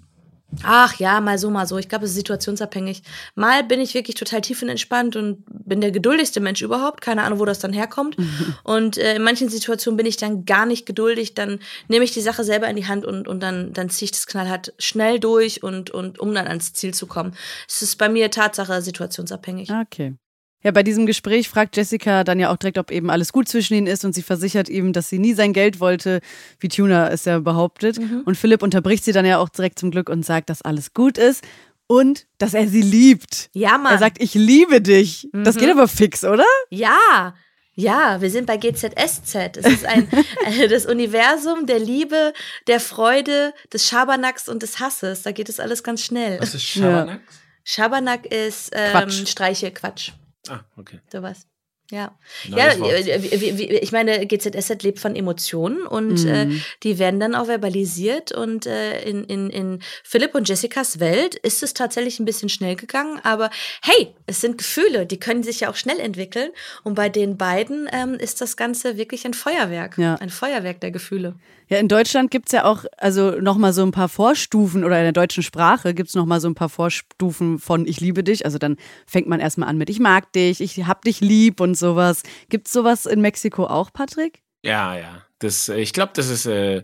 ach 0.62 0.96
ja, 0.96 1.20
mal 1.20 1.38
so, 1.38 1.50
mal 1.50 1.66
so. 1.66 1.78
Ich 1.78 1.88
glaube, 1.88 2.04
es 2.04 2.12
ist 2.12 2.16
situationsabhängig. 2.16 3.02
Mal 3.34 3.64
bin 3.64 3.80
ich 3.80 3.94
wirklich 3.94 4.16
total 4.16 4.40
tiefenentspannt 4.40 5.16
und 5.16 5.44
bin 5.46 5.80
der 5.80 5.90
geduldigste 5.90 6.40
Mensch 6.40 6.62
überhaupt. 6.62 7.00
Keine 7.00 7.22
Ahnung, 7.22 7.38
wo 7.38 7.44
das 7.44 7.58
dann 7.58 7.72
herkommt. 7.72 8.16
Und 8.64 8.98
äh, 8.98 9.16
in 9.16 9.22
manchen 9.22 9.48
Situationen 9.48 9.96
bin 9.96 10.06
ich 10.06 10.16
dann 10.16 10.44
gar 10.44 10.66
nicht 10.66 10.86
geduldig. 10.86 11.34
Dann 11.34 11.60
nehme 11.88 12.04
ich 12.04 12.12
die 12.12 12.20
Sache 12.20 12.44
selber 12.44 12.68
in 12.68 12.76
die 12.76 12.86
Hand 12.86 13.04
und, 13.04 13.28
und 13.28 13.40
dann, 13.40 13.72
dann 13.72 13.90
ziehe 13.90 14.06
ich 14.06 14.12
das 14.12 14.26
knallhart 14.26 14.72
schnell 14.78 15.18
durch 15.18 15.62
und, 15.62 15.90
und 15.90 16.18
um 16.18 16.34
dann 16.34 16.46
ans 16.46 16.72
Ziel 16.72 16.94
zu 16.94 17.06
kommen. 17.06 17.34
Es 17.68 17.82
ist 17.82 17.96
bei 17.96 18.08
mir 18.08 18.30
Tatsache 18.30 18.82
situationsabhängig. 18.82 19.70
Okay. 19.70 20.14
Ja, 20.62 20.72
bei 20.72 20.82
diesem 20.82 21.06
Gespräch 21.06 21.48
fragt 21.48 21.76
Jessica 21.76 22.22
dann 22.22 22.38
ja 22.38 22.52
auch 22.52 22.56
direkt, 22.56 22.78
ob 22.78 22.90
eben 22.90 23.10
alles 23.10 23.32
gut 23.32 23.48
zwischen 23.48 23.74
ihnen 23.74 23.86
ist 23.86 24.04
und 24.04 24.14
sie 24.14 24.22
versichert 24.22 24.68
ihm, 24.68 24.92
dass 24.92 25.08
sie 25.08 25.18
nie 25.18 25.32
sein 25.32 25.52
Geld 25.52 25.80
wollte, 25.80 26.20
wie 26.58 26.68
Tuna 26.68 27.08
es 27.08 27.24
ja 27.24 27.38
behauptet. 27.38 27.98
Und 27.98 28.36
Philipp 28.36 28.62
unterbricht 28.62 29.04
sie 29.04 29.12
dann 29.12 29.24
ja 29.24 29.38
auch 29.38 29.48
direkt 29.48 29.78
zum 29.78 29.90
Glück 29.90 30.10
und 30.10 30.24
sagt, 30.24 30.50
dass 30.50 30.60
alles 30.60 30.92
gut 30.92 31.16
ist 31.16 31.44
und 31.86 32.26
dass 32.38 32.54
er 32.54 32.68
sie 32.68 32.82
liebt. 32.82 33.48
Ja, 33.52 33.78
Mann. 33.78 33.92
Er 33.92 33.98
sagt, 33.98 34.22
ich 34.22 34.34
liebe 34.34 34.80
dich. 34.80 35.28
Das 35.32 35.56
geht 35.56 35.70
aber 35.70 35.88
fix, 35.88 36.24
oder? 36.24 36.44
Ja, 36.68 37.34
ja, 37.74 38.20
wir 38.20 38.30
sind 38.30 38.46
bei 38.46 38.58
GZSZ. 38.58 39.56
Es 39.56 39.66
ist 39.66 39.86
ein 39.86 40.06
äh, 40.46 40.68
das 40.68 40.86
Universum 40.86 41.66
der 41.66 41.78
Liebe, 41.78 42.32
der 42.66 42.78
Freude, 42.78 43.54
des 43.72 43.88
Schabernacks 43.88 44.48
und 44.48 44.62
des 44.62 44.80
Hasses. 44.80 45.22
Da 45.22 45.32
geht 45.32 45.48
es 45.48 45.60
alles 45.60 45.82
ganz 45.82 46.04
schnell. 46.04 46.38
Was 46.40 46.54
ist 46.54 46.64
Schabernack? 46.64 47.20
Schabernack 47.64 48.26
ist 48.26 48.70
ähm, 48.72 48.90
Quatsch. 48.90 49.28
Streiche, 49.28 49.70
Quatsch, 49.70 50.12
Ah, 50.50 50.64
okay. 50.76 51.00
sowas. 51.10 51.46
Ja, 51.90 52.16
Neues 52.48 52.76
ja 52.76 52.80
Wort. 52.80 52.92
äh, 52.92 53.78
ich 53.78 53.92
meine, 53.92 54.26
GZSZ 54.26 54.82
lebt 54.82 55.00
von 55.00 55.16
Emotionen 55.16 55.82
und 55.86 56.24
äh, 56.24 56.48
die 56.82 56.98
werden 56.98 57.18
dann 57.18 57.34
auch 57.34 57.46
verbalisiert. 57.46 58.32
Und 58.32 58.66
äh, 58.66 59.02
in, 59.02 59.24
in, 59.24 59.50
in 59.50 59.82
Philipp 60.04 60.34
und 60.34 60.48
Jessicas 60.48 61.00
Welt 61.00 61.34
ist 61.34 61.62
es 61.62 61.74
tatsächlich 61.74 62.20
ein 62.20 62.24
bisschen 62.24 62.48
schnell 62.48 62.76
gegangen. 62.76 63.18
Aber 63.24 63.50
hey, 63.82 64.14
es 64.26 64.40
sind 64.40 64.58
Gefühle, 64.58 65.04
die 65.04 65.18
können 65.18 65.42
sich 65.42 65.60
ja 65.60 65.70
auch 65.70 65.76
schnell 65.76 65.98
entwickeln. 65.98 66.50
Und 66.84 66.94
bei 66.94 67.08
den 67.08 67.36
beiden 67.36 67.88
ähm, 67.92 68.14
ist 68.14 68.40
das 68.40 68.56
Ganze 68.56 68.96
wirklich 68.96 69.26
ein 69.26 69.34
Feuerwerk. 69.34 69.98
Ja. 69.98 70.14
Ein 70.14 70.30
Feuerwerk 70.30 70.80
der 70.80 70.92
Gefühle. 70.92 71.34
Ja, 71.70 71.78
in 71.78 71.86
Deutschland 71.86 72.32
gibt's 72.32 72.50
ja 72.50 72.64
auch 72.64 72.84
also 72.96 73.30
nochmal 73.40 73.72
so 73.72 73.82
ein 73.82 73.92
paar 73.92 74.08
Vorstufen 74.08 74.82
oder 74.84 74.98
in 74.98 75.04
der 75.04 75.12
deutschen 75.12 75.44
Sprache 75.44 75.94
gibt's 75.94 76.14
noch 76.14 76.20
nochmal 76.20 76.40
so 76.40 76.48
ein 76.48 76.54
paar 76.56 76.68
Vorstufen 76.68 77.58
von 77.58 77.86
Ich 77.86 78.00
liebe 78.00 78.24
dich. 78.24 78.44
Also 78.44 78.58
dann 78.58 78.76
fängt 79.06 79.28
man 79.28 79.40
erstmal 79.40 79.68
an 79.68 79.78
mit 79.78 79.88
Ich 79.88 80.00
mag 80.00 80.32
dich, 80.32 80.60
ich 80.60 80.84
hab 80.86 81.02
dich 81.02 81.20
lieb 81.20 81.60
und 81.60 81.76
sowas. 81.76 82.24
Gibt's 82.48 82.72
sowas 82.72 83.06
in 83.06 83.20
Mexiko 83.20 83.66
auch, 83.66 83.92
Patrick? 83.92 84.42
Ja, 84.62 84.96
ja. 84.96 85.24
Das, 85.38 85.68
ich 85.68 85.92
glaube, 85.92 86.12
das 86.14 86.28
ist, 86.28 86.44
äh, 86.46 86.82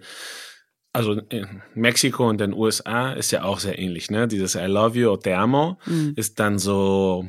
also 0.93 1.13
in 1.13 1.63
Mexiko 1.75 2.29
und 2.29 2.39
den 2.39 2.55
USA 2.55 3.13
ist 3.13 3.33
ja 3.33 3.43
auch 3.43 3.59
sehr 3.59 3.79
ähnlich, 3.79 4.11
ne? 4.11 4.29
Dieses 4.29 4.55
I 4.55 4.67
love 4.67 4.99
you 4.99 5.11
or 5.11 5.21
te 5.21 5.37
amo 5.37 5.79
ist 6.15 6.41
dann 6.41 6.59
so 6.59 7.29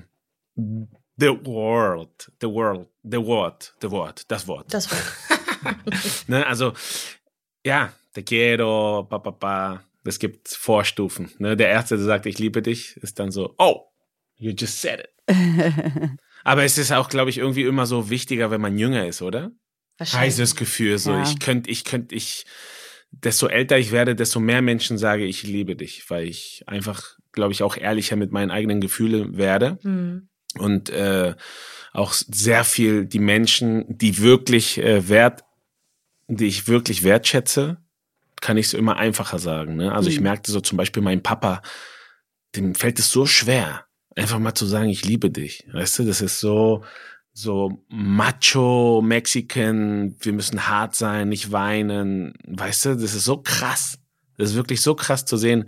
the 0.55 1.37
world, 1.43 2.31
the 2.39 2.47
world, 2.47 2.87
the 3.03 3.17
word, 3.17 3.75
the 3.81 3.91
word, 3.91 4.23
das 4.29 4.47
Wort. 4.47 4.73
Das 4.73 4.89
war. 4.91 4.97
Ne? 6.27 6.45
Also, 6.45 6.73
ja, 7.67 7.93
te 8.13 8.23
quiero, 8.23 9.05
pa, 9.09 9.19
pa, 9.19 9.31
pa. 9.31 9.83
Es 10.03 10.19
gibt 10.19 10.47
Vorstufen. 10.47 11.29
Ne? 11.37 11.57
Der 11.57 11.67
Erste, 11.69 11.97
der 11.97 12.05
sagt, 12.05 12.25
ich 12.25 12.39
liebe 12.39 12.61
dich, 12.61 12.95
ist 12.97 13.19
dann 13.19 13.29
so, 13.31 13.53
oh, 13.57 13.81
you 14.37 14.53
just 14.57 14.81
said 14.81 15.01
it. 15.01 15.09
Aber 16.45 16.63
es 16.63 16.77
ist 16.77 16.91
auch, 16.93 17.09
glaube 17.09 17.29
ich, 17.29 17.37
irgendwie 17.39 17.63
immer 17.63 17.85
so 17.85 18.09
wichtiger, 18.09 18.49
wenn 18.49 18.61
man 18.61 18.77
jünger 18.77 19.05
ist, 19.05 19.21
oder? 19.21 19.51
Heißes 19.99 20.55
Gefühl. 20.55 20.97
So, 20.97 21.11
Ja. 21.11 21.23
ich 21.23 21.39
könnte, 21.39 21.69
ich 21.69 21.83
könnte, 21.83 22.15
ich, 22.15 22.45
desto 23.11 23.47
älter 23.47 23.77
ich 23.77 23.91
werde, 23.91 24.15
desto 24.15 24.39
mehr 24.39 24.61
Menschen 24.61 24.97
sage, 24.97 25.25
ich 25.25 25.43
liebe 25.43 25.75
dich, 25.75 26.09
weil 26.09 26.27
ich 26.27 26.63
einfach, 26.67 27.17
glaube 27.33 27.51
ich, 27.51 27.63
auch 27.63 27.75
ehrlicher 27.75 28.15
mit 28.15 28.31
meinen 28.31 28.51
eigenen 28.51 28.79
Gefühlen 28.79 29.37
werde 29.37 29.77
Hm. 29.81 30.29
und 30.57 30.89
äh, 30.89 31.33
auch 31.93 32.13
sehr 32.13 32.63
viel 32.63 33.05
die 33.05 33.19
Menschen, 33.19 33.83
die 33.89 34.19
wirklich 34.19 34.77
äh, 34.77 35.09
wert, 35.09 35.43
die 36.27 36.47
ich 36.47 36.67
wirklich 36.67 37.03
wertschätze, 37.03 37.77
kann 38.41 38.57
ich 38.57 38.67
es 38.67 38.73
immer 38.73 38.97
einfacher 38.97 39.39
sagen. 39.39 39.75
Ne? 39.75 39.91
Also 39.91 40.09
ich 40.09 40.17
Mhm. 40.17 40.23
merkte 40.23 40.51
so 40.51 40.59
zum 40.61 40.77
Beispiel 40.77 41.01
meinem 41.01 41.23
Papa, 41.23 41.61
dem 42.55 42.75
fällt 42.75 42.99
es 42.99 43.09
so 43.11 43.25
schwer, 43.25 43.85
einfach 44.15 44.39
mal 44.39 44.53
zu 44.53 44.65
sagen, 44.65 44.89
ich 44.89 45.05
liebe 45.05 45.29
dich. 45.31 45.67
Weißt 45.71 45.99
du, 45.99 46.03
das 46.03 46.21
ist 46.21 46.39
so, 46.39 46.83
so 47.33 47.83
macho 47.89 49.01
Mexican, 49.03 50.15
wir 50.19 50.33
müssen 50.33 50.67
hart 50.67 50.95
sein, 50.95 51.29
nicht 51.29 51.51
weinen. 51.51 52.33
Weißt 52.45 52.85
du, 52.85 52.95
das 52.95 53.13
ist 53.13 53.25
so 53.25 53.37
krass. 53.37 53.99
Das 54.37 54.51
ist 54.51 54.55
wirklich 54.55 54.81
so 54.81 54.95
krass 54.95 55.25
zu 55.25 55.37
sehen, 55.37 55.65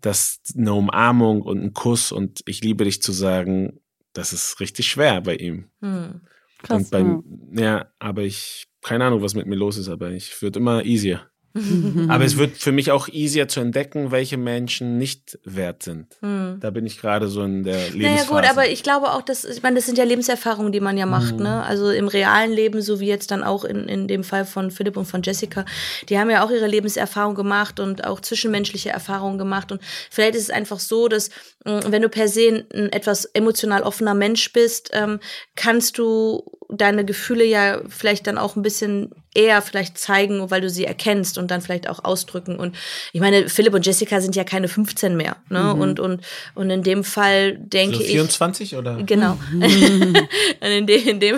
dass 0.00 0.40
eine 0.56 0.72
Umarmung 0.72 1.42
und 1.42 1.62
ein 1.62 1.74
Kuss 1.74 2.12
und 2.12 2.40
ich 2.46 2.62
liebe 2.62 2.84
dich 2.84 3.02
zu 3.02 3.12
sagen, 3.12 3.80
das 4.14 4.32
ist 4.32 4.60
richtig 4.60 4.88
schwer 4.88 5.20
bei 5.20 5.36
ihm. 5.36 5.70
Hm. 5.80 6.22
Krass, 6.62 6.82
und 6.82 6.90
beim, 6.90 7.22
ja. 7.54 7.62
ja, 7.62 7.92
aber 7.98 8.22
ich, 8.22 8.66
keine 8.82 9.04
Ahnung, 9.04 9.22
was 9.22 9.34
mit 9.34 9.46
mir 9.46 9.56
los 9.56 9.76
ist, 9.76 9.88
aber 9.88 10.10
ich 10.10 10.40
würde 10.42 10.58
immer 10.58 10.84
easier. 10.84 11.30
Aber 12.08 12.24
es 12.24 12.36
wird 12.36 12.56
für 12.58 12.70
mich 12.70 12.92
auch 12.92 13.08
easier 13.08 13.48
zu 13.48 13.58
entdecken, 13.58 14.12
welche 14.12 14.36
Menschen 14.36 14.98
nicht 14.98 15.36
wert 15.42 15.82
sind. 15.82 16.16
Hm. 16.20 16.58
Da 16.60 16.70
bin 16.70 16.86
ich 16.86 17.00
gerade 17.00 17.26
so 17.26 17.42
in 17.42 17.64
der 17.64 17.90
Lebensphase. 17.90 17.98
Naja 17.98 18.24
gut, 18.24 18.48
aber 18.48 18.68
ich 18.68 18.84
glaube 18.84 19.10
auch, 19.10 19.22
dass, 19.22 19.44
ich 19.44 19.60
meine, 19.60 19.74
das 19.74 19.86
sind 19.86 19.98
ja 19.98 20.04
Lebenserfahrungen, 20.04 20.70
die 20.70 20.78
man 20.78 20.96
ja 20.96 21.06
macht, 21.06 21.32
hm. 21.32 21.42
ne? 21.42 21.64
Also 21.64 21.90
im 21.90 22.06
realen 22.06 22.52
Leben, 22.52 22.82
so 22.82 23.00
wie 23.00 23.08
jetzt 23.08 23.32
dann 23.32 23.42
auch 23.42 23.64
in, 23.64 23.88
in 23.88 24.06
dem 24.06 24.22
Fall 24.22 24.44
von 24.44 24.70
Philipp 24.70 24.96
und 24.96 25.06
von 25.06 25.22
Jessica, 25.22 25.64
die 26.08 26.20
haben 26.20 26.30
ja 26.30 26.44
auch 26.44 26.52
ihre 26.52 26.68
Lebenserfahrung 26.68 27.34
gemacht 27.34 27.80
und 27.80 28.04
auch 28.04 28.20
zwischenmenschliche 28.20 28.90
Erfahrungen 28.90 29.38
gemacht. 29.38 29.72
Und 29.72 29.82
vielleicht 30.08 30.36
ist 30.36 30.44
es 30.44 30.50
einfach 30.50 30.78
so, 30.78 31.08
dass, 31.08 31.30
hm, 31.66 31.80
wenn 31.88 32.02
du 32.02 32.08
per 32.08 32.28
se 32.28 32.64
ein 32.72 32.92
etwas 32.92 33.24
emotional 33.24 33.82
offener 33.82 34.14
Mensch 34.14 34.52
bist, 34.52 34.90
ähm, 34.92 35.18
kannst 35.56 35.98
du 35.98 36.44
deine 36.72 37.04
Gefühle 37.04 37.44
ja 37.44 37.80
vielleicht 37.88 38.26
dann 38.26 38.38
auch 38.38 38.56
ein 38.56 38.62
bisschen 38.62 39.10
eher 39.32 39.62
vielleicht 39.62 39.96
zeigen, 39.96 40.50
weil 40.50 40.60
du 40.60 40.68
sie 40.68 40.84
erkennst 40.84 41.38
und 41.38 41.50
dann 41.52 41.60
vielleicht 41.60 41.88
auch 41.88 42.04
ausdrücken. 42.04 42.56
Und 42.56 42.76
ich 43.12 43.20
meine, 43.20 43.48
Philipp 43.48 43.74
und 43.74 43.86
Jessica 43.86 44.20
sind 44.20 44.34
ja 44.34 44.42
keine 44.42 44.66
15 44.66 45.16
mehr. 45.16 45.36
Ne? 45.48 45.62
Mhm. 45.74 45.80
Und, 45.80 46.00
und, 46.00 46.20
und 46.54 46.70
in 46.70 46.82
dem 46.82 47.04
Fall 47.04 47.56
denke 47.56 47.98
so 47.98 48.02
24 48.02 48.64
ich. 48.64 48.70
24 48.70 48.76
oder? 48.76 49.02
Genau. 49.04 49.38
und 49.52 50.68
in, 50.68 50.86
de, 50.86 50.96
in, 51.08 51.20
dem, 51.20 51.36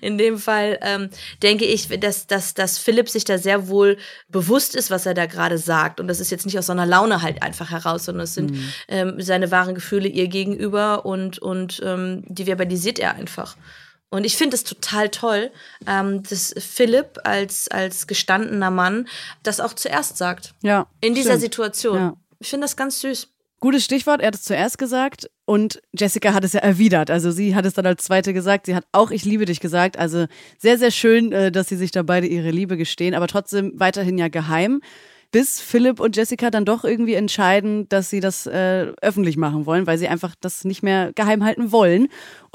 in 0.00 0.16
dem 0.16 0.38
Fall 0.38 0.78
ähm, 0.80 1.10
denke 1.42 1.66
ich, 1.66 1.88
dass, 2.00 2.26
dass, 2.26 2.54
dass 2.54 2.78
Philipp 2.78 3.10
sich 3.10 3.24
da 3.24 3.36
sehr 3.36 3.68
wohl 3.68 3.98
bewusst 4.30 4.74
ist, 4.74 4.90
was 4.90 5.04
er 5.04 5.12
da 5.12 5.26
gerade 5.26 5.58
sagt. 5.58 6.00
Und 6.00 6.08
das 6.08 6.20
ist 6.20 6.30
jetzt 6.30 6.46
nicht 6.46 6.58
aus 6.58 6.66
so 6.66 6.72
einer 6.72 6.86
Laune 6.86 7.20
halt 7.20 7.42
einfach 7.42 7.70
heraus, 7.70 8.06
sondern 8.06 8.24
es 8.24 8.34
sind 8.34 8.52
mhm. 8.52 8.72
ähm, 8.88 9.14
seine 9.18 9.50
wahren 9.50 9.74
Gefühle 9.74 10.08
ihr 10.08 10.28
gegenüber 10.28 11.04
und, 11.04 11.38
und 11.38 11.82
ähm, 11.84 12.22
die 12.26 12.46
verbalisiert 12.46 12.98
er 12.98 13.16
einfach. 13.16 13.56
Und 14.10 14.24
ich 14.24 14.36
finde 14.36 14.56
es 14.56 14.64
total 14.64 15.10
toll, 15.10 15.50
ähm, 15.86 16.22
dass 16.22 16.54
Philipp 16.58 17.18
als, 17.24 17.68
als 17.68 18.06
gestandener 18.06 18.70
Mann 18.70 19.06
das 19.42 19.60
auch 19.60 19.74
zuerst 19.74 20.16
sagt. 20.16 20.54
Ja. 20.62 20.86
In 21.00 21.14
dieser 21.14 21.30
stimmt. 21.30 21.42
Situation. 21.42 21.98
Ja. 21.98 22.16
Ich 22.38 22.48
finde 22.48 22.64
das 22.64 22.76
ganz 22.76 23.00
süß. 23.00 23.28
Gutes 23.60 23.84
Stichwort, 23.84 24.20
er 24.20 24.28
hat 24.28 24.36
es 24.36 24.42
zuerst 24.42 24.78
gesagt 24.78 25.28
und 25.44 25.82
Jessica 25.92 26.32
hat 26.32 26.44
es 26.44 26.52
ja 26.52 26.60
erwidert. 26.60 27.10
Also 27.10 27.32
sie 27.32 27.56
hat 27.56 27.66
es 27.66 27.74
dann 27.74 27.86
als 27.86 28.04
zweite 28.04 28.32
gesagt. 28.32 28.66
Sie 28.66 28.74
hat 28.76 28.84
auch 28.92 29.10
Ich 29.10 29.24
liebe 29.24 29.46
dich 29.46 29.58
gesagt. 29.58 29.98
Also 29.98 30.26
sehr, 30.58 30.78
sehr 30.78 30.92
schön, 30.92 31.32
äh, 31.32 31.50
dass 31.50 31.68
sie 31.68 31.76
sich 31.76 31.90
da 31.90 32.02
beide 32.02 32.28
ihre 32.28 32.50
Liebe 32.50 32.76
gestehen, 32.76 33.14
aber 33.14 33.26
trotzdem 33.26 33.72
weiterhin 33.74 34.16
ja 34.16 34.28
geheim 34.28 34.80
bis 35.30 35.60
Philipp 35.60 36.00
und 36.00 36.16
Jessica 36.16 36.50
dann 36.50 36.64
doch 36.64 36.84
irgendwie 36.84 37.14
entscheiden, 37.14 37.88
dass 37.88 38.08
sie 38.08 38.20
das 38.20 38.46
äh, 38.46 38.92
öffentlich 39.02 39.36
machen 39.36 39.66
wollen, 39.66 39.86
weil 39.86 39.98
sie 39.98 40.08
einfach 40.08 40.34
das 40.40 40.64
nicht 40.64 40.82
mehr 40.82 41.12
geheim 41.12 41.44
halten 41.44 41.70
wollen. 41.70 42.08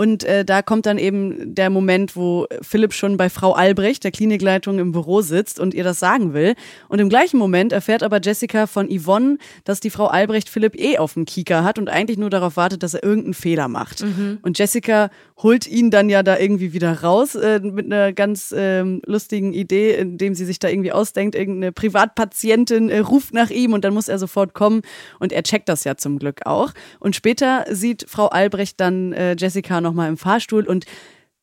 Und 0.03 0.25
äh, 0.25 0.43
da 0.43 0.61
kommt 0.61 0.85
dann 0.85 0.97
eben 0.97 1.55
der 1.55 1.69
Moment, 1.69 2.17
wo 2.17 2.45
Philipp 2.61 2.93
schon 2.93 3.15
bei 3.15 3.29
Frau 3.29 3.53
Albrecht, 3.53 4.03
der 4.03 4.11
Klinikleitung, 4.11 4.77
im 4.77 4.91
Büro 4.91 5.21
sitzt 5.21 5.61
und 5.61 5.73
ihr 5.73 5.85
das 5.85 5.97
sagen 5.97 6.33
will. 6.33 6.55
Und 6.89 6.99
im 6.99 7.07
gleichen 7.07 7.37
Moment 7.37 7.71
erfährt 7.71 8.03
aber 8.03 8.19
Jessica 8.21 8.67
von 8.67 8.89
Yvonne, 8.89 9.37
dass 9.63 9.79
die 9.79 9.89
Frau 9.89 10.07
Albrecht 10.07 10.49
Philipp 10.49 10.77
eh 10.77 10.97
auf 10.97 11.13
dem 11.13 11.23
Kieker 11.23 11.63
hat 11.63 11.79
und 11.79 11.87
eigentlich 11.87 12.17
nur 12.17 12.29
darauf 12.29 12.57
wartet, 12.57 12.83
dass 12.83 12.95
er 12.95 13.01
irgendeinen 13.01 13.33
Fehler 13.33 13.69
macht. 13.69 14.03
Mhm. 14.03 14.39
Und 14.41 14.59
Jessica 14.59 15.09
holt 15.41 15.67
ihn 15.67 15.89
dann 15.89 16.09
ja 16.09 16.21
da 16.21 16.37
irgendwie 16.37 16.73
wieder 16.73 17.01
raus 17.01 17.35
äh, 17.35 17.61
mit 17.61 17.85
einer 17.85 18.11
ganz 18.11 18.53
ähm, 18.55 19.01
lustigen 19.05 19.53
Idee, 19.53 19.95
indem 19.95 20.35
sie 20.35 20.43
sich 20.43 20.59
da 20.59 20.67
irgendwie 20.67 20.91
ausdenkt, 20.91 21.33
irgendeine 21.33 21.71
Privatpatientin 21.71 22.89
äh, 22.89 22.99
ruft 22.99 23.33
nach 23.33 23.51
ihm 23.51 23.71
und 23.71 23.85
dann 23.85 23.93
muss 23.93 24.09
er 24.09 24.19
sofort 24.19 24.53
kommen 24.53 24.81
und 25.19 25.31
er 25.31 25.43
checkt 25.43 25.69
das 25.69 25.85
ja 25.85 25.95
zum 25.95 26.19
Glück 26.19 26.45
auch. 26.45 26.73
Und 26.99 27.15
später 27.15 27.63
sieht 27.69 28.05
Frau 28.09 28.27
Albrecht 28.27 28.81
dann 28.81 29.13
äh, 29.13 29.37
Jessica 29.39 29.79
nochmal 29.93 30.09
im 30.09 30.17
Fahrstuhl 30.17 30.65
und 30.65 30.85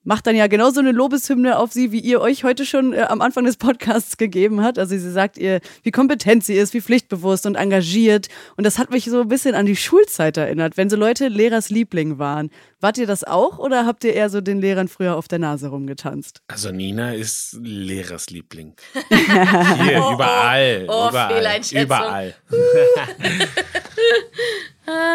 macht 0.03 0.27
dann 0.27 0.35
ja 0.35 0.47
genauso 0.47 0.81
eine 0.81 0.93
Lobeshymne 0.93 1.59
auf 1.59 1.73
sie, 1.73 1.93
wie 1.93 2.01
ihr 2.01 2.23
euch 2.23 2.43
heute 2.43 2.65
schon 2.65 2.95
äh, 2.95 3.03
am 3.03 3.21
Anfang 3.21 3.45
des 3.45 3.59
Podcasts 3.59 4.17
gegeben 4.17 4.63
hat. 4.63 4.79
Also 4.79 4.97
sie 4.97 5.11
sagt 5.11 5.37
ihr, 5.37 5.61
wie 5.83 5.91
kompetent 5.91 6.43
sie 6.43 6.55
ist, 6.55 6.73
wie 6.73 6.81
pflichtbewusst 6.81 7.45
und 7.45 7.55
engagiert. 7.55 8.29
Und 8.57 8.65
das 8.65 8.79
hat 8.79 8.91
mich 8.91 9.05
so 9.05 9.21
ein 9.21 9.29
bisschen 9.29 9.55
an 9.55 9.67
die 9.67 9.77
Schulzeit 9.77 10.39
erinnert, 10.39 10.79
wenn 10.79 10.89
so 10.89 10.97
Leute 10.97 11.29
Lehrers 11.29 11.69
Liebling 11.69 12.19
waren. 12.19 12.49
Wart 12.81 12.97
ihr 12.97 13.07
das 13.07 13.25
auch 13.25 13.59
oder 13.59 13.85
habt 13.85 14.03
ihr 14.05 14.15
eher 14.15 14.31
so 14.31 14.41
den 14.41 14.59
Lehrern 14.59 14.89
früher 14.89 15.17
auf 15.17 15.29
der 15.29 15.39
Nase 15.39 15.69
rumgetanzt? 15.69 16.41
Also 16.49 16.73
Nina 16.73 17.13
ist 17.13 17.59
Lehrers 17.61 18.31
Liebling. 18.31 18.75
Hier, 19.11 20.03
oh, 20.03 20.15
überall. 20.15 20.87
Oh, 20.89 21.05
oh, 21.05 21.09
überall. 21.11 21.61
Überall. 21.73 22.35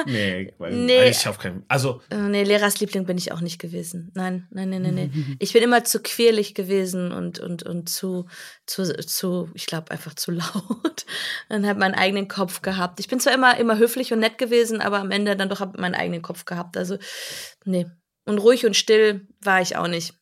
nee, 0.06 0.54
nee. 0.60 1.10
ich 1.10 1.28
auf 1.28 1.38
keinen. 1.38 1.64
Also. 1.68 2.02
Äh, 2.10 2.18
nee, 2.18 2.44
Lehrersliebling 2.44 3.06
bin 3.06 3.18
ich 3.18 3.32
auch 3.32 3.42
nicht 3.42 3.60
gewesen. 3.60 4.12
Nein, 4.14 4.48
nein, 4.52 4.70
nein, 4.70 4.82
nein, 4.82 4.96
nee. 4.96 5.10
Ich 5.40 5.54
bin 5.54 5.64
immer 5.64 5.84
zu 5.84 6.02
quirlig 6.02 6.56
gewesen 6.56 7.12
und, 7.12 7.40
und, 7.40 7.64
und 7.64 7.90
zu, 7.90 8.28
zu, 8.66 8.86
zu 9.06 9.50
ich 9.54 9.66
glaube, 9.66 9.92
einfach 9.92 10.14
zu 10.14 10.32
laut. 10.32 11.06
Dann 11.50 11.66
habe 11.68 11.80
meinen 11.80 11.96
eigenen 11.96 12.28
Kopf 12.28 12.62
gehabt. 12.62 13.00
Ich 13.00 13.08
bin 13.08 13.20
zwar 13.20 13.34
immer, 13.34 13.58
immer 13.58 13.78
höflich 13.78 14.14
und 14.14 14.20
nett 14.20 14.38
gewesen, 14.38 14.82
aber 14.82 15.00
am 15.00 15.12
Ende 15.12 15.36
dann 15.36 15.50
doch 15.50 15.60
habe 15.60 15.80
meinen 15.80 15.96
eigenen 15.96 16.22
Kopf 16.22 16.46
gehabt. 16.46 16.78
Also, 16.78 16.98
nee. 17.64 17.86
Und 18.26 18.40
ruhig 18.40 18.66
und 18.66 18.76
still 18.76 19.28
war 19.42 19.62
ich 19.62 19.76
auch 19.76 19.88
nicht. 19.88 20.16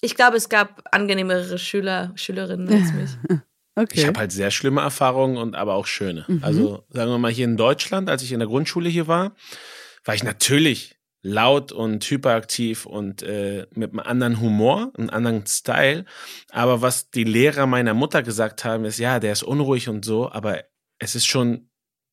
Ich 0.00 0.14
glaube, 0.14 0.36
es 0.36 0.48
gab 0.48 0.82
angenehmere 0.92 1.58
Schüler, 1.58 2.12
Schülerinnen 2.14 2.68
als 2.72 2.92
mich. 2.92 3.40
Okay. 3.76 4.00
Ich 4.00 4.06
habe 4.06 4.18
halt 4.18 4.32
sehr 4.32 4.50
schlimme 4.50 4.80
Erfahrungen 4.80 5.36
und 5.36 5.54
aber 5.54 5.74
auch 5.74 5.86
schöne. 5.86 6.24
Mhm. 6.28 6.40
Also 6.42 6.84
sagen 6.88 7.10
wir 7.10 7.18
mal 7.18 7.32
hier 7.32 7.44
in 7.44 7.56
Deutschland, 7.56 8.10
als 8.10 8.22
ich 8.22 8.32
in 8.32 8.40
der 8.40 8.48
Grundschule 8.48 8.88
hier 8.88 9.06
war, 9.06 9.34
war 10.04 10.14
ich 10.14 10.22
natürlich 10.22 10.96
laut 11.22 11.70
und 11.72 12.04
hyperaktiv 12.04 12.86
und 12.86 13.22
äh, 13.22 13.66
mit 13.72 13.90
einem 13.90 14.00
anderen 14.00 14.40
Humor, 14.40 14.90
einem 14.96 15.10
anderen 15.10 15.46
Style. 15.46 16.04
Aber 16.50 16.82
was 16.82 17.10
die 17.10 17.24
Lehrer 17.24 17.66
meiner 17.66 17.94
Mutter 17.94 18.22
gesagt 18.22 18.64
haben, 18.64 18.84
ist, 18.84 18.98
ja, 18.98 19.20
der 19.20 19.32
ist 19.32 19.42
unruhig 19.42 19.88
und 19.88 20.04
so, 20.04 20.30
aber 20.30 20.64
es 20.98 21.14
ist 21.14 21.26
schon 21.26 21.70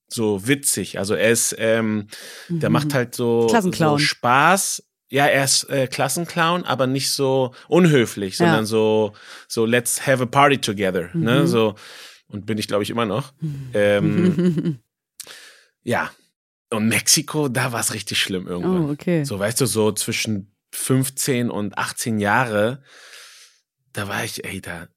so 0.09 0.47
witzig. 0.47 0.99
Also 0.99 1.15
er 1.15 1.31
ist, 1.31 1.55
ähm, 1.57 2.07
mhm. 2.47 2.59
der 2.59 2.69
macht 2.69 2.93
halt 2.93 3.15
so, 3.15 3.47
so 3.47 3.97
Spaß 3.97 4.86
ja, 5.09 5.25
er 5.25 5.45
ist 5.45 5.63
äh, 5.69 5.87
Klassenclown, 5.87 6.63
aber 6.63 6.87
nicht 6.87 7.11
so 7.11 7.53
unhöflich, 7.67 8.37
sondern 8.37 8.59
ja. 8.59 8.65
so, 8.65 9.13
so 9.47 9.65
let's 9.65 10.05
have 10.05 10.21
a 10.21 10.25
party 10.25 10.59
together. 10.59 11.09
Ne? 11.13 11.17
Mhm. 11.17 11.23
Ne? 11.23 11.47
So, 11.47 11.75
und 12.27 12.45
bin 12.45 12.57
ich, 12.57 12.67
glaube 12.67 12.83
ich, 12.83 12.89
immer 12.89 13.05
noch. 13.05 13.33
Ähm, 13.73 14.79
ja. 15.83 16.11
Und 16.69 16.89
Mexiko, 16.89 17.47
da 17.47 17.71
war 17.71 17.79
es 17.79 17.93
richtig 17.93 18.19
schlimm 18.19 18.45
irgendwann. 18.45 18.85
Oh, 18.85 18.91
okay. 18.91 19.23
So, 19.23 19.39
weißt 19.39 19.61
du, 19.61 19.65
so 19.65 19.93
zwischen 19.93 20.53
15 20.73 21.49
und 21.49 21.77
18 21.77 22.19
Jahre, 22.19 22.83
da 23.93 24.09
war 24.09 24.25
ich, 24.25 24.43
ey, 24.43 24.59
da, 24.59 24.87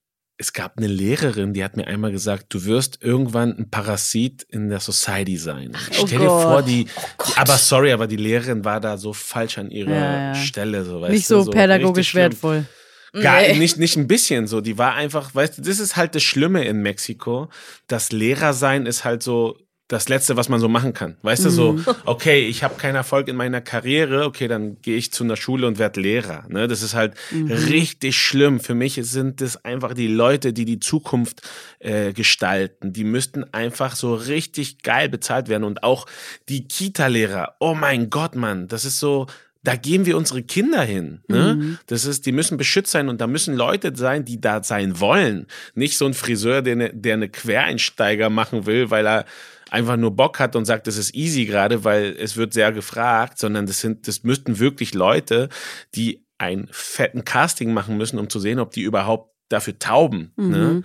es 0.41 0.55
gab 0.55 0.79
eine 0.79 0.87
Lehrerin, 0.87 1.53
die 1.53 1.63
hat 1.63 1.77
mir 1.77 1.87
einmal 1.87 2.13
gesagt, 2.13 2.47
du 2.49 2.65
wirst 2.65 3.03
irgendwann 3.03 3.55
ein 3.59 3.69
Parasit 3.71 4.43
in 4.45 4.71
der 4.71 4.81
Society 4.81 5.37
sein. 5.37 5.73
Ach, 5.75 5.91
oh 5.91 6.07
Stell 6.07 6.19
dir 6.19 6.27
Gott. 6.27 6.43
vor, 6.43 6.63
die, 6.63 6.87
oh 7.19 7.25
die, 7.27 7.37
aber 7.37 7.59
sorry, 7.59 7.93
aber 7.93 8.07
die 8.07 8.17
Lehrerin 8.17 8.65
war 8.65 8.81
da 8.81 8.97
so 8.97 9.13
falsch 9.13 9.59
an 9.59 9.71
ihrer 9.71 9.91
ja, 9.91 10.27
ja. 10.29 10.35
Stelle. 10.35 10.85
So, 10.85 11.07
nicht 11.07 11.27
so, 11.27 11.43
so 11.43 11.51
pädagogisch 11.51 12.15
wertvoll. 12.15 12.65
Gar 13.13 13.43
nee. 13.43 13.59
nicht, 13.59 13.77
nicht 13.77 13.97
ein 13.99 14.07
bisschen 14.07 14.47
so. 14.47 14.63
Die 14.63 14.79
war 14.79 14.95
einfach, 14.95 15.35
weißt 15.35 15.59
du, 15.59 15.63
das 15.63 15.79
ist 15.79 15.97
halt 15.97 16.15
das 16.15 16.23
Schlimme 16.23 16.65
in 16.65 16.81
Mexiko. 16.81 17.51
Das 17.87 18.11
Lehrer 18.11 18.55
sein 18.55 18.87
ist 18.87 19.05
halt 19.05 19.23
so, 19.23 19.59
das 19.91 20.09
Letzte, 20.09 20.37
was 20.37 20.49
man 20.49 20.61
so 20.61 20.69
machen 20.69 20.95
kann. 20.95 21.17
Weißt 21.23 21.45
du, 21.45 21.51
so, 21.51 21.73
mhm. 21.73 21.85
okay, 22.05 22.47
ich 22.47 22.63
habe 22.63 22.77
keinen 22.77 22.95
Erfolg 22.95 23.27
in 23.27 23.35
meiner 23.35 23.61
Karriere, 23.61 24.25
okay, 24.25 24.47
dann 24.47 24.81
gehe 24.83 24.97
ich 24.97 25.13
zu 25.13 25.25
einer 25.25 25.35
Schule 25.35 25.67
und 25.67 25.81
werde 25.81 26.01
Lehrer. 26.01 26.45
Ne? 26.49 26.69
Das 26.69 26.83
ist 26.83 26.95
halt 26.95 27.15
mhm. 27.33 27.51
richtig 27.51 28.17
schlimm. 28.17 28.61
Für 28.61 28.77
mich 28.77 29.01
sind 29.03 29.41
das 29.41 29.65
einfach 29.65 29.95
die 29.95 30.07
Leute, 30.07 30.53
die 30.53 30.65
die 30.65 30.79
Zukunft 30.79 31.43
äh, 31.81 32.13
gestalten. 32.13 32.93
Die 32.93 33.03
müssten 33.03 33.43
einfach 33.53 33.97
so 33.97 34.15
richtig 34.15 34.83
geil 34.83 35.09
bezahlt 35.09 35.49
werden. 35.49 35.65
Und 35.65 35.83
auch 35.83 36.07
die 36.49 36.69
Kita-Lehrer, 36.69 37.57
oh 37.59 37.75
mein 37.75 38.11
Gott, 38.11 38.37
Mann, 38.37 38.69
das 38.69 38.85
ist 38.85 39.01
so, 39.01 39.27
da 39.65 39.75
geben 39.75 40.07
wir 40.07 40.17
unsere 40.17 40.45
Kinder 40.45 40.83
hin. 40.83 41.23
Ne? 41.27 41.57
Mhm. 41.57 41.79
Das 41.87 42.05
ist, 42.05 42.27
die 42.27 42.33
müssen 42.33 42.59
beschützt 42.59 42.93
sein 42.93 43.09
und 43.09 43.21
da 43.21 43.27
müssen 43.27 43.57
Leute 43.57 43.91
sein, 43.97 44.25
die 44.25 44.41
da 44.41 44.63
sein 44.63 45.01
wollen. 45.01 45.49
Nicht 45.75 45.99
so 45.99 46.07
ein 46.07 46.15
Friseur, 46.15 46.63
der 46.63 46.75
eine, 46.75 46.95
der 46.95 47.15
eine 47.15 47.29
Quereinsteiger 47.29 48.31
machen 48.31 48.67
will, 48.67 48.91
weil 48.91 49.05
er 49.05 49.25
einfach 49.71 49.97
nur 49.97 50.11
Bock 50.15 50.39
hat 50.39 50.57
und 50.57 50.65
sagt, 50.65 50.87
das 50.87 50.97
ist 50.97 51.15
easy 51.15 51.45
gerade, 51.47 51.85
weil 51.85 52.17
es 52.19 52.37
wird 52.37 52.53
sehr 52.53 52.73
gefragt, 52.73 53.39
sondern 53.39 53.67
das 53.67 53.81
sind, 53.81 54.09
das 54.09 54.23
müssten 54.25 54.59
wirklich 54.59 54.95
Leute, 54.95 55.49
die 55.95 56.25
einen 56.39 56.69
fetten 56.71 57.25
Casting 57.25 57.73
machen 57.73 57.97
müssen, 57.97 58.19
um 58.19 58.29
zu 58.31 58.41
sehen, 58.41 58.59
ob 58.59 58.71
die 58.73 58.83
überhaupt 58.83 59.35
dafür 59.49 59.79
tauben. 59.79 60.33
Ne? 60.37 60.45
Mhm. 60.45 60.51
Ne? 60.51 60.83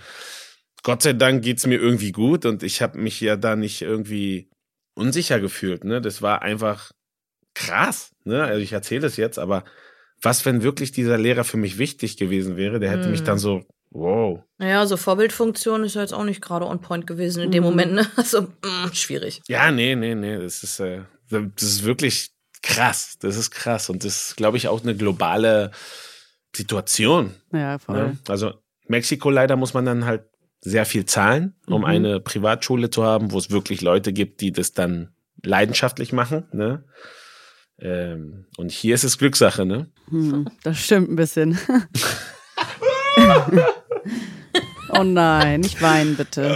Gott 0.83 1.01
sei 1.01 1.13
Dank 1.13 1.43
geht's 1.43 1.65
mir 1.65 1.79
irgendwie 1.79 2.11
gut 2.11 2.45
und 2.45 2.61
ich 2.61 2.81
habe 2.81 2.99
mich 2.99 3.19
ja 3.21 3.37
da 3.37 3.55
nicht 3.55 3.81
irgendwie 3.81 4.49
unsicher 4.93 5.39
gefühlt. 5.39 5.83
Ne? 5.83 5.99
Das 6.01 6.21
war 6.21 6.41
einfach 6.41 6.91
krass. 7.55 8.11
Ne? 8.23 8.43
Also 8.43 8.61
ich 8.61 8.73
erzähle 8.73 9.01
das 9.01 9.17
jetzt, 9.17 9.39
aber 9.39 9.63
was, 10.21 10.45
wenn 10.45 10.61
wirklich 10.63 10.91
dieser 10.91 11.17
Lehrer 11.17 11.43
für 11.43 11.57
mich 11.57 11.77
wichtig 11.77 12.17
gewesen 12.17 12.57
wäre? 12.57 12.79
Der 12.79 12.91
hätte 12.91 13.09
mich 13.09 13.21
Mhm. 13.21 13.25
dann 13.25 13.39
so, 13.39 13.63
wow. 13.95 14.41
Naja, 14.57 14.85
so 14.85 14.97
Vorbildfunktion 14.97 15.83
ist 15.83 15.95
ja 15.95 16.01
jetzt 16.01 16.13
auch 16.13 16.23
nicht 16.25 16.41
gerade 16.41 16.65
on 16.65 16.81
point 16.81 17.07
gewesen 17.07 17.41
in 17.43 17.51
dem 17.51 17.63
Mhm. 17.63 17.69
Moment, 17.69 17.93
ne? 17.93 18.05
Also, 18.17 18.41
mm, 18.41 18.93
schwierig. 18.93 19.41
Ja, 19.47 19.71
nee, 19.71 19.95
nee, 19.95 20.15
nee, 20.15 20.37
das 20.37 20.63
ist, 20.63 20.79
äh, 20.79 21.01
das 21.29 21.63
ist 21.63 21.83
wirklich 21.83 22.31
krass. 22.61 23.17
Das 23.19 23.35
ist 23.37 23.51
krass. 23.51 23.89
Und 23.89 24.03
das 24.03 24.27
ist, 24.29 24.37
glaube 24.37 24.57
ich, 24.57 24.67
auch 24.67 24.81
eine 24.83 24.95
globale 24.95 25.71
Situation. 26.55 27.33
Ja, 27.51 27.79
voll. 27.79 27.95
Ne? 27.95 28.17
Also 28.27 28.53
Mexiko 28.87 29.29
leider 29.29 29.55
muss 29.55 29.73
man 29.73 29.85
dann 29.85 30.05
halt 30.05 30.23
sehr 30.61 30.85
viel 30.85 31.05
zahlen, 31.05 31.55
um 31.67 31.81
Mhm. 31.81 31.85
eine 31.85 32.19
Privatschule 32.19 32.89
zu 32.89 33.03
haben, 33.03 33.31
wo 33.31 33.37
es 33.37 33.51
wirklich 33.51 33.81
Leute 33.81 34.13
gibt, 34.13 34.41
die 34.41 34.51
das 34.51 34.71
dann 34.73 35.13
leidenschaftlich 35.43 36.11
machen. 36.11 36.47
Ne? 36.53 36.85
Ähm, 37.79 38.45
und 38.57 38.71
hier 38.71 38.95
ist 38.95 39.03
es 39.03 39.17
Glückssache, 39.17 39.65
ne? 39.65 39.91
Hm, 40.09 40.47
das 40.63 40.79
stimmt 40.79 41.09
ein 41.11 41.15
bisschen. 41.17 41.57
oh 44.99 45.03
nein, 45.03 45.61
nicht 45.61 45.81
weinen 45.81 46.15
bitte. 46.15 46.55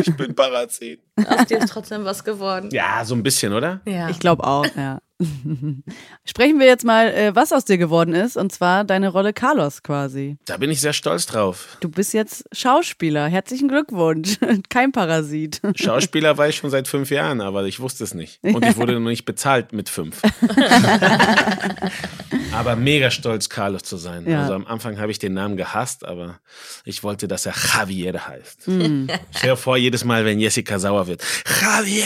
ich 0.04 0.16
bin 0.16 0.34
Parazit. 0.34 1.00
Aus 1.28 1.46
dir 1.46 1.58
ist 1.58 1.70
trotzdem 1.70 2.04
was 2.04 2.24
geworden. 2.24 2.68
Ja, 2.72 3.04
so 3.04 3.14
ein 3.14 3.22
bisschen, 3.22 3.52
oder? 3.52 3.80
Ja. 3.86 4.10
Ich 4.10 4.18
glaube 4.18 4.44
auch, 4.44 4.66
ja. 4.76 5.00
Sprechen 6.26 6.58
wir 6.58 6.66
jetzt 6.66 6.84
mal, 6.84 7.08
äh, 7.08 7.34
was 7.34 7.50
aus 7.50 7.64
dir 7.64 7.78
geworden 7.78 8.14
ist, 8.14 8.36
und 8.36 8.52
zwar 8.52 8.84
deine 8.84 9.08
Rolle 9.08 9.32
Carlos 9.32 9.82
quasi. 9.82 10.36
Da 10.44 10.58
bin 10.58 10.70
ich 10.70 10.82
sehr 10.82 10.92
stolz 10.92 11.24
drauf. 11.24 11.78
Du 11.80 11.88
bist 11.88 12.12
jetzt 12.12 12.44
Schauspieler. 12.52 13.26
Herzlichen 13.26 13.68
Glückwunsch. 13.68 14.38
Kein 14.68 14.92
Parasit. 14.92 15.62
Schauspieler 15.74 16.36
war 16.36 16.48
ich 16.48 16.56
schon 16.56 16.68
seit 16.68 16.86
fünf 16.86 17.10
Jahren, 17.10 17.40
aber 17.40 17.64
ich 17.64 17.80
wusste 17.80 18.04
es 18.04 18.12
nicht. 18.12 18.44
Und 18.44 18.64
ich 18.66 18.76
wurde 18.76 19.00
noch 19.00 19.08
nicht 19.08 19.24
bezahlt 19.24 19.72
mit 19.72 19.88
fünf. 19.88 20.20
aber 22.52 22.76
mega 22.76 23.10
stolz, 23.10 23.48
Carlos 23.48 23.84
zu 23.84 23.96
sein. 23.96 24.28
Ja. 24.28 24.42
Also 24.42 24.52
am 24.52 24.66
Anfang 24.66 24.98
habe 24.98 25.10
ich 25.10 25.18
den 25.18 25.32
Namen 25.32 25.56
gehasst, 25.56 26.04
aber 26.04 26.40
ich 26.84 27.02
wollte, 27.02 27.26
dass 27.26 27.46
er 27.46 27.54
Javier 27.54 28.26
heißt. 28.28 28.66
Hm. 28.66 29.08
Stell 29.34 29.50
dir 29.50 29.56
vor, 29.56 29.78
jedes 29.78 30.04
Mal, 30.04 30.26
wenn 30.26 30.38
Jessica 30.38 30.78
sauer 30.78 31.05
wird, 31.06 31.22
Javier! 31.60 32.04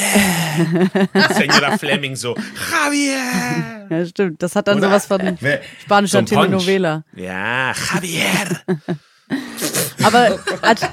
Senora 1.35 1.77
Fleming 1.79 2.17
so, 2.17 2.35
Javier! 2.71 3.87
Ja, 3.91 4.07
stimmt. 4.07 4.43
Das 4.43 4.55
hat 4.57 4.69
dann 4.69 4.79
Oder? 4.79 4.89
sowas 4.89 5.07
von 5.07 5.37
Wer- 5.41 5.61
spanischer 5.83 6.21
so. 6.21 6.25
Telenovela. 6.25 7.05
Ja, 7.17 7.73
Javier! 7.95 8.25
Aber 10.03 10.39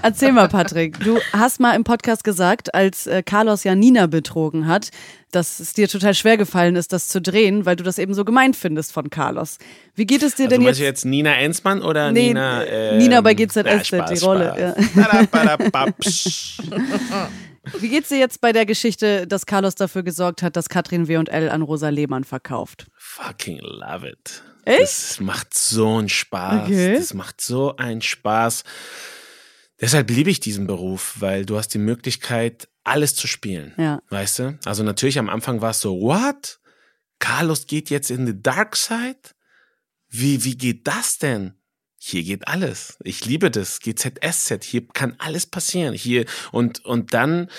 erzähl 0.04 0.32
mal, 0.32 0.48
Patrick, 0.48 1.00
du 1.00 1.18
hast 1.34 1.60
mal 1.60 1.74
im 1.76 1.84
Podcast 1.84 2.24
gesagt, 2.24 2.76
als 2.76 3.08
äh, 3.08 3.24
Carlos 3.24 3.64
ja 3.64 3.74
Nina 3.74 4.06
betrogen 4.08 4.68
hat, 4.68 4.90
dass 5.32 5.60
es 5.60 5.74
dir 5.74 5.88
total 5.88 6.14
schwer 6.14 6.38
gefallen 6.38 6.76
ist, 6.76 6.94
das 6.94 7.08
zu 7.08 7.22
drehen, 7.22 7.66
weil 7.66 7.76
du 7.78 7.84
das 7.84 7.98
eben 8.00 8.14
so 8.14 8.26
gemeint 8.26 8.56
findest 8.56 8.92
von 8.94 9.10
Carlos. 9.10 9.58
Wie 9.96 10.06
geht 10.06 10.22
es 10.24 10.36
dir 10.36 10.44
Also 10.46 10.56
denn 10.58 10.62
jetzt? 10.62 10.80
du 10.80 10.84
jetzt 10.84 11.06
Nina 11.06 11.36
Ensmann 11.38 11.82
oder 11.82 12.12
Nee, 12.12 12.28
Nina? 12.28 12.64
äh, 12.64 12.98
Nina 12.98 13.22
bei 13.22 13.32
ähm, 13.32 13.38
GZSZ, 13.38 13.66
ja, 13.66 13.78
die 13.78 13.86
Spaß, 13.86 14.24
Rolle, 14.24 14.76
Spaß. 14.76 15.08
Badabadababsch. 15.32 16.58
Wie 17.80 17.90
geht's 17.90 18.10
dir 18.10 18.20
jetzt 18.20 18.42
bei 18.42 18.52
der 18.52 18.66
Geschichte, 18.66 19.28
dass 19.28 19.46
Carlos 19.46 19.76
dafür 19.76 20.04
gesorgt 20.04 20.42
hat, 20.44 20.56
dass 20.56 20.70
Katrin 20.70 21.08
W&L 21.08 21.50
an 21.50 21.62
Rosa 21.62 21.90
Lehmann 21.90 22.24
verkauft? 22.24 22.88
Fucking 22.98 23.60
love 23.60 24.08
it. 24.08 24.44
Echt? 24.66 24.82
Das 24.82 25.20
macht 25.20 25.54
so 25.54 25.98
einen 25.98 26.10
Spaß. 26.10 26.66
Okay. 26.66 26.96
Das 26.98 27.14
macht 27.14 27.40
so 27.42 27.76
einen 27.78 28.02
Spaß. 28.02 28.64
Deshalb 29.80 30.10
liebe 30.10 30.30
ich 30.30 30.40
diesen 30.40 30.68
Beruf, 30.68 31.16
weil 31.20 31.46
du 31.46 31.58
hast 31.58 31.70
die 31.70 31.78
Möglichkeit, 31.78 32.68
alles 32.84 33.16
zu 33.16 33.28
spielen. 33.28 33.74
Ja. 33.78 34.02
Weißt 34.10 34.40
du? 34.40 34.60
Also 34.66 34.84
natürlich 34.84 35.20
am 35.20 35.30
Anfang 35.30 35.62
war 35.62 35.72
es 35.72 35.82
so, 35.82 36.02
what? 36.02 36.60
Carlos 37.20 37.68
geht 37.68 37.90
jetzt 37.90 38.12
in 38.12 38.26
the 38.26 38.42
dark 38.42 38.76
side? 38.76 39.20
Wie, 40.10 40.44
wie 40.44 40.58
geht 40.58 40.88
das 40.88 41.18
denn? 41.18 41.54
Hier 42.10 42.24
geht 42.24 42.48
alles. 42.48 42.98
Ich 43.04 43.26
liebe 43.26 43.52
das. 43.52 43.82
GZSZ. 43.82 44.64
Hier 44.64 44.88
kann 44.88 45.16
alles 45.18 45.46
passieren. 45.46 45.94
Hier 45.94 46.24
und, 46.54 46.86
und 46.86 47.14
dann 47.14 47.50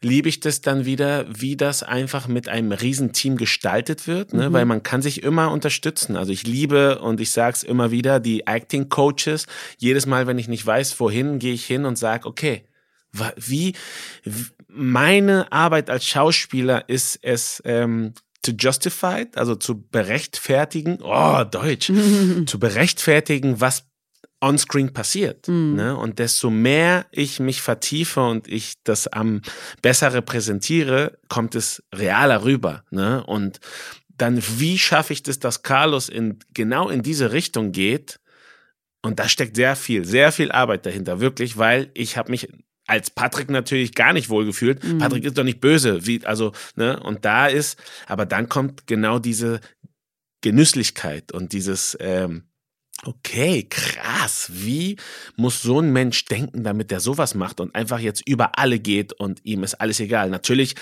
liebe 0.00 0.30
ich 0.30 0.40
das 0.40 0.62
dann 0.62 0.86
wieder, 0.86 1.26
wie 1.28 1.58
das 1.58 1.82
einfach 1.82 2.26
mit 2.26 2.48
einem 2.48 2.72
Riesenteam 2.72 3.36
gestaltet 3.36 4.06
wird, 4.06 4.32
ne? 4.32 4.48
Mhm. 4.48 4.52
weil 4.54 4.64
man 4.64 4.82
kann 4.82 5.02
sich 5.02 5.22
immer 5.22 5.50
unterstützen. 5.50 6.16
Also 6.16 6.32
ich 6.32 6.46
liebe 6.46 7.00
und 7.00 7.20
ich 7.20 7.32
sag's 7.32 7.62
immer 7.62 7.90
wieder, 7.90 8.18
die 8.18 8.46
Acting 8.46 8.88
Coaches. 8.88 9.44
Jedes 9.76 10.06
Mal, 10.06 10.26
wenn 10.26 10.38
ich 10.38 10.48
nicht 10.48 10.64
weiß, 10.64 10.98
wohin, 11.00 11.38
gehe 11.38 11.52
ich 11.52 11.66
hin 11.66 11.84
und 11.84 11.98
sag, 11.98 12.24
okay, 12.24 12.64
wie, 13.36 13.74
meine 14.68 15.52
Arbeit 15.52 15.90
als 15.90 16.06
Schauspieler 16.06 16.88
ist 16.88 17.18
es, 17.20 17.60
ähm, 17.66 18.14
to 18.42 18.52
justify, 18.52 19.26
also 19.34 19.54
zu 19.54 19.82
berechtfertigen, 19.82 20.98
oh, 21.02 21.44
Deutsch, 21.44 21.92
zu 22.46 22.58
berechtfertigen, 22.58 23.60
was 23.60 23.87
onscreen 24.40 24.92
passiert. 24.92 25.48
Mhm. 25.48 25.74
Ne? 25.74 25.96
Und 25.96 26.18
desto 26.18 26.50
mehr 26.50 27.06
ich 27.10 27.40
mich 27.40 27.60
vertiefe 27.60 28.20
und 28.20 28.48
ich 28.48 28.74
das 28.84 29.08
am 29.08 29.42
besser 29.82 30.12
repräsentiere, 30.12 31.18
kommt 31.28 31.54
es 31.54 31.82
realer 31.94 32.44
rüber. 32.44 32.84
Ne? 32.90 33.24
Und 33.24 33.60
dann, 34.16 34.42
wie 34.58 34.78
schaffe 34.78 35.12
ich 35.12 35.22
das, 35.22 35.38
dass 35.38 35.62
Carlos 35.62 36.08
in, 36.08 36.38
genau 36.54 36.88
in 36.88 37.02
diese 37.02 37.32
Richtung 37.32 37.72
geht? 37.72 38.20
Und 39.02 39.20
da 39.20 39.28
steckt 39.28 39.56
sehr 39.56 39.76
viel, 39.76 40.04
sehr 40.04 40.32
viel 40.32 40.50
Arbeit 40.50 40.84
dahinter, 40.84 41.20
wirklich, 41.20 41.56
weil 41.56 41.90
ich 41.94 42.16
habe 42.16 42.30
mich 42.30 42.48
als 42.86 43.10
Patrick 43.10 43.50
natürlich 43.50 43.94
gar 43.94 44.12
nicht 44.12 44.28
wohlgefühlt. 44.28 44.82
Mhm. 44.82 44.98
Patrick 44.98 45.24
ist 45.24 45.38
doch 45.38 45.44
nicht 45.44 45.60
böse, 45.60 46.06
wie, 46.06 46.24
also, 46.24 46.52
ne, 46.74 46.98
und 47.00 47.24
da 47.24 47.46
ist, 47.46 47.78
aber 48.06 48.26
dann 48.26 48.48
kommt 48.48 48.86
genau 48.86 49.18
diese 49.18 49.60
Genüsslichkeit 50.40 51.30
und 51.30 51.52
dieses, 51.52 51.96
ähm, 52.00 52.47
okay, 53.04 53.66
krass, 53.68 54.50
wie 54.52 54.96
muss 55.36 55.62
so 55.62 55.80
ein 55.80 55.92
Mensch 55.92 56.24
denken, 56.24 56.64
damit 56.64 56.90
er 56.92 57.00
sowas 57.00 57.34
macht 57.34 57.60
und 57.60 57.74
einfach 57.74 58.00
jetzt 58.00 58.26
über 58.26 58.58
alle 58.58 58.78
geht 58.78 59.12
und 59.12 59.44
ihm 59.44 59.62
ist 59.62 59.74
alles 59.74 60.00
egal. 60.00 60.30
Natürlich 60.30 60.74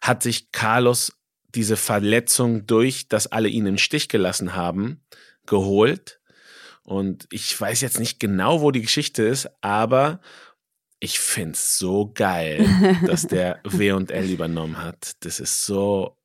hat 0.00 0.22
sich 0.22 0.52
Carlos 0.52 1.12
diese 1.54 1.76
Verletzung 1.76 2.66
durch, 2.66 3.08
dass 3.08 3.26
alle 3.26 3.48
ihn 3.48 3.66
im 3.66 3.78
Stich 3.78 4.08
gelassen 4.08 4.54
haben, 4.54 5.02
geholt. 5.46 6.20
Und 6.84 7.26
ich 7.30 7.60
weiß 7.60 7.80
jetzt 7.82 7.98
nicht 7.98 8.20
genau, 8.20 8.62
wo 8.62 8.70
die 8.70 8.82
Geschichte 8.82 9.22
ist, 9.22 9.48
aber 9.60 10.20
ich 10.98 11.18
find's 11.18 11.78
so 11.78 12.12
geil, 12.12 12.66
dass 13.06 13.26
der 13.26 13.60
W&L 13.64 14.30
übernommen 14.30 14.78
hat. 14.78 15.12
Das 15.20 15.40
ist 15.40 15.64
so 15.64 16.16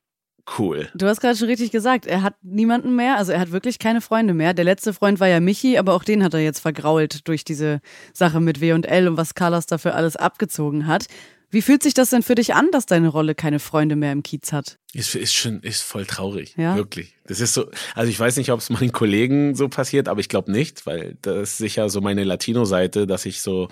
cool. 0.58 0.90
Du 0.94 1.08
hast 1.08 1.22
gerade 1.22 1.38
schon 1.38 1.48
richtig 1.48 1.72
gesagt, 1.72 2.06
er 2.06 2.22
hat 2.22 2.36
niemanden 2.42 2.96
mehr, 2.96 3.18
also 3.18 3.32
er 3.32 3.40
hat 3.40 3.52
wirklich 3.52 3.80
keine 3.80 4.02
Freunde 4.02 4.34
mehr. 4.34 4.54
Der 4.54 4.66
letzte 4.66 4.94
Freund 4.94 5.20
war 5.20 5.28
ja 5.28 5.40
Michi, 5.40 5.78
aber 5.78 5.94
auch 5.94 6.04
den 6.04 6.24
hat 6.24 6.34
er 6.34 6.42
jetzt 6.42 6.60
vergrault 6.60 7.28
durch 7.28 7.44
diese 7.44 7.82
Sache 8.14 8.40
mit 8.40 8.62
W&L 8.62 9.08
und 9.08 9.18
was 9.18 9.36
Carlos 9.36 9.66
dafür 9.66 9.96
alles 9.96 10.16
abgezogen 10.16 10.88
hat. 10.88 11.08
Wie 11.52 11.62
fühlt 11.62 11.84
sich 11.84 11.94
das 11.94 12.10
denn 12.10 12.24
für 12.24 12.36
dich 12.36 12.54
an, 12.54 12.70
dass 12.72 12.86
deine 12.86 13.08
Rolle 13.08 13.34
keine 13.36 13.60
Freunde 13.60 13.96
mehr 13.96 14.12
im 14.12 14.24
Kiez 14.24 14.52
hat? 14.52 14.78
Ist, 14.94 15.16
ist 15.16 15.34
schon, 15.34 15.62
ist 15.62 15.84
voll 15.84 16.06
traurig. 16.06 16.54
Ja? 16.58 16.76
Wirklich. 16.76 17.16
Das 17.28 17.40
ist 17.40 17.54
so, 17.54 17.70
also 17.94 18.10
ich 18.10 18.20
weiß 18.20 18.38
nicht, 18.38 18.52
ob 18.52 18.60
es 18.60 18.70
meinen 18.70 18.92
Kollegen 18.92 19.56
so 19.56 19.70
passiert, 19.70 20.08
aber 20.08 20.20
ich 20.20 20.28
glaube 20.28 20.52
nicht, 20.52 20.86
weil 20.86 21.18
das 21.22 21.52
ist 21.52 21.58
sicher 21.58 21.90
so 21.90 22.02
meine 22.02 22.24
Latino-Seite, 22.24 23.08
dass 23.08 23.26
ich 23.26 23.42
so, 23.42 23.70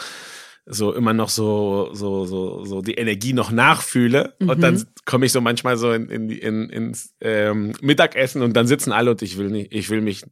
so 0.66 0.94
immer 0.94 1.14
noch 1.14 1.30
so, 1.30 1.90
so, 1.94 2.26
so, 2.26 2.64
so 2.64 2.82
die 2.82 2.94
Energie 2.94 3.34
noch 3.34 3.52
nachfühle. 3.52 4.36
Und 4.40 4.62
dann 4.62 4.86
komme 5.06 5.26
ich 5.26 5.32
so 5.32 5.42
manchmal 5.42 5.78
so 5.78 5.92
in, 5.92 6.10
in, 6.10 6.30
in, 6.30 6.70
ins 6.70 7.14
ähm, 7.20 7.74
Mittagessen 7.82 8.42
und 8.42 8.54
dann 8.54 8.68
sitzen 8.68 8.92
alle 8.92 9.12
und 9.12 9.22
ich 9.22 9.38
will 9.38 9.50
nicht, 9.50 9.74
ich 9.74 9.90
will 9.90 10.02
mich, 10.02 10.24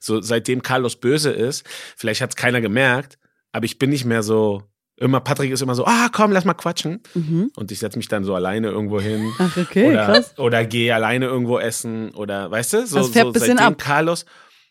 so 0.00 0.20
seitdem 0.20 0.62
Carlos 0.62 0.96
böse 0.96 1.30
ist, 1.30 1.66
vielleicht 1.96 2.20
hat 2.22 2.30
es 2.30 2.36
keiner 2.36 2.60
gemerkt, 2.60 3.18
aber 3.52 3.66
ich 3.66 3.78
bin 3.78 3.90
nicht 3.90 4.04
mehr 4.04 4.22
so, 4.22 4.62
immer, 4.96 5.20
Patrick 5.20 5.50
ist 5.50 5.60
immer 5.60 5.74
so, 5.74 5.84
ah, 5.84 6.08
komm, 6.10 6.32
lass 6.32 6.44
mal 6.44 6.54
quatschen. 6.54 7.02
Mhm. 7.14 7.50
Und 7.56 7.70
ich 7.72 7.78
setze 7.80 7.98
mich 7.98 8.08
dann 8.08 8.24
so 8.24 8.34
alleine 8.34 8.68
irgendwo 8.68 9.00
hin 9.00 9.30
Ach, 9.38 9.56
okay, 9.56 9.88
oder, 9.90 10.06
krass. 10.06 10.38
oder 10.38 10.64
gehe 10.64 10.94
alleine 10.94 11.26
irgendwo 11.26 11.58
essen 11.58 12.10
oder 12.12 12.50
weißt 12.50 12.72
du, 12.72 12.86
so, 12.86 12.98
Das 12.98 13.08
färbt 13.10 13.26
so 13.26 13.32
bisschen 13.32 13.58
seitdem 13.58 13.74
ab. 13.74 13.78
Carlos. 13.78 14.24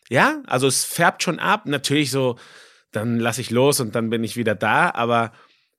Ja, 0.08 0.42
also 0.46 0.66
es 0.66 0.84
färbt 0.84 1.22
schon 1.22 1.38
ab. 1.38 1.66
Natürlich 1.66 2.10
so, 2.10 2.36
dann 2.96 3.18
lasse 3.18 3.40
ich 3.40 3.50
los 3.50 3.80
und 3.80 3.94
dann 3.94 4.10
bin 4.10 4.24
ich 4.24 4.36
wieder 4.36 4.54
da, 4.54 4.90
aber 4.94 5.32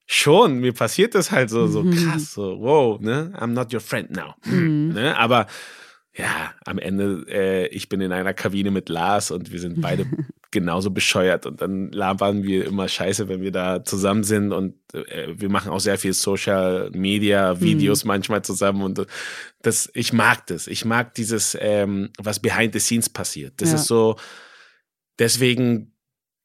schon, 0.05 0.59
mir 0.59 0.73
passiert 0.73 1.15
das 1.15 1.31
halt 1.31 1.49
so, 1.49 1.67
so 1.67 1.83
Mhm. 1.83 1.91
krass, 1.95 2.33
so, 2.33 2.59
wow, 2.59 2.99
ne, 2.99 3.33
I'm 3.39 3.47
not 3.53 3.73
your 3.73 3.79
friend 3.81 4.11
now. 4.11 4.35
Mhm. 4.45 4.89
Ne? 4.95 5.17
Aber 5.17 5.47
ja, 6.17 6.53
am 6.65 6.77
Ende, 6.77 7.25
äh, 7.27 7.67
ich 7.67 7.89
bin 7.89 7.99
in 8.01 8.11
einer 8.13 8.33
Kabine 8.33 8.71
mit 8.71 8.87
Lars 8.87 9.31
und 9.31 9.51
wir 9.51 9.59
sind 9.59 9.81
beide 9.81 10.05
genauso 10.51 10.89
bescheuert 10.91 11.45
und 11.45 11.59
dann 11.61 11.91
labern 11.91 12.43
wir 12.43 12.65
immer 12.65 12.87
scheiße, 12.87 13.27
wenn 13.27 13.41
wir 13.41 13.51
da 13.51 13.83
zusammen 13.83 14.23
sind 14.23 14.53
und 14.53 14.75
äh, 14.93 15.27
wir 15.35 15.49
machen 15.49 15.71
auch 15.71 15.81
sehr 15.81 15.97
viel 15.97 16.13
Social 16.13 16.89
Media 16.91 17.59
Videos 17.59 18.05
manchmal 18.05 18.43
zusammen 18.43 18.81
und 18.83 19.05
das, 19.63 19.89
ich 19.93 20.13
mag 20.13 20.47
das. 20.47 20.67
Ich 20.67 20.85
mag 20.85 21.13
dieses, 21.15 21.57
ähm, 21.59 22.11
was 22.17 22.39
behind 22.39 22.71
the 22.73 22.79
scenes 22.79 23.09
passiert. 23.09 23.55
Das 23.57 23.71
Ja. 23.71 23.75
ist 23.75 23.87
so, 23.87 24.15
deswegen 25.19 25.91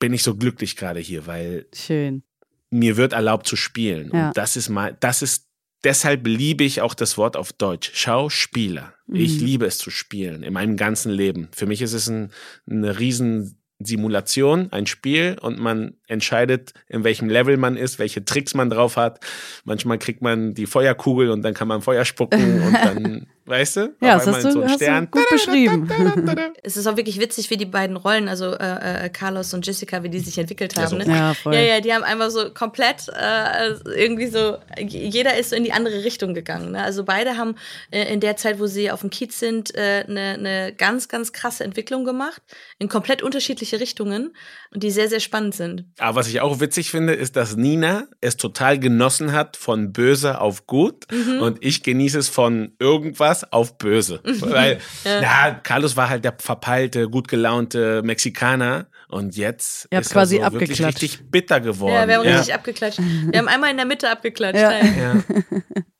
bin 0.00 0.12
ich 0.12 0.24
so 0.24 0.34
glücklich 0.34 0.74
gerade 0.74 0.98
hier, 0.98 1.28
weil 1.28 1.66
Schön. 1.72 2.24
mir 2.70 2.96
wird 2.96 3.12
erlaubt 3.12 3.46
zu 3.46 3.54
spielen. 3.54 4.10
Ja. 4.12 4.28
Und 4.28 4.36
das 4.36 4.56
ist 4.56 4.68
mal, 4.68 4.96
das 4.98 5.22
ist 5.22 5.46
deshalb 5.84 6.26
liebe 6.26 6.64
ich 6.64 6.80
auch 6.80 6.94
das 6.94 7.16
Wort 7.16 7.36
auf 7.36 7.52
Deutsch, 7.52 7.92
Schauspieler. 7.94 8.94
Ich 9.12 9.40
liebe 9.40 9.66
es 9.66 9.78
zu 9.78 9.90
spielen 9.90 10.42
in 10.42 10.52
meinem 10.52 10.76
ganzen 10.76 11.10
Leben. 11.10 11.48
Für 11.52 11.66
mich 11.66 11.82
ist 11.82 11.94
es 11.94 12.08
ein, 12.08 12.30
eine 12.68 12.98
riesen 13.00 13.60
Simulation, 13.80 14.70
ein 14.72 14.86
Spiel 14.86 15.36
und 15.40 15.58
man 15.58 15.96
entscheidet, 16.10 16.72
in 16.88 17.04
welchem 17.04 17.28
Level 17.28 17.56
man 17.56 17.76
ist, 17.76 17.98
welche 17.98 18.24
Tricks 18.24 18.54
man 18.54 18.68
drauf 18.70 18.96
hat. 18.96 19.20
Manchmal 19.64 19.98
kriegt 19.98 20.22
man 20.22 20.54
die 20.54 20.66
Feuerkugel 20.66 21.30
und 21.30 21.42
dann 21.42 21.54
kann 21.54 21.68
man 21.68 21.80
Feuer 21.82 22.04
spucken 22.04 22.62
und 22.66 22.72
dann, 22.74 23.26
weißt 23.46 23.76
du, 23.76 23.94
Ja, 24.00 24.16
auf 24.16 24.24
das 24.24 24.26
einmal 24.26 24.34
hast 24.34 24.44
du, 24.44 24.50
so 24.52 24.60
ein 24.62 24.68
hast 24.68 24.76
Stern. 24.76 25.04
du 25.10 25.10
gut 25.20 25.30
beschrieben. 25.30 25.88
Es 26.62 26.76
ist 26.76 26.86
auch 26.86 26.96
wirklich 26.96 27.18
witzig, 27.20 27.48
wie 27.50 27.56
die 27.56 27.64
beiden 27.66 27.96
Rollen, 27.96 28.28
also 28.28 28.52
äh, 28.54 29.06
äh, 29.06 29.08
Carlos 29.08 29.54
und 29.54 29.66
Jessica, 29.66 30.02
wie 30.02 30.08
die 30.10 30.18
sich 30.20 30.36
entwickelt 30.38 30.74
Ja, 30.74 30.82
haben. 30.82 30.90
so. 30.90 30.96
ne? 30.96 31.06
Ja, 31.06 31.34
voll. 31.34 31.54
ja, 31.54 31.60
ja, 31.60 31.80
die 31.80 31.92
haben 31.92 32.04
einfach 32.04 32.30
so 32.30 32.50
komplett 32.52 33.08
äh, 33.08 33.74
irgendwie 33.94 34.26
so, 34.26 34.58
jeder 34.78 35.36
ist 35.36 35.50
so 35.50 35.56
in 35.56 35.64
die 35.64 35.72
andere 35.72 36.04
Richtung 36.04 36.34
gegangen. 36.34 36.72
Ne? 36.72 36.82
Also 36.82 37.04
beide 37.04 37.36
haben 37.36 37.54
äh, 37.90 38.12
in 38.12 38.20
der 38.20 38.36
Zeit, 38.36 38.58
wo 38.60 38.66
sie 38.66 38.90
auf 38.90 39.00
dem 39.00 39.10
Kiez 39.10 39.38
sind, 39.38 39.74
eine 39.74 40.04
äh, 40.04 40.12
ne- 40.12 40.38
ne 40.38 40.74
ganz, 40.76 41.08
ganz 41.08 41.32
krasse 41.32 41.64
Entwicklung 41.64 42.04
gemacht, 42.04 42.42
in 42.78 42.88
komplett 42.88 43.22
unterschiedliche 43.22 43.80
Richtungen 43.80 44.34
und 44.72 44.82
die 44.82 44.90
sehr, 44.90 45.08
sehr 45.08 45.20
spannend 45.20 45.54
sind. 45.54 45.84
Aber 46.00 46.16
was 46.16 46.28
ich 46.28 46.40
auch 46.40 46.60
witzig 46.60 46.90
finde, 46.90 47.12
ist, 47.12 47.36
dass 47.36 47.56
Nina 47.56 48.08
es 48.20 48.36
total 48.36 48.78
genossen 48.78 49.32
hat 49.32 49.56
von 49.56 49.92
böse 49.92 50.40
auf 50.40 50.66
gut 50.66 51.06
Mhm. 51.12 51.40
und 51.40 51.58
ich 51.64 51.82
genieße 51.82 52.18
es 52.18 52.28
von 52.28 52.72
irgendwas 52.78 53.52
auf 53.52 53.78
böse. 53.78 54.20
Weil, 54.24 54.78
ja. 55.04 55.60
Carlos 55.62 55.96
war 55.96 56.08
halt 56.08 56.24
der 56.24 56.34
verpeilte, 56.38 57.08
gut 57.08 57.28
gelaunte 57.28 58.02
Mexikaner 58.02 58.86
und 59.08 59.36
jetzt 59.36 59.88
habt 59.92 60.06
ist 60.06 60.12
quasi 60.12 60.38
er 60.38 60.50
so 60.50 60.60
wirklich 60.60 60.82
richtig 60.82 61.30
bitter 61.30 61.60
geworden. 61.60 61.94
Ja, 61.94 62.08
wir 62.08 62.18
haben 62.18 62.26
ja. 62.26 62.36
richtig 62.36 62.54
abgeklatscht. 62.54 62.98
Wir 62.98 63.38
haben 63.38 63.48
einmal 63.48 63.70
in 63.70 63.76
der 63.76 63.86
Mitte 63.86 64.10
abgeklatscht. 64.10 64.60
Ja. 64.60 64.72
Ja. 64.72 65.22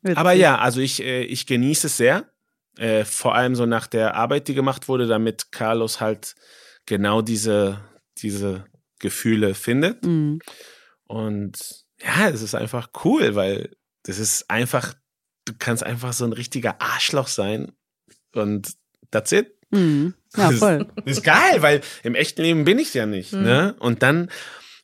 Ja. 0.03 0.17
Aber 0.17 0.33
ja, 0.33 0.57
also 0.57 0.81
ich, 0.81 1.03
äh, 1.03 1.25
ich 1.25 1.45
genieße 1.45 1.89
es 1.89 1.99
sehr. 1.99 2.25
Äh, 2.79 3.05
vor 3.05 3.35
allem 3.35 3.55
so 3.55 3.67
nach 3.67 3.87
der 3.87 4.15
Arbeit, 4.15 4.49
die 4.49 4.55
gemacht 4.55 4.89
wurde, 4.89 5.07
damit 5.07 5.53
Carlos 5.53 6.01
halt 6.01 6.37
genau 6.87 7.21
diese, 7.21 7.83
diese 8.17 8.65
Gefühle 9.01 9.55
findet. 9.55 10.05
Mhm. 10.05 10.39
Und 11.05 11.59
ja, 12.01 12.29
es 12.29 12.41
ist 12.43 12.55
einfach 12.55 12.91
cool, 13.05 13.35
weil 13.35 13.75
das 14.05 14.19
ist 14.19 14.49
einfach, 14.49 14.95
du 15.45 15.53
kannst 15.59 15.83
einfach 15.83 16.13
so 16.13 16.25
ein 16.25 16.33
richtiger 16.33 16.81
Arschloch 16.81 17.27
sein. 17.29 17.73
Und 18.35 18.73
that's 19.11 19.33
it. 19.33 19.53
Mhm. 19.71 20.15
Ja, 20.37 20.51
Das- 20.51 20.59
voll. 20.61 20.87
Das 20.97 21.05
ist 21.19 21.25
geil, 21.25 21.61
weil 21.63 21.81
im 22.05 22.15
echten 22.15 22.43
Leben 22.43 22.65
bin 22.65 22.79
ich 22.79 22.95
ja 22.95 23.07
nicht. 23.07 23.33
Mhm. 23.33 23.43
Ne? 23.43 23.75
Und 23.81 24.03
dann, 24.05 24.31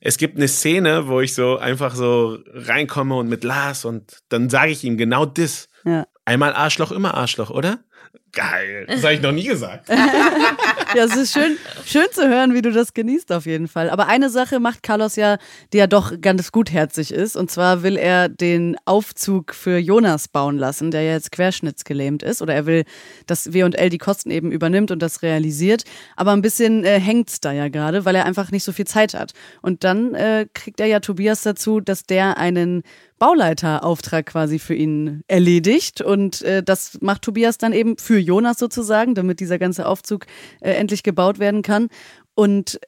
es 0.00 0.18
gibt 0.18 0.36
eine 0.36 0.48
Szene, 0.48 1.06
wo 1.08 1.20
ich 1.20 1.34
so 1.34 1.58
einfach 1.58 1.94
so 1.94 2.38
reinkomme 2.52 3.14
und 3.14 3.28
mit 3.28 3.44
Lars 3.44 3.84
und 3.84 4.18
dann 4.28 4.50
sage 4.50 4.72
ich 4.72 4.84
ihm 4.84 4.96
genau 4.98 5.24
das. 5.26 5.68
Ja. 5.84 6.06
Einmal 6.24 6.52
Arschloch, 6.54 6.90
immer 6.90 7.14
Arschloch, 7.14 7.50
oder? 7.50 7.84
Geil. 8.32 8.86
Das 8.88 9.02
habe 9.04 9.14
ich 9.14 9.22
noch 9.22 9.32
nie 9.32 9.44
gesagt. 9.46 9.88
Ja, 10.94 11.04
es 11.04 11.16
ist 11.16 11.32
schön, 11.32 11.56
schön 11.84 12.06
zu 12.12 12.28
hören, 12.28 12.54
wie 12.54 12.62
du 12.62 12.70
das 12.70 12.94
genießt 12.94 13.32
auf 13.32 13.46
jeden 13.46 13.68
Fall. 13.68 13.90
Aber 13.90 14.06
eine 14.06 14.30
Sache 14.30 14.60
macht 14.60 14.82
Carlos 14.82 15.16
ja, 15.16 15.38
die 15.72 15.78
ja 15.78 15.86
doch 15.86 16.20
ganz 16.20 16.52
gutherzig 16.52 17.12
ist. 17.12 17.36
Und 17.36 17.50
zwar 17.50 17.82
will 17.82 17.96
er 17.96 18.28
den 18.28 18.76
Aufzug 18.84 19.54
für 19.54 19.78
Jonas 19.78 20.28
bauen 20.28 20.58
lassen, 20.58 20.90
der 20.90 21.02
ja 21.02 21.12
jetzt 21.12 21.32
querschnittsgelähmt 21.32 22.22
ist. 22.22 22.42
Oder 22.42 22.54
er 22.54 22.66
will, 22.66 22.84
dass 23.26 23.52
W&L 23.52 23.90
die 23.90 23.98
Kosten 23.98 24.30
eben 24.30 24.52
übernimmt 24.52 24.90
und 24.90 25.00
das 25.00 25.22
realisiert. 25.22 25.84
Aber 26.14 26.32
ein 26.32 26.42
bisschen 26.42 26.84
äh, 26.84 27.00
hängt's 27.00 27.40
da 27.40 27.52
ja 27.52 27.68
gerade, 27.68 28.04
weil 28.04 28.14
er 28.14 28.26
einfach 28.26 28.50
nicht 28.50 28.64
so 28.64 28.72
viel 28.72 28.86
Zeit 28.86 29.14
hat. 29.14 29.32
Und 29.62 29.84
dann 29.84 30.14
äh, 30.14 30.46
kriegt 30.54 30.80
er 30.80 30.86
ja 30.86 31.00
Tobias 31.00 31.42
dazu, 31.42 31.80
dass 31.80 32.04
der 32.04 32.38
einen 32.38 32.82
Bauleiterauftrag 33.18 34.26
quasi 34.26 34.58
für 34.58 34.74
ihn 34.74 35.22
erledigt. 35.28 36.00
Und 36.00 36.42
äh, 36.42 36.62
das 36.62 36.98
macht 37.00 37.22
Tobias 37.22 37.58
dann 37.58 37.72
eben 37.72 37.96
für 37.98 38.18
Jonas 38.18 38.58
sozusagen, 38.58 39.14
damit 39.14 39.40
dieser 39.40 39.58
ganze 39.58 39.86
Aufzug 39.86 40.26
äh, 40.60 40.72
endlich 40.72 41.02
gebaut 41.02 41.38
werden 41.38 41.62
kann. 41.62 41.88
Und 42.34 42.78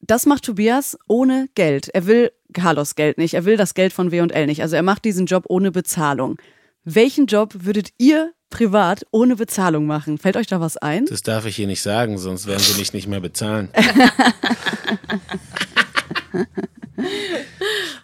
das 0.00 0.26
macht 0.26 0.44
Tobias 0.44 0.98
ohne 1.08 1.48
Geld. 1.54 1.88
Er 1.88 2.06
will 2.06 2.30
Carlos 2.52 2.94
Geld 2.94 3.18
nicht, 3.18 3.34
er 3.34 3.44
will 3.44 3.56
das 3.56 3.74
Geld 3.74 3.92
von 3.92 4.10
W&L 4.10 4.46
nicht. 4.46 4.62
Also 4.62 4.76
er 4.76 4.82
macht 4.82 5.04
diesen 5.04 5.26
Job 5.26 5.44
ohne 5.48 5.70
Bezahlung. 5.70 6.38
Welchen 6.84 7.26
Job 7.26 7.54
würdet 7.64 7.90
ihr 7.98 8.32
privat 8.50 9.04
ohne 9.10 9.36
Bezahlung 9.36 9.86
machen? 9.86 10.16
Fällt 10.18 10.36
euch 10.36 10.46
da 10.46 10.60
was 10.60 10.76
ein? 10.76 11.04
Das 11.06 11.22
darf 11.22 11.44
ich 11.44 11.56
hier 11.56 11.66
nicht 11.66 11.82
sagen, 11.82 12.16
sonst 12.18 12.46
werden 12.46 12.60
sie 12.60 12.78
mich 12.78 12.92
nicht 12.92 13.08
mehr 13.08 13.20
bezahlen. 13.20 13.68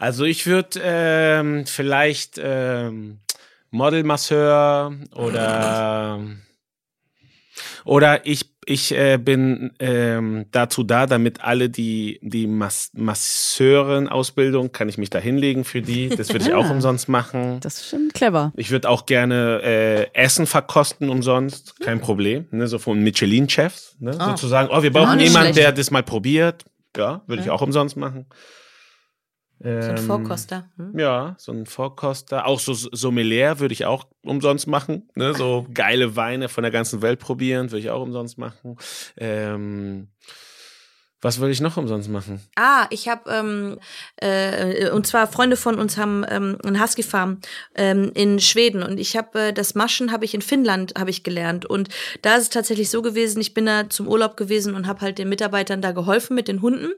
also 0.05 0.24
ich 0.24 0.46
würde 0.46 0.80
ähm, 0.82 1.64
vielleicht 1.66 2.38
ähm, 2.38 3.20
Modelmasseur 3.70 4.92
oder 5.14 6.20
oder 7.86 8.26
ich 8.26 8.50
ich 8.66 8.92
äh, 8.92 9.18
bin 9.18 9.72
ähm, 9.78 10.46
dazu 10.50 10.84
da, 10.84 11.07
damit 11.07 11.42
alle 11.42 11.68
die 11.70 12.18
die 12.22 12.46
Mas 12.46 12.90
Masseuren-Ausbildung 12.94 14.72
kann 14.72 14.88
ich 14.88 14.96
mich 14.98 15.11
da 15.11 15.18
hinlegen 15.18 15.64
für 15.64 15.82
die. 15.82 16.09
Das 16.09 16.30
würde 16.32 16.44
ich 16.46 16.52
auch 16.59 16.64
Ah. 16.66 16.70
umsonst 16.70 17.09
machen. 17.09 17.61
Das 17.61 17.74
ist 17.76 17.88
schon 17.90 18.11
clever. 18.14 18.52
Ich 18.57 18.70
würde 18.70 18.88
auch 18.88 19.07
gerne 19.07 19.61
äh, 19.62 20.07
Essen 20.14 20.46
verkosten 20.46 21.09
umsonst, 21.11 21.80
kein 21.80 22.00
Problem. 22.00 22.46
Ne? 22.50 22.66
So 22.68 22.78
von 22.78 23.00
Michelin-Chefs. 23.02 23.96
Ne? 24.00 24.16
Ah. 24.18 24.30
Sozusagen, 24.30 24.68
oh, 24.70 24.82
wir 24.82 24.92
brauchen 24.92 25.16
nicht 25.18 25.28
jemanden, 25.28 25.52
schlecht. 25.55 25.66
der 25.66 25.72
das 25.72 25.90
mal 25.90 26.02
probiert. 26.02 26.64
Ja, 26.96 27.22
würde 27.26 27.42
ich 27.42 27.50
auch 27.50 27.61
umsonst 27.62 27.96
machen. 27.96 28.26
So 29.64 29.70
ein 29.70 29.96
Ähm, 29.96 30.04
Vorkoster. 30.04 30.68
Hm? 30.76 30.98
Ja, 30.98 31.34
so 31.38 31.50
ein 31.50 31.64
Vorkoster. 31.64 32.46
Auch 32.46 32.60
so 32.60 32.74
Sommelier 32.74 33.60
würde 33.60 33.72
ich 33.72 33.86
auch 33.86 34.04
umsonst 34.22 34.66
machen. 34.66 35.08
Ne? 35.14 35.32
So 35.34 35.66
geile 35.72 36.16
Weine 36.16 36.50
von 36.50 36.62
der 36.62 36.70
ganzen 36.70 37.00
Welt 37.00 37.18
probieren, 37.18 37.70
würde 37.70 37.80
ich 37.80 37.88
auch 37.88 38.02
umsonst 38.02 38.36
machen. 38.36 38.76
Ähm, 39.16 40.08
was 41.25 41.41
würde 41.41 41.53
ich 41.53 41.61
noch 41.61 41.77
umsonst 41.79 42.11
machen? 42.11 42.41
Ah, 42.55 42.87
ich 42.91 43.09
habe, 43.09 43.31
ähm, 43.31 43.79
äh, 44.16 44.91
und 44.91 45.07
zwar 45.07 45.27
Freunde 45.27 45.57
von 45.57 45.79
uns 45.79 45.97
haben 45.97 46.25
ähm, 46.29 46.59
eine 46.62 46.81
Husky-Farm 46.83 47.41
ähm, 47.75 48.12
in 48.14 48.39
Schweden 48.39 48.83
und 48.83 48.99
ich 48.99 49.16
habe 49.16 49.41
äh, 49.41 49.53
das 49.53 49.75
Maschen 49.75 50.12
habe 50.12 50.27
ich 50.27 50.35
in 50.35 50.43
Finnland 50.43 50.93
habe 50.99 51.11
ich 51.11 51.25
gelernt 51.25 51.64
und 51.64 51.89
da 52.22 52.37
ist 52.37 52.43
es 52.43 52.51
tatsächlich 52.51 52.91
so 52.91 53.01
gewesen, 53.01 53.41
ich 53.41 53.55
bin 53.55 53.66
da 53.66 53.89
zum 53.89 54.07
Urlaub 54.07 54.37
gewesen 54.37 54.75
und 54.75 54.87
habe 54.87 55.01
halt 55.01 55.18
den 55.18 55.31
Mitarbeitern 55.31 55.81
da 55.81 55.93
geholfen 55.93 56.35
mit 56.35 56.47
den 56.47 56.61
Hunden, 56.61 56.93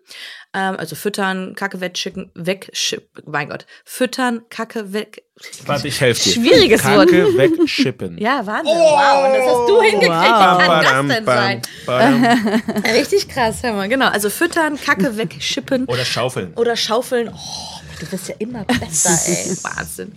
ähm, 0.53 0.77
also 0.77 0.97
füttern, 0.97 1.55
Kacke 1.55 1.81
wegschicken, 1.81 2.33
wegschippen, 2.35 3.23
mein 3.27 3.49
Gott, 3.49 3.67
füttern, 3.85 4.43
Kacke 4.51 4.93
weg. 4.93 5.23
Warte, 5.67 5.89
ich 5.89 6.01
helfe 6.01 6.23
dir. 6.25 6.33
Schwieriges 6.33 6.83
Wort. 6.85 7.11
Kacke 7.11 7.37
wegschippen. 7.37 8.17
Ja, 8.27 8.47
Wahnsinn. 8.47 8.75
Wow, 8.75 9.27
und 9.27 9.35
das 9.35 9.47
hast 9.47 9.69
du 9.69 9.83
hingekriegt. 9.83 10.11
Wow. 10.11 10.59
Wie 10.63 10.85
kann 10.87 11.09
das 11.09 11.17
denn 11.17 11.25
sein? 11.27 11.63
badam. 11.85 12.63
Richtig 12.95 13.29
krass, 13.29 13.63
hör 13.63 13.75
mal. 13.75 13.89
Genau, 13.89 14.09
also 14.09 14.31
füttern, 14.31 14.79
Kacke 14.83 15.17
wegschippen. 15.19 15.85
Oder 15.87 16.05
schaufeln. 16.07 16.55
oder 16.55 16.75
schaufeln. 16.77 17.29
Oh, 17.29 17.81
du 17.99 18.11
wirst 18.11 18.29
ja 18.29 18.35
immer 18.39 18.65
besser, 18.81 19.19
ey. 19.27 19.57
Wahnsinn. 19.63 20.13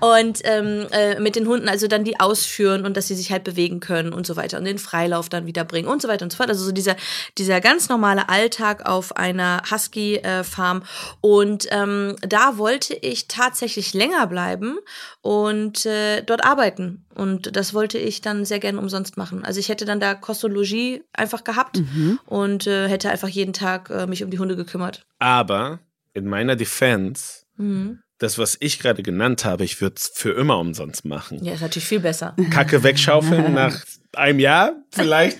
Und 0.00 0.40
ähm, 0.44 0.86
äh, 0.90 1.20
mit 1.20 1.36
den 1.36 1.46
Hunden 1.46 1.68
also 1.68 1.86
dann 1.86 2.04
die 2.04 2.20
ausführen 2.20 2.84
und 2.84 2.96
dass 2.96 3.08
sie 3.08 3.14
sich 3.14 3.30
halt 3.30 3.44
bewegen 3.44 3.80
können 3.80 4.12
und 4.12 4.26
so 4.26 4.36
weiter 4.36 4.58
und 4.58 4.64
den 4.64 4.78
Freilauf 4.78 5.28
dann 5.28 5.46
wieder 5.46 5.64
bringen 5.64 5.88
und 5.88 6.02
so 6.02 6.08
weiter 6.08 6.24
und 6.24 6.32
so 6.32 6.36
fort. 6.36 6.48
Also 6.48 6.64
so 6.64 6.72
dieser, 6.72 6.96
dieser 7.38 7.60
ganz 7.60 7.88
normale 7.88 8.28
Alltag 8.28 8.86
auf 8.86 9.16
einer 9.16 9.62
Husky-Farm. 9.70 10.82
Und 11.20 11.66
ähm, 11.70 12.16
da 12.20 12.58
wollte 12.58 12.94
ich 12.94 13.28
tatsächlich 13.28 13.94
länger 13.94 14.26
bleiben 14.26 14.78
und 15.20 15.86
äh, 15.86 16.22
dort 16.22 16.44
arbeiten. 16.44 17.04
Und 17.14 17.56
das 17.56 17.74
wollte 17.74 17.98
ich 17.98 18.22
dann 18.22 18.44
sehr 18.44 18.58
gerne 18.58 18.78
umsonst 18.78 19.16
machen. 19.16 19.44
Also 19.44 19.60
ich 19.60 19.68
hätte 19.68 19.84
dann 19.84 20.00
da 20.00 20.14
Kostologie 20.14 21.02
einfach 21.12 21.44
gehabt 21.44 21.82
und 22.26 22.66
äh, 22.66 22.88
hätte 22.88 23.10
einfach 23.10 23.28
jeden 23.28 23.52
Tag 23.52 23.90
äh, 23.90 24.06
mich 24.06 24.24
um 24.24 24.30
die 24.30 24.38
Hunde 24.38 24.56
gekümmert. 24.56 25.04
Aber 25.18 25.78
in 26.14 26.26
meiner 26.26 26.56
Defense, 26.56 27.44
Mhm. 27.56 28.00
das, 28.18 28.38
was 28.38 28.56
ich 28.60 28.78
gerade 28.78 29.02
genannt 29.02 29.44
habe, 29.44 29.64
ich 29.64 29.80
würde 29.80 29.96
es 29.98 30.10
für 30.14 30.30
immer 30.32 30.58
umsonst 30.58 31.04
machen. 31.04 31.44
Ja, 31.44 31.52
ist 31.54 31.60
natürlich 31.60 31.86
viel 31.88 32.00
besser. 32.00 32.34
Kacke 32.50 32.82
wegschaufeln 32.82 33.52
nach 33.54 33.84
einem 34.14 34.38
Jahr, 34.38 34.72
vielleicht 34.90 35.38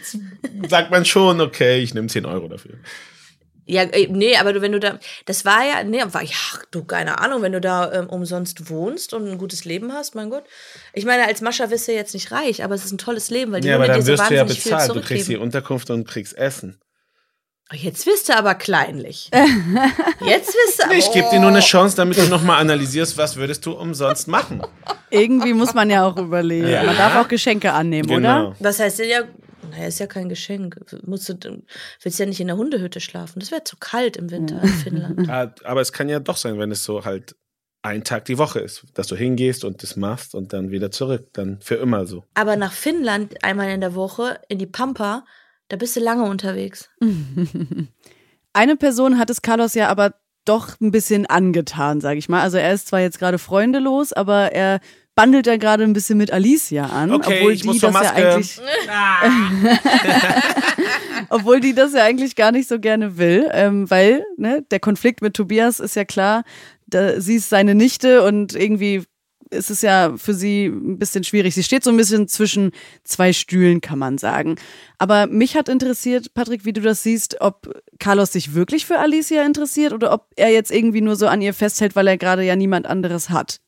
sagt 0.69 0.91
man 0.91 1.05
schon, 1.05 1.41
okay, 1.41 1.81
ich 1.81 1.95
nehme 1.95 2.09
10 2.09 2.27
Euro 2.27 2.49
dafür. 2.49 2.75
Ja, 3.65 3.83
äh, 3.85 4.09
nee, 4.11 4.37
aber 4.37 4.53
du, 4.53 4.61
wenn 4.61 4.73
du 4.73 4.81
da, 4.81 4.99
das 5.25 5.45
war 5.45 5.65
ja, 5.65 5.85
nee, 5.85 6.03
war, 6.05 6.23
ja, 6.23 6.35
du, 6.73 6.83
keine 6.85 7.21
Ahnung, 7.21 7.43
wenn 7.43 7.53
du 7.53 7.61
da 7.61 7.93
ähm, 7.93 8.09
umsonst 8.09 8.69
wohnst 8.69 9.15
und 9.15 9.29
ein 9.29 9.39
gutes 9.39 9.65
Leben 9.65 9.93
hast, 9.93 10.17
mein 10.17 10.31
Gott. 10.31 10.45
Ich 10.95 11.05
meine, 11.05 11.27
als 11.27 11.41
Mascha 11.41 11.71
wirst 11.71 11.87
du 11.87 11.93
jetzt 11.93 12.13
nicht 12.13 12.33
reich, 12.33 12.65
aber 12.65 12.75
es 12.75 12.85
ist 12.85 12.91
ein 12.93 12.99
tolles 12.99 13.31
Leben, 13.31 13.53
weil 13.53 13.61
die 13.61 13.69
Ja, 13.69 13.77
aber 13.77 13.87
dann 13.87 13.97
dir 14.01 14.03
so 14.03 14.13
wirst 14.13 14.31
du 14.31 14.35
ja 14.35 14.41
wahnsinnig 14.41 14.63
viel 14.63 14.73
bezahlt. 14.73 14.97
Du 14.97 15.01
kriegst 15.01 15.29
die. 15.29 15.37
Unterkunft 15.37 15.91
und 15.91 16.07
kriegst 16.09 16.37
Essen. 16.37 16.81
Oh, 17.73 17.77
Jetzt 17.77 18.07
wirst 18.07 18.29
du 18.29 18.37
aber 18.37 18.55
kleinlich. 18.55 19.31
Jetzt 20.21 20.55
wirst 20.55 20.79
du 20.79 20.85
aber. 20.85 20.95
Ich 20.95 21.11
gebe 21.13 21.29
dir 21.31 21.41
nur 21.41 21.51
eine 21.51 21.61
Chance, 21.61 21.97
damit 21.97 22.19
du 22.19 22.27
nochmal 22.29 22.61
analysierst, 22.61 23.17
was 23.17 23.37
würdest 23.37 23.65
du 23.65 23.73
umsonst 23.73 24.29
machen. 24.29 24.63
Irgendwie 25.11 25.55
muss 25.55 25.75
man 25.75 25.89
ja 25.91 26.05
auch 26.07 26.17
überlegen. 26.17 26.69
Ja. 26.69 26.85
Man 26.85 26.97
darf 26.97 27.17
auch 27.17 27.29
Geschenke 27.29 27.73
annehmen, 27.73 28.09
oder? 28.11 28.17
Genau. 28.17 28.57
Was 28.59 28.79
heißt 28.79 28.99
denn 29.01 29.09
ja? 29.09 29.21
Naja, 29.71 29.87
ist 29.87 30.01
ja 30.01 30.07
kein 30.07 30.29
Geschenk. 30.29 30.77
Musst 31.07 31.29
du, 31.29 31.63
willst 32.03 32.19
ja 32.19 32.27
nicht 32.27 32.41
in 32.41 32.49
der 32.49 32.57
Hundehütte 32.57 33.01
schlafen. 33.01 33.41
Das 33.41 33.51
wäre 33.51 33.65
zu 33.65 33.77
kalt 33.77 34.17
im 34.17 34.31
Winter 34.31 34.61
in 34.63 34.69
Finnland. 34.69 35.29
Ah, 35.31 35.55
Aber 35.65 35.81
es 35.81 35.93
kann 35.93 36.09
ja 36.09 36.21
doch 36.21 36.37
sein, 36.37 36.59
wenn 36.59 36.71
es 36.73 36.85
so 36.85 37.05
halt 37.05 37.37
ein 37.83 38.05
Tag 38.05 38.27
die 38.27 38.39
Woche 38.39 38.61
ist, 38.61 38.85
dass 38.95 39.07
du 39.07 39.17
hingehst 39.17 39.65
und 39.65 39.83
das 39.83 39.97
machst 39.97 40.35
und 40.35 40.53
dann 40.53 40.71
wieder 40.71 40.91
zurück, 40.91 41.29
dann 41.33 41.61
für 41.61 41.77
immer 41.77 42.07
so. 42.07 42.25
Aber 42.35 42.57
nach 42.57 42.73
Finnland 42.73 43.43
einmal 43.43 43.71
in 43.71 43.81
der 43.81 43.95
Woche 43.95 44.41
in 44.49 44.59
die 44.59 44.67
Pampa, 44.67 45.25
da 45.73 45.79
bist 45.79 45.97
du 45.97 46.01
lange 46.01 46.25
unterwegs. 46.25 46.91
Eine 48.53 48.77
Person 48.77 49.19
hat 49.19 49.31
es 49.31 49.41
Carlos 49.41 49.73
ja 49.73 49.89
aber 49.89 50.13
doch 50.45 50.79
ein 50.83 50.91
bisschen 50.91 51.25
angetan, 51.25 52.03
sage 52.03 52.19
ich 52.19 52.29
mal. 52.29 52.43
Also 52.43 52.59
er 52.59 52.75
ist 52.75 52.89
zwar 52.89 53.01
jetzt 53.01 53.19
gerade 53.19 53.39
freundelos, 53.39 54.13
aber 54.13 54.53
er 54.53 54.81
bandelt 55.15 55.47
ja 55.47 55.57
gerade 55.57 55.85
ein 55.85 55.95
bisschen 55.95 56.19
mit 56.19 56.31
Alicia 56.31 56.85
an, 56.85 57.11
Okay, 57.13 57.39
obwohl 57.39 57.53
ich 57.53 57.63
die 57.63 57.69
muss 57.69 57.79
das 57.79 57.91
zur 57.91 58.03
ja 58.03 58.13
Maske. 58.13 58.35
eigentlich 58.35 58.61
obwohl 61.31 61.61
die 61.61 61.75
das 61.75 61.95
ja 61.95 62.05
eigentlich 62.05 62.37
gar 62.37 62.53
nicht 62.53 62.69
so 62.69 62.79
gerne 62.79 63.17
will, 63.17 63.49
ähm, 63.53 63.91
weil 63.91 64.27
ne, 64.37 64.63
der 64.71 64.81
Konflikt 64.81 65.23
mit 65.23 65.33
Tobias 65.33 65.81
ist 65.81 65.97
ja 65.97 66.05
klar, 66.05 66.45
da, 66.87 67.19
sie 67.19 67.37
ist 67.37 67.49
seine 67.49 67.75
Nichte 67.75 68.23
und 68.25 68.55
irgendwie 68.55 69.05
ist 69.53 69.71
es 69.71 69.83
ja 69.83 70.17
für 70.17 70.35
sie 70.35 70.67
ein 70.67 70.99
bisschen 70.99 71.25
schwierig. 71.25 71.55
Sie 71.55 71.63
steht 71.63 71.85
so 71.85 71.91
ein 71.91 71.97
bisschen 71.97 72.29
zwischen 72.29 72.73
zwei 73.05 73.33
Stühlen, 73.33 73.81
kann 73.81 73.99
man 73.99 74.19
sagen. 74.19 74.57
Aber 74.99 75.27
mich 75.27 75.57
hat 75.57 75.69
interessiert, 75.69 76.35
Patrick, 76.35 76.65
wie 76.65 76.73
du 76.73 76.81
das 76.81 77.03
siehst, 77.03 77.41
ob 77.41 77.83
Carlos 77.99 78.33
sich 78.33 78.55
wirklich 78.55 78.87
für 78.87 78.99
Alicia 78.99 79.45
interessiert 79.45 79.93
oder 79.93 80.13
ob 80.13 80.31
er 80.37 80.51
jetzt 80.51 80.71
irgendwie 80.71 81.01
nur 81.01 81.17
so 81.17 81.27
an 81.27 81.43
ihr 81.43 81.55
festhält, 81.55 81.95
weil 81.95 82.09
er 82.09 82.19
gerade 82.19 82.43
ja 82.43 82.57
niemand 82.57 82.87
anderes 82.87 83.31
hat. 83.31 83.61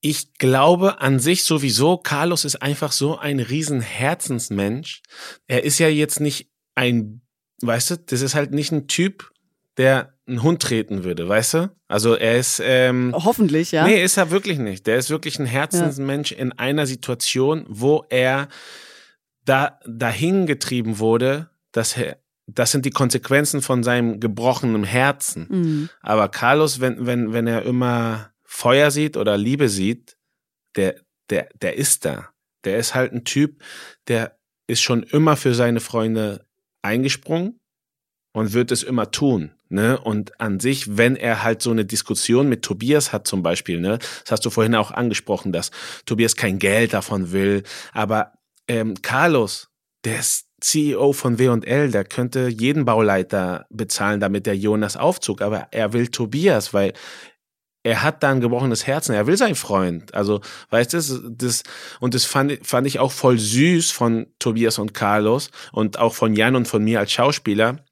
Ich 0.00 0.34
glaube 0.34 1.00
an 1.00 1.18
sich 1.18 1.44
sowieso, 1.44 1.96
Carlos 1.96 2.44
ist 2.44 2.62
einfach 2.62 2.92
so 2.92 3.18
ein 3.18 3.40
riesen 3.40 3.80
Herzensmensch. 3.80 5.02
Er 5.46 5.64
ist 5.64 5.78
ja 5.78 5.88
jetzt 5.88 6.20
nicht 6.20 6.50
ein, 6.74 7.22
weißt 7.62 7.90
du, 7.90 7.98
das 7.98 8.20
ist 8.20 8.34
halt 8.34 8.52
nicht 8.52 8.72
ein 8.72 8.88
Typ, 8.88 9.32
der 9.78 10.15
einen 10.26 10.42
Hund 10.42 10.60
treten 10.60 11.04
würde, 11.04 11.28
weißt 11.28 11.54
du? 11.54 11.70
Also 11.88 12.14
er 12.14 12.36
ist, 12.38 12.60
ähm, 12.64 13.14
Hoffentlich, 13.14 13.72
ja. 13.72 13.86
Nee, 13.86 14.02
ist 14.02 14.16
er 14.16 14.30
wirklich 14.30 14.58
nicht. 14.58 14.86
Der 14.86 14.96
ist 14.96 15.10
wirklich 15.10 15.38
ein 15.38 15.46
Herzensmensch 15.46 16.32
in 16.32 16.52
einer 16.52 16.86
Situation, 16.86 17.64
wo 17.68 18.04
er 18.08 18.48
da 19.44 19.78
dahin 19.86 20.46
getrieben 20.46 20.98
wurde, 20.98 21.50
dass 21.70 21.96
er, 21.96 22.18
das 22.46 22.72
sind 22.72 22.84
die 22.84 22.90
Konsequenzen 22.90 23.62
von 23.62 23.84
seinem 23.84 24.18
gebrochenen 24.18 24.84
Herzen. 24.84 25.46
Mhm. 25.48 25.88
Aber 26.00 26.28
Carlos, 26.28 26.80
wenn, 26.80 27.06
wenn, 27.06 27.32
wenn 27.32 27.46
er 27.46 27.62
immer 27.62 28.32
Feuer 28.44 28.90
sieht 28.90 29.16
oder 29.16 29.36
Liebe 29.36 29.68
sieht, 29.68 30.16
der, 30.74 30.96
der, 31.30 31.48
der 31.60 31.76
ist 31.76 32.04
da. 32.04 32.30
Der 32.64 32.78
ist 32.78 32.94
halt 32.94 33.12
ein 33.12 33.24
Typ, 33.24 33.62
der 34.08 34.36
ist 34.66 34.82
schon 34.82 35.04
immer 35.04 35.36
für 35.36 35.54
seine 35.54 35.78
Freunde 35.80 36.46
eingesprungen 36.82 37.60
und 38.36 38.52
wird 38.52 38.70
es 38.70 38.82
immer 38.82 39.10
tun. 39.10 39.52
Ne? 39.70 39.98
Und 39.98 40.38
an 40.42 40.60
sich, 40.60 40.98
wenn 40.98 41.16
er 41.16 41.42
halt 41.42 41.62
so 41.62 41.70
eine 41.70 41.86
Diskussion 41.86 42.50
mit 42.50 42.60
Tobias 42.60 43.10
hat 43.10 43.26
zum 43.26 43.42
Beispiel, 43.42 43.80
ne, 43.80 43.98
das 43.98 44.30
hast 44.30 44.44
du 44.44 44.50
vorhin 44.50 44.74
auch 44.74 44.90
angesprochen, 44.90 45.52
dass 45.52 45.70
Tobias 46.04 46.36
kein 46.36 46.58
Geld 46.58 46.92
davon 46.92 47.32
will, 47.32 47.62
aber 47.94 48.32
ähm, 48.68 49.00
Carlos, 49.00 49.70
der 50.04 50.18
ist 50.18 50.48
CEO 50.60 51.14
von 51.14 51.38
W&L, 51.38 51.90
der 51.90 52.04
könnte 52.04 52.48
jeden 52.48 52.84
Bauleiter 52.84 53.64
bezahlen, 53.70 54.20
damit 54.20 54.44
der 54.44 54.56
Jonas 54.56 54.98
aufzog, 54.98 55.40
aber 55.40 55.68
er 55.70 55.94
will 55.94 56.08
Tobias, 56.08 56.74
weil 56.74 56.92
er 57.84 58.02
hat 58.02 58.22
da 58.22 58.32
ein 58.32 58.42
gebrochenes 58.42 58.86
Herzen, 58.86 59.14
er 59.14 59.26
will 59.26 59.38
sein 59.38 59.54
Freund. 59.54 60.12
Also, 60.12 60.42
weißt 60.70 60.92
du, 60.92 61.30
das 61.30 61.62
und 62.00 62.14
das 62.14 62.26
fand, 62.26 62.66
fand 62.66 62.86
ich 62.86 62.98
auch 62.98 63.12
voll 63.12 63.38
süß 63.38 63.92
von 63.92 64.26
Tobias 64.40 64.78
und 64.78 64.92
Carlos 64.92 65.50
und 65.72 65.98
auch 65.98 66.12
von 66.12 66.34
Jan 66.34 66.54
und 66.54 66.68
von 66.68 66.84
mir 66.84 66.98
als 66.98 67.12
Schauspieler, 67.12 67.85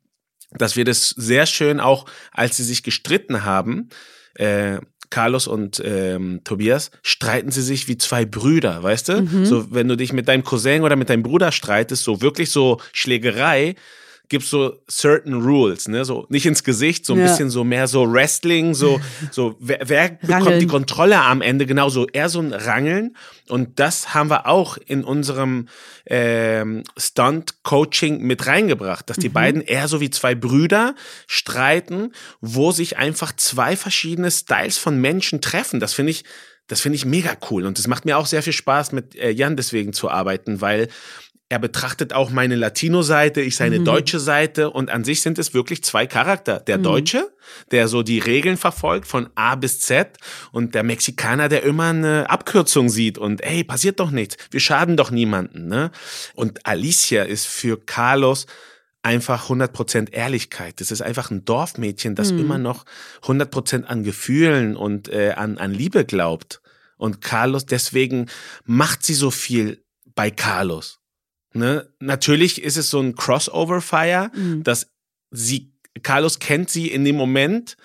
dass 0.56 0.76
wir 0.76 0.84
das 0.84 1.10
sehr 1.10 1.46
schön 1.46 1.80
auch, 1.80 2.06
als 2.32 2.56
sie 2.56 2.64
sich 2.64 2.82
gestritten 2.82 3.44
haben, 3.44 3.88
äh, 4.34 4.78
Carlos 5.10 5.46
und 5.46 5.80
ähm, 5.84 6.40
Tobias, 6.44 6.90
streiten 7.02 7.50
sie 7.50 7.62
sich 7.62 7.86
wie 7.86 7.98
zwei 7.98 8.24
Brüder, 8.24 8.82
weißt 8.82 9.08
du? 9.10 9.44
So, 9.44 9.70
wenn 9.72 9.86
du 9.86 9.96
dich 9.96 10.12
mit 10.12 10.26
deinem 10.26 10.42
Cousin 10.42 10.82
oder 10.82 10.96
mit 10.96 11.08
deinem 11.08 11.22
Bruder 11.22 11.52
streitest, 11.52 12.02
so 12.02 12.20
wirklich 12.20 12.50
so 12.50 12.80
Schlägerei, 12.92 13.76
gibt's 14.28 14.50
so 14.50 14.78
certain 14.90 15.34
rules, 15.34 15.86
ne? 15.86 16.04
So 16.04 16.26
nicht 16.30 16.46
ins 16.46 16.64
Gesicht, 16.64 17.04
so 17.06 17.12
ein 17.12 17.18
Ja. 17.20 17.26
bisschen 17.26 17.50
so 17.50 17.62
mehr 17.64 17.86
so 17.86 18.10
Wrestling, 18.10 18.74
so, 18.74 19.00
so 19.30 19.56
wer, 19.60 19.80
wer 19.86 20.08
bekommt 20.10 20.60
die 20.62 20.66
Kontrolle 20.66 21.20
am 21.20 21.42
Ende, 21.42 21.66
genau 21.66 21.88
so, 21.90 22.06
eher 22.08 22.28
so 22.28 22.40
ein 22.40 22.52
Rangeln. 22.52 23.16
Und 23.48 23.78
das 23.78 24.14
haben 24.14 24.30
wir 24.30 24.46
auch 24.46 24.78
in 24.78 25.04
unserem 25.04 25.68
ähm, 26.06 26.82
Stunt-Coaching 26.96 28.20
mit 28.22 28.46
reingebracht, 28.46 29.08
dass 29.10 29.18
die 29.18 29.28
beiden 29.28 29.60
eher 29.62 29.88
so 29.88 30.00
wie 30.00 30.10
zwei 30.10 30.34
Brüder 30.34 30.94
streiten, 31.26 32.12
wo 32.40 32.72
sich 32.72 32.96
einfach 32.96 33.34
zwei 33.36 33.76
verschiedene 33.76 34.30
Styles 34.30 34.78
von 34.78 35.00
Menschen 35.00 35.40
treffen. 35.40 35.80
Das 35.80 35.92
finde 35.94 36.12
ich, 36.12 36.24
das 36.66 36.80
finde 36.80 36.96
ich 36.96 37.04
mega 37.04 37.36
cool. 37.50 37.66
Und 37.66 37.78
es 37.78 37.86
macht 37.86 38.04
mir 38.06 38.16
auch 38.16 38.26
sehr 38.26 38.42
viel 38.42 38.52
Spaß, 38.54 38.92
mit 38.92 39.14
äh, 39.16 39.30
Jan 39.30 39.56
deswegen 39.56 39.92
zu 39.92 40.10
arbeiten, 40.10 40.60
weil 40.62 40.88
er 41.50 41.58
betrachtet 41.58 42.12
auch 42.14 42.30
meine 42.30 42.56
Latino-Seite, 42.56 43.42
ich 43.42 43.56
seine 43.56 43.80
deutsche 43.80 44.18
Seite 44.18 44.70
und 44.70 44.90
an 44.90 45.04
sich 45.04 45.20
sind 45.20 45.38
es 45.38 45.52
wirklich 45.52 45.84
zwei 45.84 46.06
Charakter. 46.06 46.58
Der 46.58 46.78
Deutsche, 46.78 47.30
der 47.70 47.86
so 47.86 48.02
die 48.02 48.18
Regeln 48.18 48.56
verfolgt 48.56 49.06
von 49.06 49.28
A 49.34 49.54
bis 49.54 49.80
Z 49.80 50.16
und 50.52 50.74
der 50.74 50.82
Mexikaner, 50.82 51.48
der 51.48 51.62
immer 51.62 51.90
eine 51.90 52.30
Abkürzung 52.30 52.88
sieht 52.88 53.18
und 53.18 53.42
ey, 53.42 53.62
passiert 53.62 54.00
doch 54.00 54.10
nichts, 54.10 54.36
wir 54.50 54.60
schaden 54.60 54.96
doch 54.96 55.10
niemanden. 55.10 55.68
Ne? 55.68 55.90
Und 56.34 56.66
Alicia 56.66 57.24
ist 57.24 57.46
für 57.46 57.78
Carlos 57.78 58.46
einfach 59.02 59.50
100% 59.50 60.12
Ehrlichkeit. 60.12 60.80
Das 60.80 60.90
ist 60.90 61.02
einfach 61.02 61.30
ein 61.30 61.44
Dorfmädchen, 61.44 62.14
das 62.14 62.30
immer 62.30 62.56
noch 62.56 62.86
100% 63.22 63.84
an 63.84 64.02
Gefühlen 64.02 64.76
und 64.76 65.08
äh, 65.08 65.32
an, 65.36 65.58
an 65.58 65.72
Liebe 65.72 66.06
glaubt. 66.06 66.62
Und 66.96 67.20
Carlos, 67.20 67.66
deswegen 67.66 68.30
macht 68.64 69.04
sie 69.04 69.14
so 69.14 69.30
viel 69.30 69.84
bei 70.14 70.30
Carlos. 70.30 71.00
Ne? 71.54 71.88
Natürlich 72.00 72.62
ist 72.62 72.76
es 72.76 72.90
so 72.90 73.00
ein 73.00 73.14
Crossover-Fire, 73.14 74.30
dass 74.62 74.92
sie, 75.30 75.72
Carlos 76.02 76.40
kennt 76.40 76.68
sie 76.68 76.88
in 76.88 77.04
dem 77.04 77.16
Moment, 77.16 77.76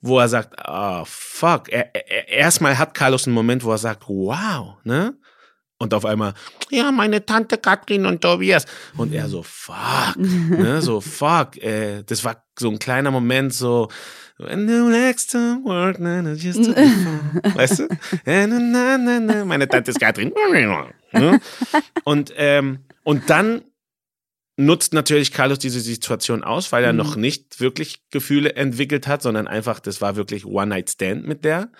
wo 0.00 0.18
er 0.18 0.28
sagt, 0.28 0.58
ah, 0.58 1.04
fuck. 1.06 1.68
Er, 1.68 1.94
er, 1.94 2.28
erstmal 2.28 2.78
hat 2.78 2.94
Carlos 2.94 3.26
einen 3.26 3.34
Moment, 3.34 3.64
wo 3.64 3.70
er 3.70 3.78
sagt, 3.78 4.04
wow, 4.08 4.76
ne? 4.84 5.14
Und 5.80 5.94
auf 5.94 6.04
einmal, 6.04 6.34
ja, 6.70 6.90
meine 6.90 7.24
Tante 7.24 7.56
Katrin 7.56 8.04
und 8.04 8.20
Tobias. 8.20 8.64
Und 8.96 9.14
er 9.14 9.28
so, 9.28 9.44
fuck, 9.44 10.16
ne, 10.16 10.82
so, 10.82 11.00
fuck. 11.00 11.56
Äh, 11.58 12.02
das 12.02 12.24
war 12.24 12.44
so 12.58 12.68
ein 12.68 12.80
kleiner 12.80 13.12
Moment, 13.12 13.54
so, 13.54 13.88
when 14.38 14.66
the 14.66 14.80
next 14.90 15.30
time 15.30 15.62
work, 15.64 16.00
na, 16.00 16.20
na, 16.20 16.32
just 16.32 16.64
to. 16.64 16.74
Weißt 16.74 17.78
du? 17.80 17.88
Na, 18.24 18.46
na, 18.46 18.98
na, 18.98 19.20
na, 19.20 19.44
meine 19.44 19.68
Tante 19.68 19.90
ist 19.90 20.00
Katrin. 20.00 20.32
Ne? 21.10 21.40
Und, 22.04 22.34
ähm, 22.36 22.80
und 23.08 23.30
dann 23.30 23.64
nutzt 24.58 24.92
natürlich 24.92 25.32
Carlos 25.32 25.58
diese 25.58 25.80
Situation 25.80 26.44
aus, 26.44 26.72
weil 26.72 26.84
er 26.84 26.92
noch 26.92 27.16
nicht 27.16 27.58
wirklich 27.58 28.02
Gefühle 28.10 28.54
entwickelt 28.54 29.06
hat, 29.06 29.22
sondern 29.22 29.48
einfach, 29.48 29.80
das 29.80 30.02
war 30.02 30.14
wirklich 30.16 30.44
One-Night-Stand 30.44 31.26
mit 31.26 31.42
der. 31.42 31.72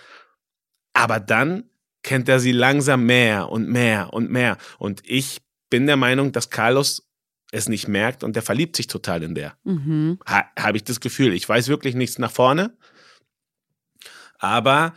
Aber 0.94 1.20
dann 1.20 1.64
kennt 2.02 2.30
er 2.30 2.40
sie 2.40 2.52
langsam 2.52 3.04
mehr 3.04 3.50
und 3.50 3.68
mehr 3.68 4.14
und 4.14 4.30
mehr. 4.30 4.56
Und 4.78 5.02
ich 5.04 5.42
bin 5.68 5.86
der 5.86 5.98
Meinung, 5.98 6.32
dass 6.32 6.48
Carlos 6.48 7.10
es 7.52 7.68
nicht 7.68 7.88
merkt 7.88 8.24
und 8.24 8.34
der 8.34 8.42
verliebt 8.42 8.74
sich 8.74 8.86
total 8.86 9.22
in 9.22 9.34
der. 9.34 9.58
Mhm. 9.64 10.18
Ha, 10.26 10.44
Habe 10.58 10.78
ich 10.78 10.84
das 10.84 11.00
Gefühl. 11.00 11.34
Ich 11.34 11.46
weiß 11.46 11.68
wirklich 11.68 11.94
nichts 11.94 12.18
nach 12.18 12.32
vorne. 12.32 12.74
Aber 14.38 14.94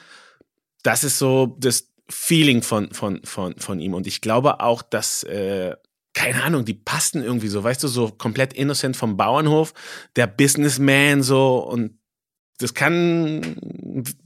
das 0.81 1.03
ist 1.03 1.17
so 1.17 1.57
das 1.59 1.91
Feeling 2.09 2.61
von, 2.61 2.89
von, 2.93 3.21
von, 3.25 3.57
von 3.57 3.81
ihm. 3.81 3.93
Und 3.93 4.07
ich 4.07 4.21
glaube 4.21 4.61
auch, 4.61 4.81
dass, 4.81 5.23
äh, 5.23 5.75
keine 6.13 6.43
Ahnung, 6.43 6.65
die 6.65 6.73
passten 6.73 7.23
irgendwie 7.23 7.47
so, 7.47 7.63
weißt 7.63 7.83
du, 7.83 7.87
so 7.87 8.09
komplett 8.09 8.53
innocent 8.53 8.97
vom 8.97 9.17
Bauernhof, 9.17 9.73
der 10.15 10.27
Businessman 10.27 11.23
so 11.23 11.57
und 11.57 11.97
das 12.61 12.73
kann, 12.73 13.55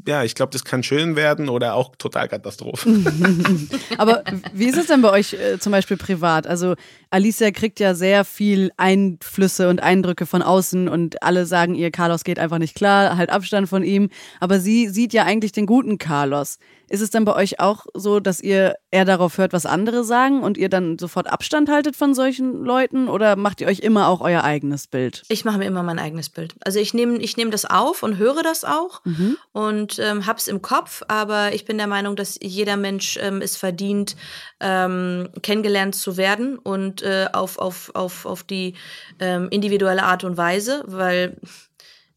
ja, 0.06 0.24
ich 0.24 0.36
glaube, 0.36 0.52
das 0.52 0.66
kann 0.66 0.84
schön 0.84 1.16
werden 1.16 1.50
oder 1.50 1.76
auch 1.76 1.96
total 1.96 2.28
Katastrophe. 2.28 2.90
Aber 3.98 4.24
wie 4.54 4.66
ist 4.66 4.78
es 4.78 4.88
denn 4.88 5.02
bei 5.02 5.12
euch 5.12 5.34
äh, 5.34 5.58
zum 5.58 5.72
Beispiel 5.72 5.98
privat? 5.98 6.46
Also 6.46 6.76
Alicia 7.10 7.52
kriegt 7.52 7.80
ja 7.80 7.96
sehr 7.96 8.26
viel 8.26 8.72
Einflüsse 8.78 9.70
und 9.70 9.82
Eindrücke 9.82 10.26
von 10.26 10.42
außen 10.42 10.88
und 10.88 11.24
alle 11.24 11.46
sagen 11.46 11.76
ihr, 11.76 11.92
Carlos 11.92 12.24
geht 12.24 12.40
einfach 12.40 12.60
nicht 12.60 12.76
klar, 12.76 13.18
halt 13.18 13.30
Abstand 13.30 13.70
von 13.70 13.84
ihm. 13.84 14.10
Aber 14.40 14.60
sie 14.60 14.90
sieht 14.90 15.14
ja 15.14 15.24
eigentlich 15.24 15.54
den 15.54 15.66
guten 15.66 15.98
Carlos. 15.98 16.58
Ist 16.90 17.02
es 17.02 17.10
dann 17.10 17.26
bei 17.26 17.36
euch 17.36 17.60
auch 17.60 17.86
so, 17.94 18.20
dass 18.20 18.40
ihr 18.42 18.76
eher 18.92 19.06
darauf 19.06 19.38
hört, 19.38 19.54
was 19.54 19.66
andere 19.66 20.04
sagen 20.04 20.44
und 20.44 20.58
ihr 20.58 20.70
dann 20.70 21.00
sofort 21.00 21.28
Abstand 21.28 21.70
haltet 21.70 21.96
von 21.96 22.14
solchen 22.14 22.64
Leuten 22.64 23.08
oder 23.08 23.36
macht 23.36 23.62
ihr 23.62 23.68
euch 23.68 23.80
immer 23.80 24.08
auch 24.08 24.22
euer 24.22 24.44
eigenes 24.44 24.88
Bild? 24.88 25.24
Ich 25.30 25.46
mache 25.46 25.58
mir 25.58 25.66
immer 25.66 25.84
mein 25.84 26.00
eigenes 26.00 26.30
Bild. 26.30 26.56
Also 26.64 26.80
ich 26.80 26.94
nehme 26.94 27.18
ich 27.18 27.38
nehm 27.38 27.52
das 27.52 27.66
auf 27.66 28.04
und 28.04 28.18
höre 28.18 28.44
das 28.44 28.64
auch 28.64 29.02
und 29.52 30.00
ähm, 30.00 30.26
hab's 30.26 30.48
im 30.48 30.62
Kopf, 30.62 31.04
aber 31.08 31.54
ich 31.54 31.66
bin 31.66 31.78
der 31.78 31.88
Meinung, 31.88 32.16
dass 32.16 32.38
jeder 32.42 32.78
Mensch 32.78 33.18
ähm, 33.22 33.42
es 33.42 33.58
verdient, 33.58 34.16
ähm, 34.60 35.30
kennengelernt 35.42 35.96
zu 35.96 36.18
werden 36.18 36.58
und 36.58 37.02
äh, 37.02 37.28
auf, 37.34 37.58
auf, 37.58 37.92
auf, 37.94 38.26
auf 38.26 38.44
die 38.44 38.76
ähm, 39.20 39.48
individuelle 39.50 40.04
Art 40.04 40.24
und 40.24 40.38
Weise, 40.38 40.84
weil 40.88 41.38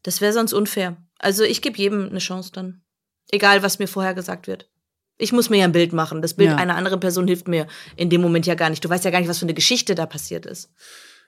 das 0.03 0.21
wäre 0.21 0.33
sonst 0.33 0.53
unfair. 0.53 0.97
Also 1.17 1.43
ich 1.43 1.61
gebe 1.61 1.77
jedem 1.77 2.09
eine 2.09 2.19
Chance 2.19 2.51
dann. 2.53 2.81
Egal, 3.31 3.61
was 3.63 3.79
mir 3.79 3.87
vorher 3.87 4.13
gesagt 4.13 4.47
wird. 4.47 4.69
Ich 5.17 5.31
muss 5.31 5.49
mir 5.49 5.57
ja 5.57 5.65
ein 5.65 5.71
Bild 5.73 5.91
machen. 5.93 6.21
Das 6.21 6.33
Bild 6.33 6.51
Ja. 6.51 6.55
einer 6.55 6.75
anderen 6.75 6.99
Person 6.99 7.27
hilft 7.27 7.47
mir 7.47 7.67
in 7.97 8.09
dem 8.09 8.21
Moment 8.21 8.45
ja 8.45 8.55
gar 8.55 8.69
nicht. 8.69 8.83
Du 8.83 8.89
weißt 8.89 9.03
ja 9.03 9.11
gar 9.11 9.19
nicht, 9.19 9.29
was 9.29 9.39
für 9.39 9.45
eine 9.45 9.53
Geschichte 9.53 9.93
da 9.95 10.05
passiert 10.05 10.45
ist. 10.45 10.71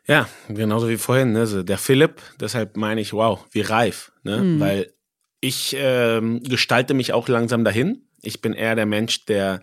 Ja, 0.08 0.28
genauso 0.48 0.90
wie 0.90 0.98
vorhin. 0.98 1.34
Ne? 1.34 1.46
So 1.46 1.62
der 1.62 1.78
Philipp, 1.78 2.22
deshalb 2.40 2.78
meine 2.78 3.02
ich, 3.02 3.14
wow, 3.14 3.46
wie 3.52 3.62
reif. 3.62 4.12
Ne? 4.24 4.60
Weil 4.60 4.94
ich 5.42 5.76
ähm, 5.78 6.42
gestalte 6.44 6.94
mich 6.94 7.14
auch 7.14 7.28
langsam 7.28 7.64
dahin. 7.64 8.08
Ich 8.22 8.42
bin 8.42 8.54
eher 8.54 8.76
der 8.76 8.86
Mensch, 8.86 9.26
der 9.26 9.62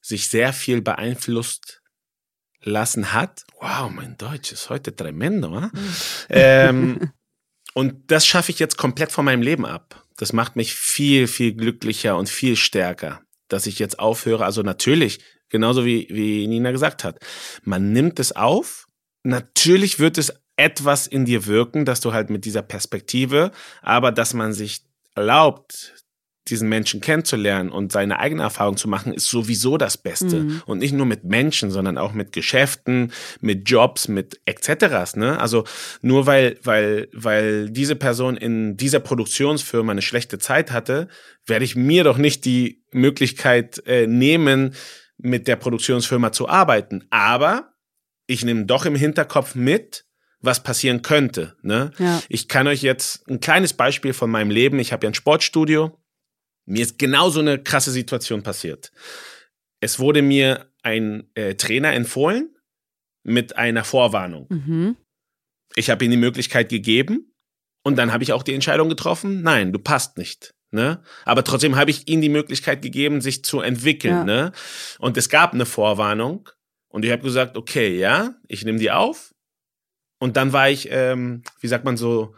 sich 0.00 0.28
sehr 0.28 0.52
viel 0.52 0.82
beeinflusst 0.82 1.82
lassen 2.62 3.12
hat. 3.12 3.44
Wow, 3.60 3.90
mein 3.90 4.16
Deutsch 4.18 4.52
ist 4.52 4.70
heute 4.70 4.94
tremendo. 4.94 5.52
wa? 5.52 5.70
ähm, 6.28 7.12
und 7.74 8.10
das 8.10 8.26
schaffe 8.26 8.50
ich 8.50 8.58
jetzt 8.58 8.76
komplett 8.76 9.12
von 9.12 9.24
meinem 9.24 9.42
Leben 9.42 9.64
ab. 9.66 10.04
Das 10.18 10.32
macht 10.32 10.56
mich 10.56 10.74
viel, 10.74 11.26
viel 11.26 11.54
glücklicher 11.54 12.16
und 12.16 12.28
viel 12.28 12.56
stärker, 12.56 13.22
dass 13.48 13.66
ich 13.66 13.78
jetzt 13.78 13.98
aufhöre. 13.98 14.44
Also 14.44 14.62
natürlich, 14.62 15.20
genauso 15.48 15.86
wie, 15.86 16.08
wie 16.10 16.46
Nina 16.46 16.72
gesagt 16.72 17.04
hat, 17.04 17.18
man 17.62 17.92
nimmt 17.92 18.18
es 18.18 18.32
auf. 18.36 18.86
Natürlich 19.22 19.98
wird 19.98 20.18
es 20.18 20.34
etwas 20.56 21.06
in 21.06 21.24
dir 21.24 21.46
wirken, 21.46 21.84
dass 21.84 22.00
du 22.00 22.12
halt 22.12 22.30
mit 22.30 22.44
dieser 22.44 22.62
Perspektive, 22.62 23.52
aber 23.80 24.10
dass 24.12 24.34
man 24.34 24.52
sich 24.52 24.82
erlaubt, 25.14 25.94
diesen 26.50 26.68
Menschen 26.68 27.00
kennenzulernen 27.00 27.70
und 27.70 27.92
seine 27.92 28.18
eigene 28.18 28.42
Erfahrung 28.42 28.76
zu 28.76 28.88
machen, 28.88 29.12
ist 29.12 29.26
sowieso 29.26 29.76
das 29.76 29.96
Beste. 29.96 30.46
Und 30.66 30.78
nicht 30.78 30.92
nur 30.92 31.06
mit 31.06 31.24
Menschen, 31.24 31.70
sondern 31.70 31.98
auch 31.98 32.12
mit 32.12 32.32
Geschäften, 32.32 33.12
mit 33.40 33.68
Jobs, 33.68 34.08
mit 34.08 34.40
etc. 34.46 35.16
Ne? 35.16 35.38
Also 35.38 35.64
nur 36.02 36.26
weil, 36.26 36.58
weil, 36.62 37.08
weil 37.12 37.70
diese 37.70 37.96
Person 37.96 38.36
in 38.36 38.76
dieser 38.76 39.00
Produktionsfirma 39.00 39.92
eine 39.92 40.02
schlechte 40.02 40.38
Zeit 40.38 40.72
hatte, 40.72 41.08
werde 41.46 41.64
ich 41.64 41.76
mir 41.76 42.04
doch 42.04 42.18
nicht 42.18 42.44
die 42.44 42.82
Möglichkeit 42.92 43.82
äh, 43.86 44.06
nehmen, 44.06 44.74
mit 45.18 45.48
der 45.48 45.56
Produktionsfirma 45.56 46.32
zu 46.32 46.48
arbeiten. 46.48 47.04
Aber 47.10 47.74
ich 48.26 48.44
nehme 48.44 48.66
doch 48.66 48.86
im 48.86 48.94
Hinterkopf 48.94 49.54
mit, 49.54 50.04
was 50.40 50.62
passieren 50.62 51.02
könnte. 51.02 51.56
Ne? 51.62 51.90
Ja. 51.98 52.22
Ich 52.28 52.48
kann 52.48 52.68
euch 52.68 52.82
jetzt 52.82 53.28
ein 53.28 53.40
kleines 53.40 53.72
Beispiel 53.72 54.12
von 54.12 54.30
meinem 54.30 54.50
Leben. 54.50 54.78
Ich 54.78 54.92
habe 54.92 55.04
ja 55.04 55.10
ein 55.10 55.14
Sportstudio. 55.14 55.97
Mir 56.68 56.82
ist 56.82 56.98
genau 56.98 57.30
so 57.30 57.40
eine 57.40 57.62
krasse 57.62 57.90
Situation 57.90 58.42
passiert. 58.42 58.92
Es 59.80 59.98
wurde 59.98 60.22
mir 60.22 60.70
ein 60.82 61.30
äh, 61.34 61.54
Trainer 61.54 61.94
empfohlen 61.94 62.54
mit 63.22 63.56
einer 63.56 63.84
Vorwarnung. 63.84 64.46
Mhm. 64.50 64.96
Ich 65.76 65.88
habe 65.88 66.04
ihm 66.04 66.10
die 66.10 66.16
Möglichkeit 66.16 66.68
gegeben 66.68 67.32
und 67.84 67.96
dann 67.96 68.12
habe 68.12 68.22
ich 68.22 68.32
auch 68.32 68.42
die 68.42 68.54
Entscheidung 68.54 68.88
getroffen, 68.88 69.42
nein, 69.42 69.72
du 69.72 69.78
passt 69.78 70.18
nicht. 70.18 70.54
Ne? 70.70 71.02
Aber 71.24 71.42
trotzdem 71.42 71.76
habe 71.76 71.90
ich 71.90 72.06
ihm 72.08 72.20
die 72.20 72.28
Möglichkeit 72.28 72.82
gegeben, 72.82 73.22
sich 73.22 73.42
zu 73.44 73.60
entwickeln. 73.60 74.12
Ja. 74.12 74.24
Ne? 74.24 74.52
Und 74.98 75.16
es 75.16 75.30
gab 75.30 75.54
eine 75.54 75.64
Vorwarnung 75.64 76.50
und 76.88 77.04
ich 77.04 77.10
habe 77.10 77.22
gesagt, 77.22 77.56
okay, 77.56 77.98
ja, 77.98 78.34
ich 78.46 78.64
nehme 78.64 78.78
die 78.78 78.90
auf. 78.90 79.34
Und 80.18 80.36
dann 80.36 80.52
war 80.52 80.68
ich, 80.68 80.88
ähm, 80.90 81.44
wie 81.60 81.68
sagt 81.68 81.84
man 81.86 81.96
so, 81.96 82.34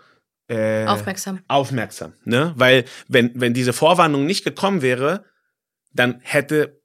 äh, 0.50 0.86
Aufmerksam. 0.86 1.40
aufmerksam. 1.48 2.12
Ne? 2.24 2.52
Weil 2.56 2.84
wenn, 3.08 3.32
wenn 3.40 3.54
diese 3.54 3.72
Vorwarnung 3.72 4.26
nicht 4.26 4.44
gekommen 4.44 4.82
wäre, 4.82 5.24
dann 5.92 6.20
hätte 6.22 6.80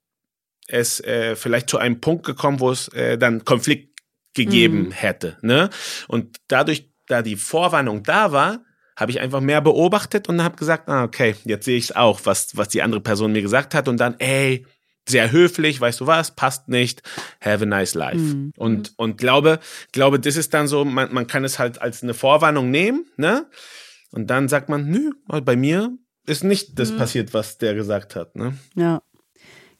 es 0.68 1.00
äh, 1.02 1.36
vielleicht 1.36 1.70
zu 1.70 1.78
einem 1.78 2.00
Punkt 2.02 2.26
gekommen, 2.26 2.60
wo 2.60 2.72
es 2.72 2.88
äh, 2.90 3.18
dann 3.18 3.44
Konflikt 3.46 4.00
gegeben 4.34 4.86
Mhm. 4.88 4.92
hätte. 4.92 5.38
Ne? 5.42 5.70
Und 6.08 6.38
dadurch, 6.48 6.92
da 7.08 7.22
die 7.22 7.36
Vorwarnung 7.36 8.04
da 8.04 8.32
war, 8.32 8.64
habe 8.98 9.12
ich 9.12 9.20
einfach 9.20 9.42
mehr 9.42 9.62
beobachtet 9.62 10.30
und 10.30 10.42
habe 10.44 10.56
gesagt, 10.56 10.88
ah, 10.90 11.04
okay, 11.04 11.36
jetzt 11.44 11.66
sehe 11.66 11.78
ich 11.78 11.86
es 11.86 11.96
auch, 11.96 12.22
was, 12.24 12.56
was 12.56 12.70
die 12.70 12.82
andere 12.82 13.02
Person 13.02 13.32
mir 13.34 13.42
gesagt 13.42 13.76
hat. 13.76 13.88
Und 13.88 13.98
dann, 14.00 14.16
ey, 14.20 14.66
sehr 15.08 15.32
höflich, 15.32 15.80
weißt 15.80 16.02
du 16.02 16.08
was, 16.08 16.36
passt 16.36 16.68
nicht, 16.68 17.04
have 17.42 17.64
a 17.64 17.66
nice 17.66 17.94
life. 17.94 18.18
Mhm. 18.18 18.54
Und, 18.58 18.94
und 18.98 19.18
glaube, 19.18 19.60
glaube, 19.92 20.20
das 20.20 20.36
ist 20.36 20.54
dann 20.54 20.68
so, 20.68 20.86
man, 20.86 21.14
man 21.14 21.28
kann 21.28 21.44
es 21.44 21.60
halt 21.60 21.82
als 21.82 22.04
eine 22.04 22.14
Vorwarnung 22.14 22.72
nehmen, 22.72 23.06
ne? 23.18 23.48
Und 24.12 24.28
dann 24.30 24.48
sagt 24.48 24.70
man, 24.70 24.90
nö, 24.90 25.12
bei 25.42 25.56
mir 25.56 25.98
ist 26.26 26.44
nicht 26.44 26.80
das 26.80 26.96
passiert, 26.96 27.34
was 27.34 27.58
der 27.58 27.76
gesagt 27.76 28.16
hat, 28.16 28.36
ne? 28.36 28.58
Ja. 28.76 29.02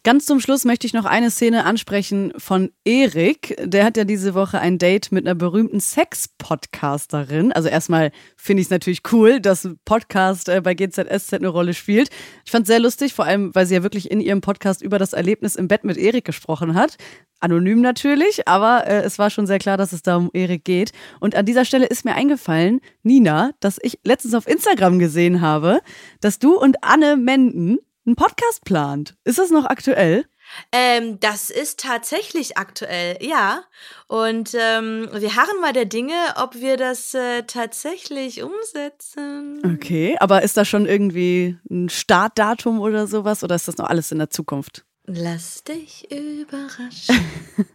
Ganz 0.06 0.28
zum 0.28 0.40
Schluss 0.40 0.66
möchte 0.66 0.86
ich 0.86 0.94
noch 0.94 1.06
eine 1.06 1.32
Szene 1.32 1.66
ansprechen 1.66 2.32
von 2.38 2.70
Erik. 2.84 3.60
Der 3.60 3.84
hat 3.84 3.98
ja 3.98 4.04
diese 4.04 4.36
Woche 4.36 4.60
ein 4.60 4.78
Date 4.78 5.12
mit 5.12 5.26
einer 5.26 5.34
berühmten 5.34 5.80
Sex-Podcasterin. 5.80 7.52
Also 7.52 7.70
erstmal 7.70 8.12
finde 8.38 8.62
ich 8.62 8.68
es 8.68 8.70
natürlich 8.70 9.02
cool, 9.12 9.42
dass 9.42 9.64
ein 9.64 9.80
Podcast 9.84 10.48
äh, 10.48 10.62
bei 10.62 10.76
GZSZ 10.76 11.34
eine 11.34 11.48
Rolle 11.48 11.74
spielt. 11.74 12.10
Ich 12.46 12.52
fand 12.52 12.66
es 12.66 12.68
sehr 12.68 12.80
lustig, 12.80 13.16
vor 13.16 13.26
allem, 13.26 13.56
weil 13.56 13.66
sie 13.66 13.74
ja 13.74 13.82
wirklich 13.82 14.12
in 14.12 14.22
ihrem 14.22 14.42
Podcast 14.42 14.84
über 14.84 15.00
das 15.00 15.14
Erlebnis 15.14 15.56
im 15.56 15.68
Bett 15.68 15.84
mit 15.84 15.98
Erik 15.98 16.24
gesprochen 16.24 16.76
hat. 16.76 16.98
Anonym 17.40 17.82
natürlich, 17.82 18.48
aber 18.48 18.86
äh, 18.86 19.02
es 19.02 19.18
war 19.18 19.32
schon 19.32 19.48
sehr 19.48 19.58
klar, 19.58 19.78
dass 19.78 19.92
es 19.92 20.04
da 20.04 20.18
um 20.18 20.30
Erik 20.34 20.66
geht. 20.66 20.92
Und 21.20 21.34
an 21.34 21.48
dieser 21.48 21.66
Stelle 21.66 21.88
ist 21.88 22.06
mir 22.06 22.14
eingefallen, 22.14 22.80
Nina, 23.02 23.54
dass 23.60 23.80
ich 23.82 23.98
letztens 24.04 24.36
auf 24.36 24.48
Instagram 24.48 25.00
gesehen 25.00 25.42
habe, 25.42 25.80
dass 26.22 26.38
du 26.38 26.56
und 26.56 26.84
Anne 26.84 27.18
Menden 27.18 27.80
einen 28.06 28.16
Podcast 28.16 28.64
plant. 28.66 29.16
Ist 29.24 29.40
das 29.40 29.50
noch 29.50 29.66
aktuell? 29.66 30.26
Ähm, 30.72 31.20
das 31.20 31.50
ist 31.50 31.80
tatsächlich 31.80 32.58
aktuell, 32.58 33.18
ja. 33.22 33.64
Und 34.08 34.54
ähm, 34.54 35.10
wir 35.12 35.36
harren 35.36 35.60
mal 35.60 35.74
der 35.74 35.86
Dinge, 35.86 36.14
ob 36.36 36.56
wir 36.56 36.78
das 36.78 37.14
äh, 37.14 37.44
tatsächlich 37.44 38.44
umsetzen. 38.44 39.62
Okay, 39.76 40.18
aber 40.20 40.44
ist 40.44 40.58
da 40.58 40.66
schon 40.66 40.86
irgendwie 40.86 41.58
ein 41.70 41.90
Startdatum 41.90 42.80
oder 42.80 43.08
sowas 43.08 43.44
oder 43.44 43.56
ist 43.56 43.68
das 43.68 43.78
noch 43.78 43.88
alles 43.90 44.12
in 44.12 44.20
der 44.20 44.30
Zukunft? 44.30 44.86
Lass 45.08 45.64
dich 45.64 46.10
überraschen. 46.12 47.20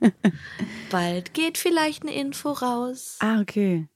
Bald 0.91 1.33
geht 1.33 1.59
vielleicht 1.59 2.03
eine 2.03 2.15
Info 2.15 2.51
raus. 2.51 3.17
Ah, 3.21 3.41
okay. 3.41 3.89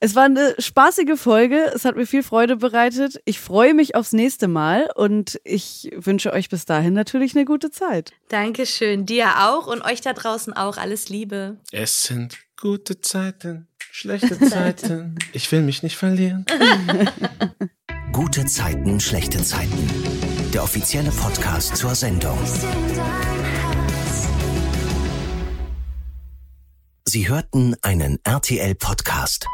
Es 0.00 0.14
war 0.14 0.24
eine 0.24 0.54
spaßige 0.58 1.18
Folge. 1.18 1.72
Es 1.74 1.84
hat 1.84 1.96
mir 1.96 2.06
viel 2.06 2.22
Freude 2.22 2.56
bereitet. 2.56 3.20
Ich 3.24 3.40
freue 3.40 3.74
mich 3.74 3.96
aufs 3.96 4.12
nächste 4.12 4.46
Mal 4.46 4.88
und 4.94 5.40
ich 5.42 5.90
wünsche 5.96 6.32
euch 6.32 6.48
bis 6.48 6.64
dahin 6.64 6.94
natürlich 6.94 7.34
eine 7.34 7.44
gute 7.44 7.70
Zeit. 7.70 8.12
Dankeschön, 8.28 9.06
dir 9.06 9.48
auch 9.48 9.66
und 9.66 9.82
euch 9.82 10.00
da 10.00 10.12
draußen 10.12 10.52
auch. 10.52 10.76
Alles 10.76 11.08
Liebe. 11.08 11.56
Es 11.72 12.04
sind 12.04 12.38
gute 12.60 13.00
Zeiten, 13.00 13.66
schlechte 13.90 14.38
Zeiten. 14.38 15.16
Ich 15.32 15.50
will 15.52 15.62
mich 15.62 15.82
nicht 15.82 15.96
verlieren. 15.96 16.44
Gute 18.12 18.46
Zeiten, 18.46 18.98
schlechte 18.98 19.42
Zeiten. 19.42 19.90
Der 20.52 20.62
offizielle 20.62 21.10
Podcast 21.10 21.76
zur 21.76 21.94
Sendung. 21.94 22.38
Sie 27.04 27.28
hörten 27.28 27.76
einen 27.82 28.18
RTL-Podcast. 28.24 29.46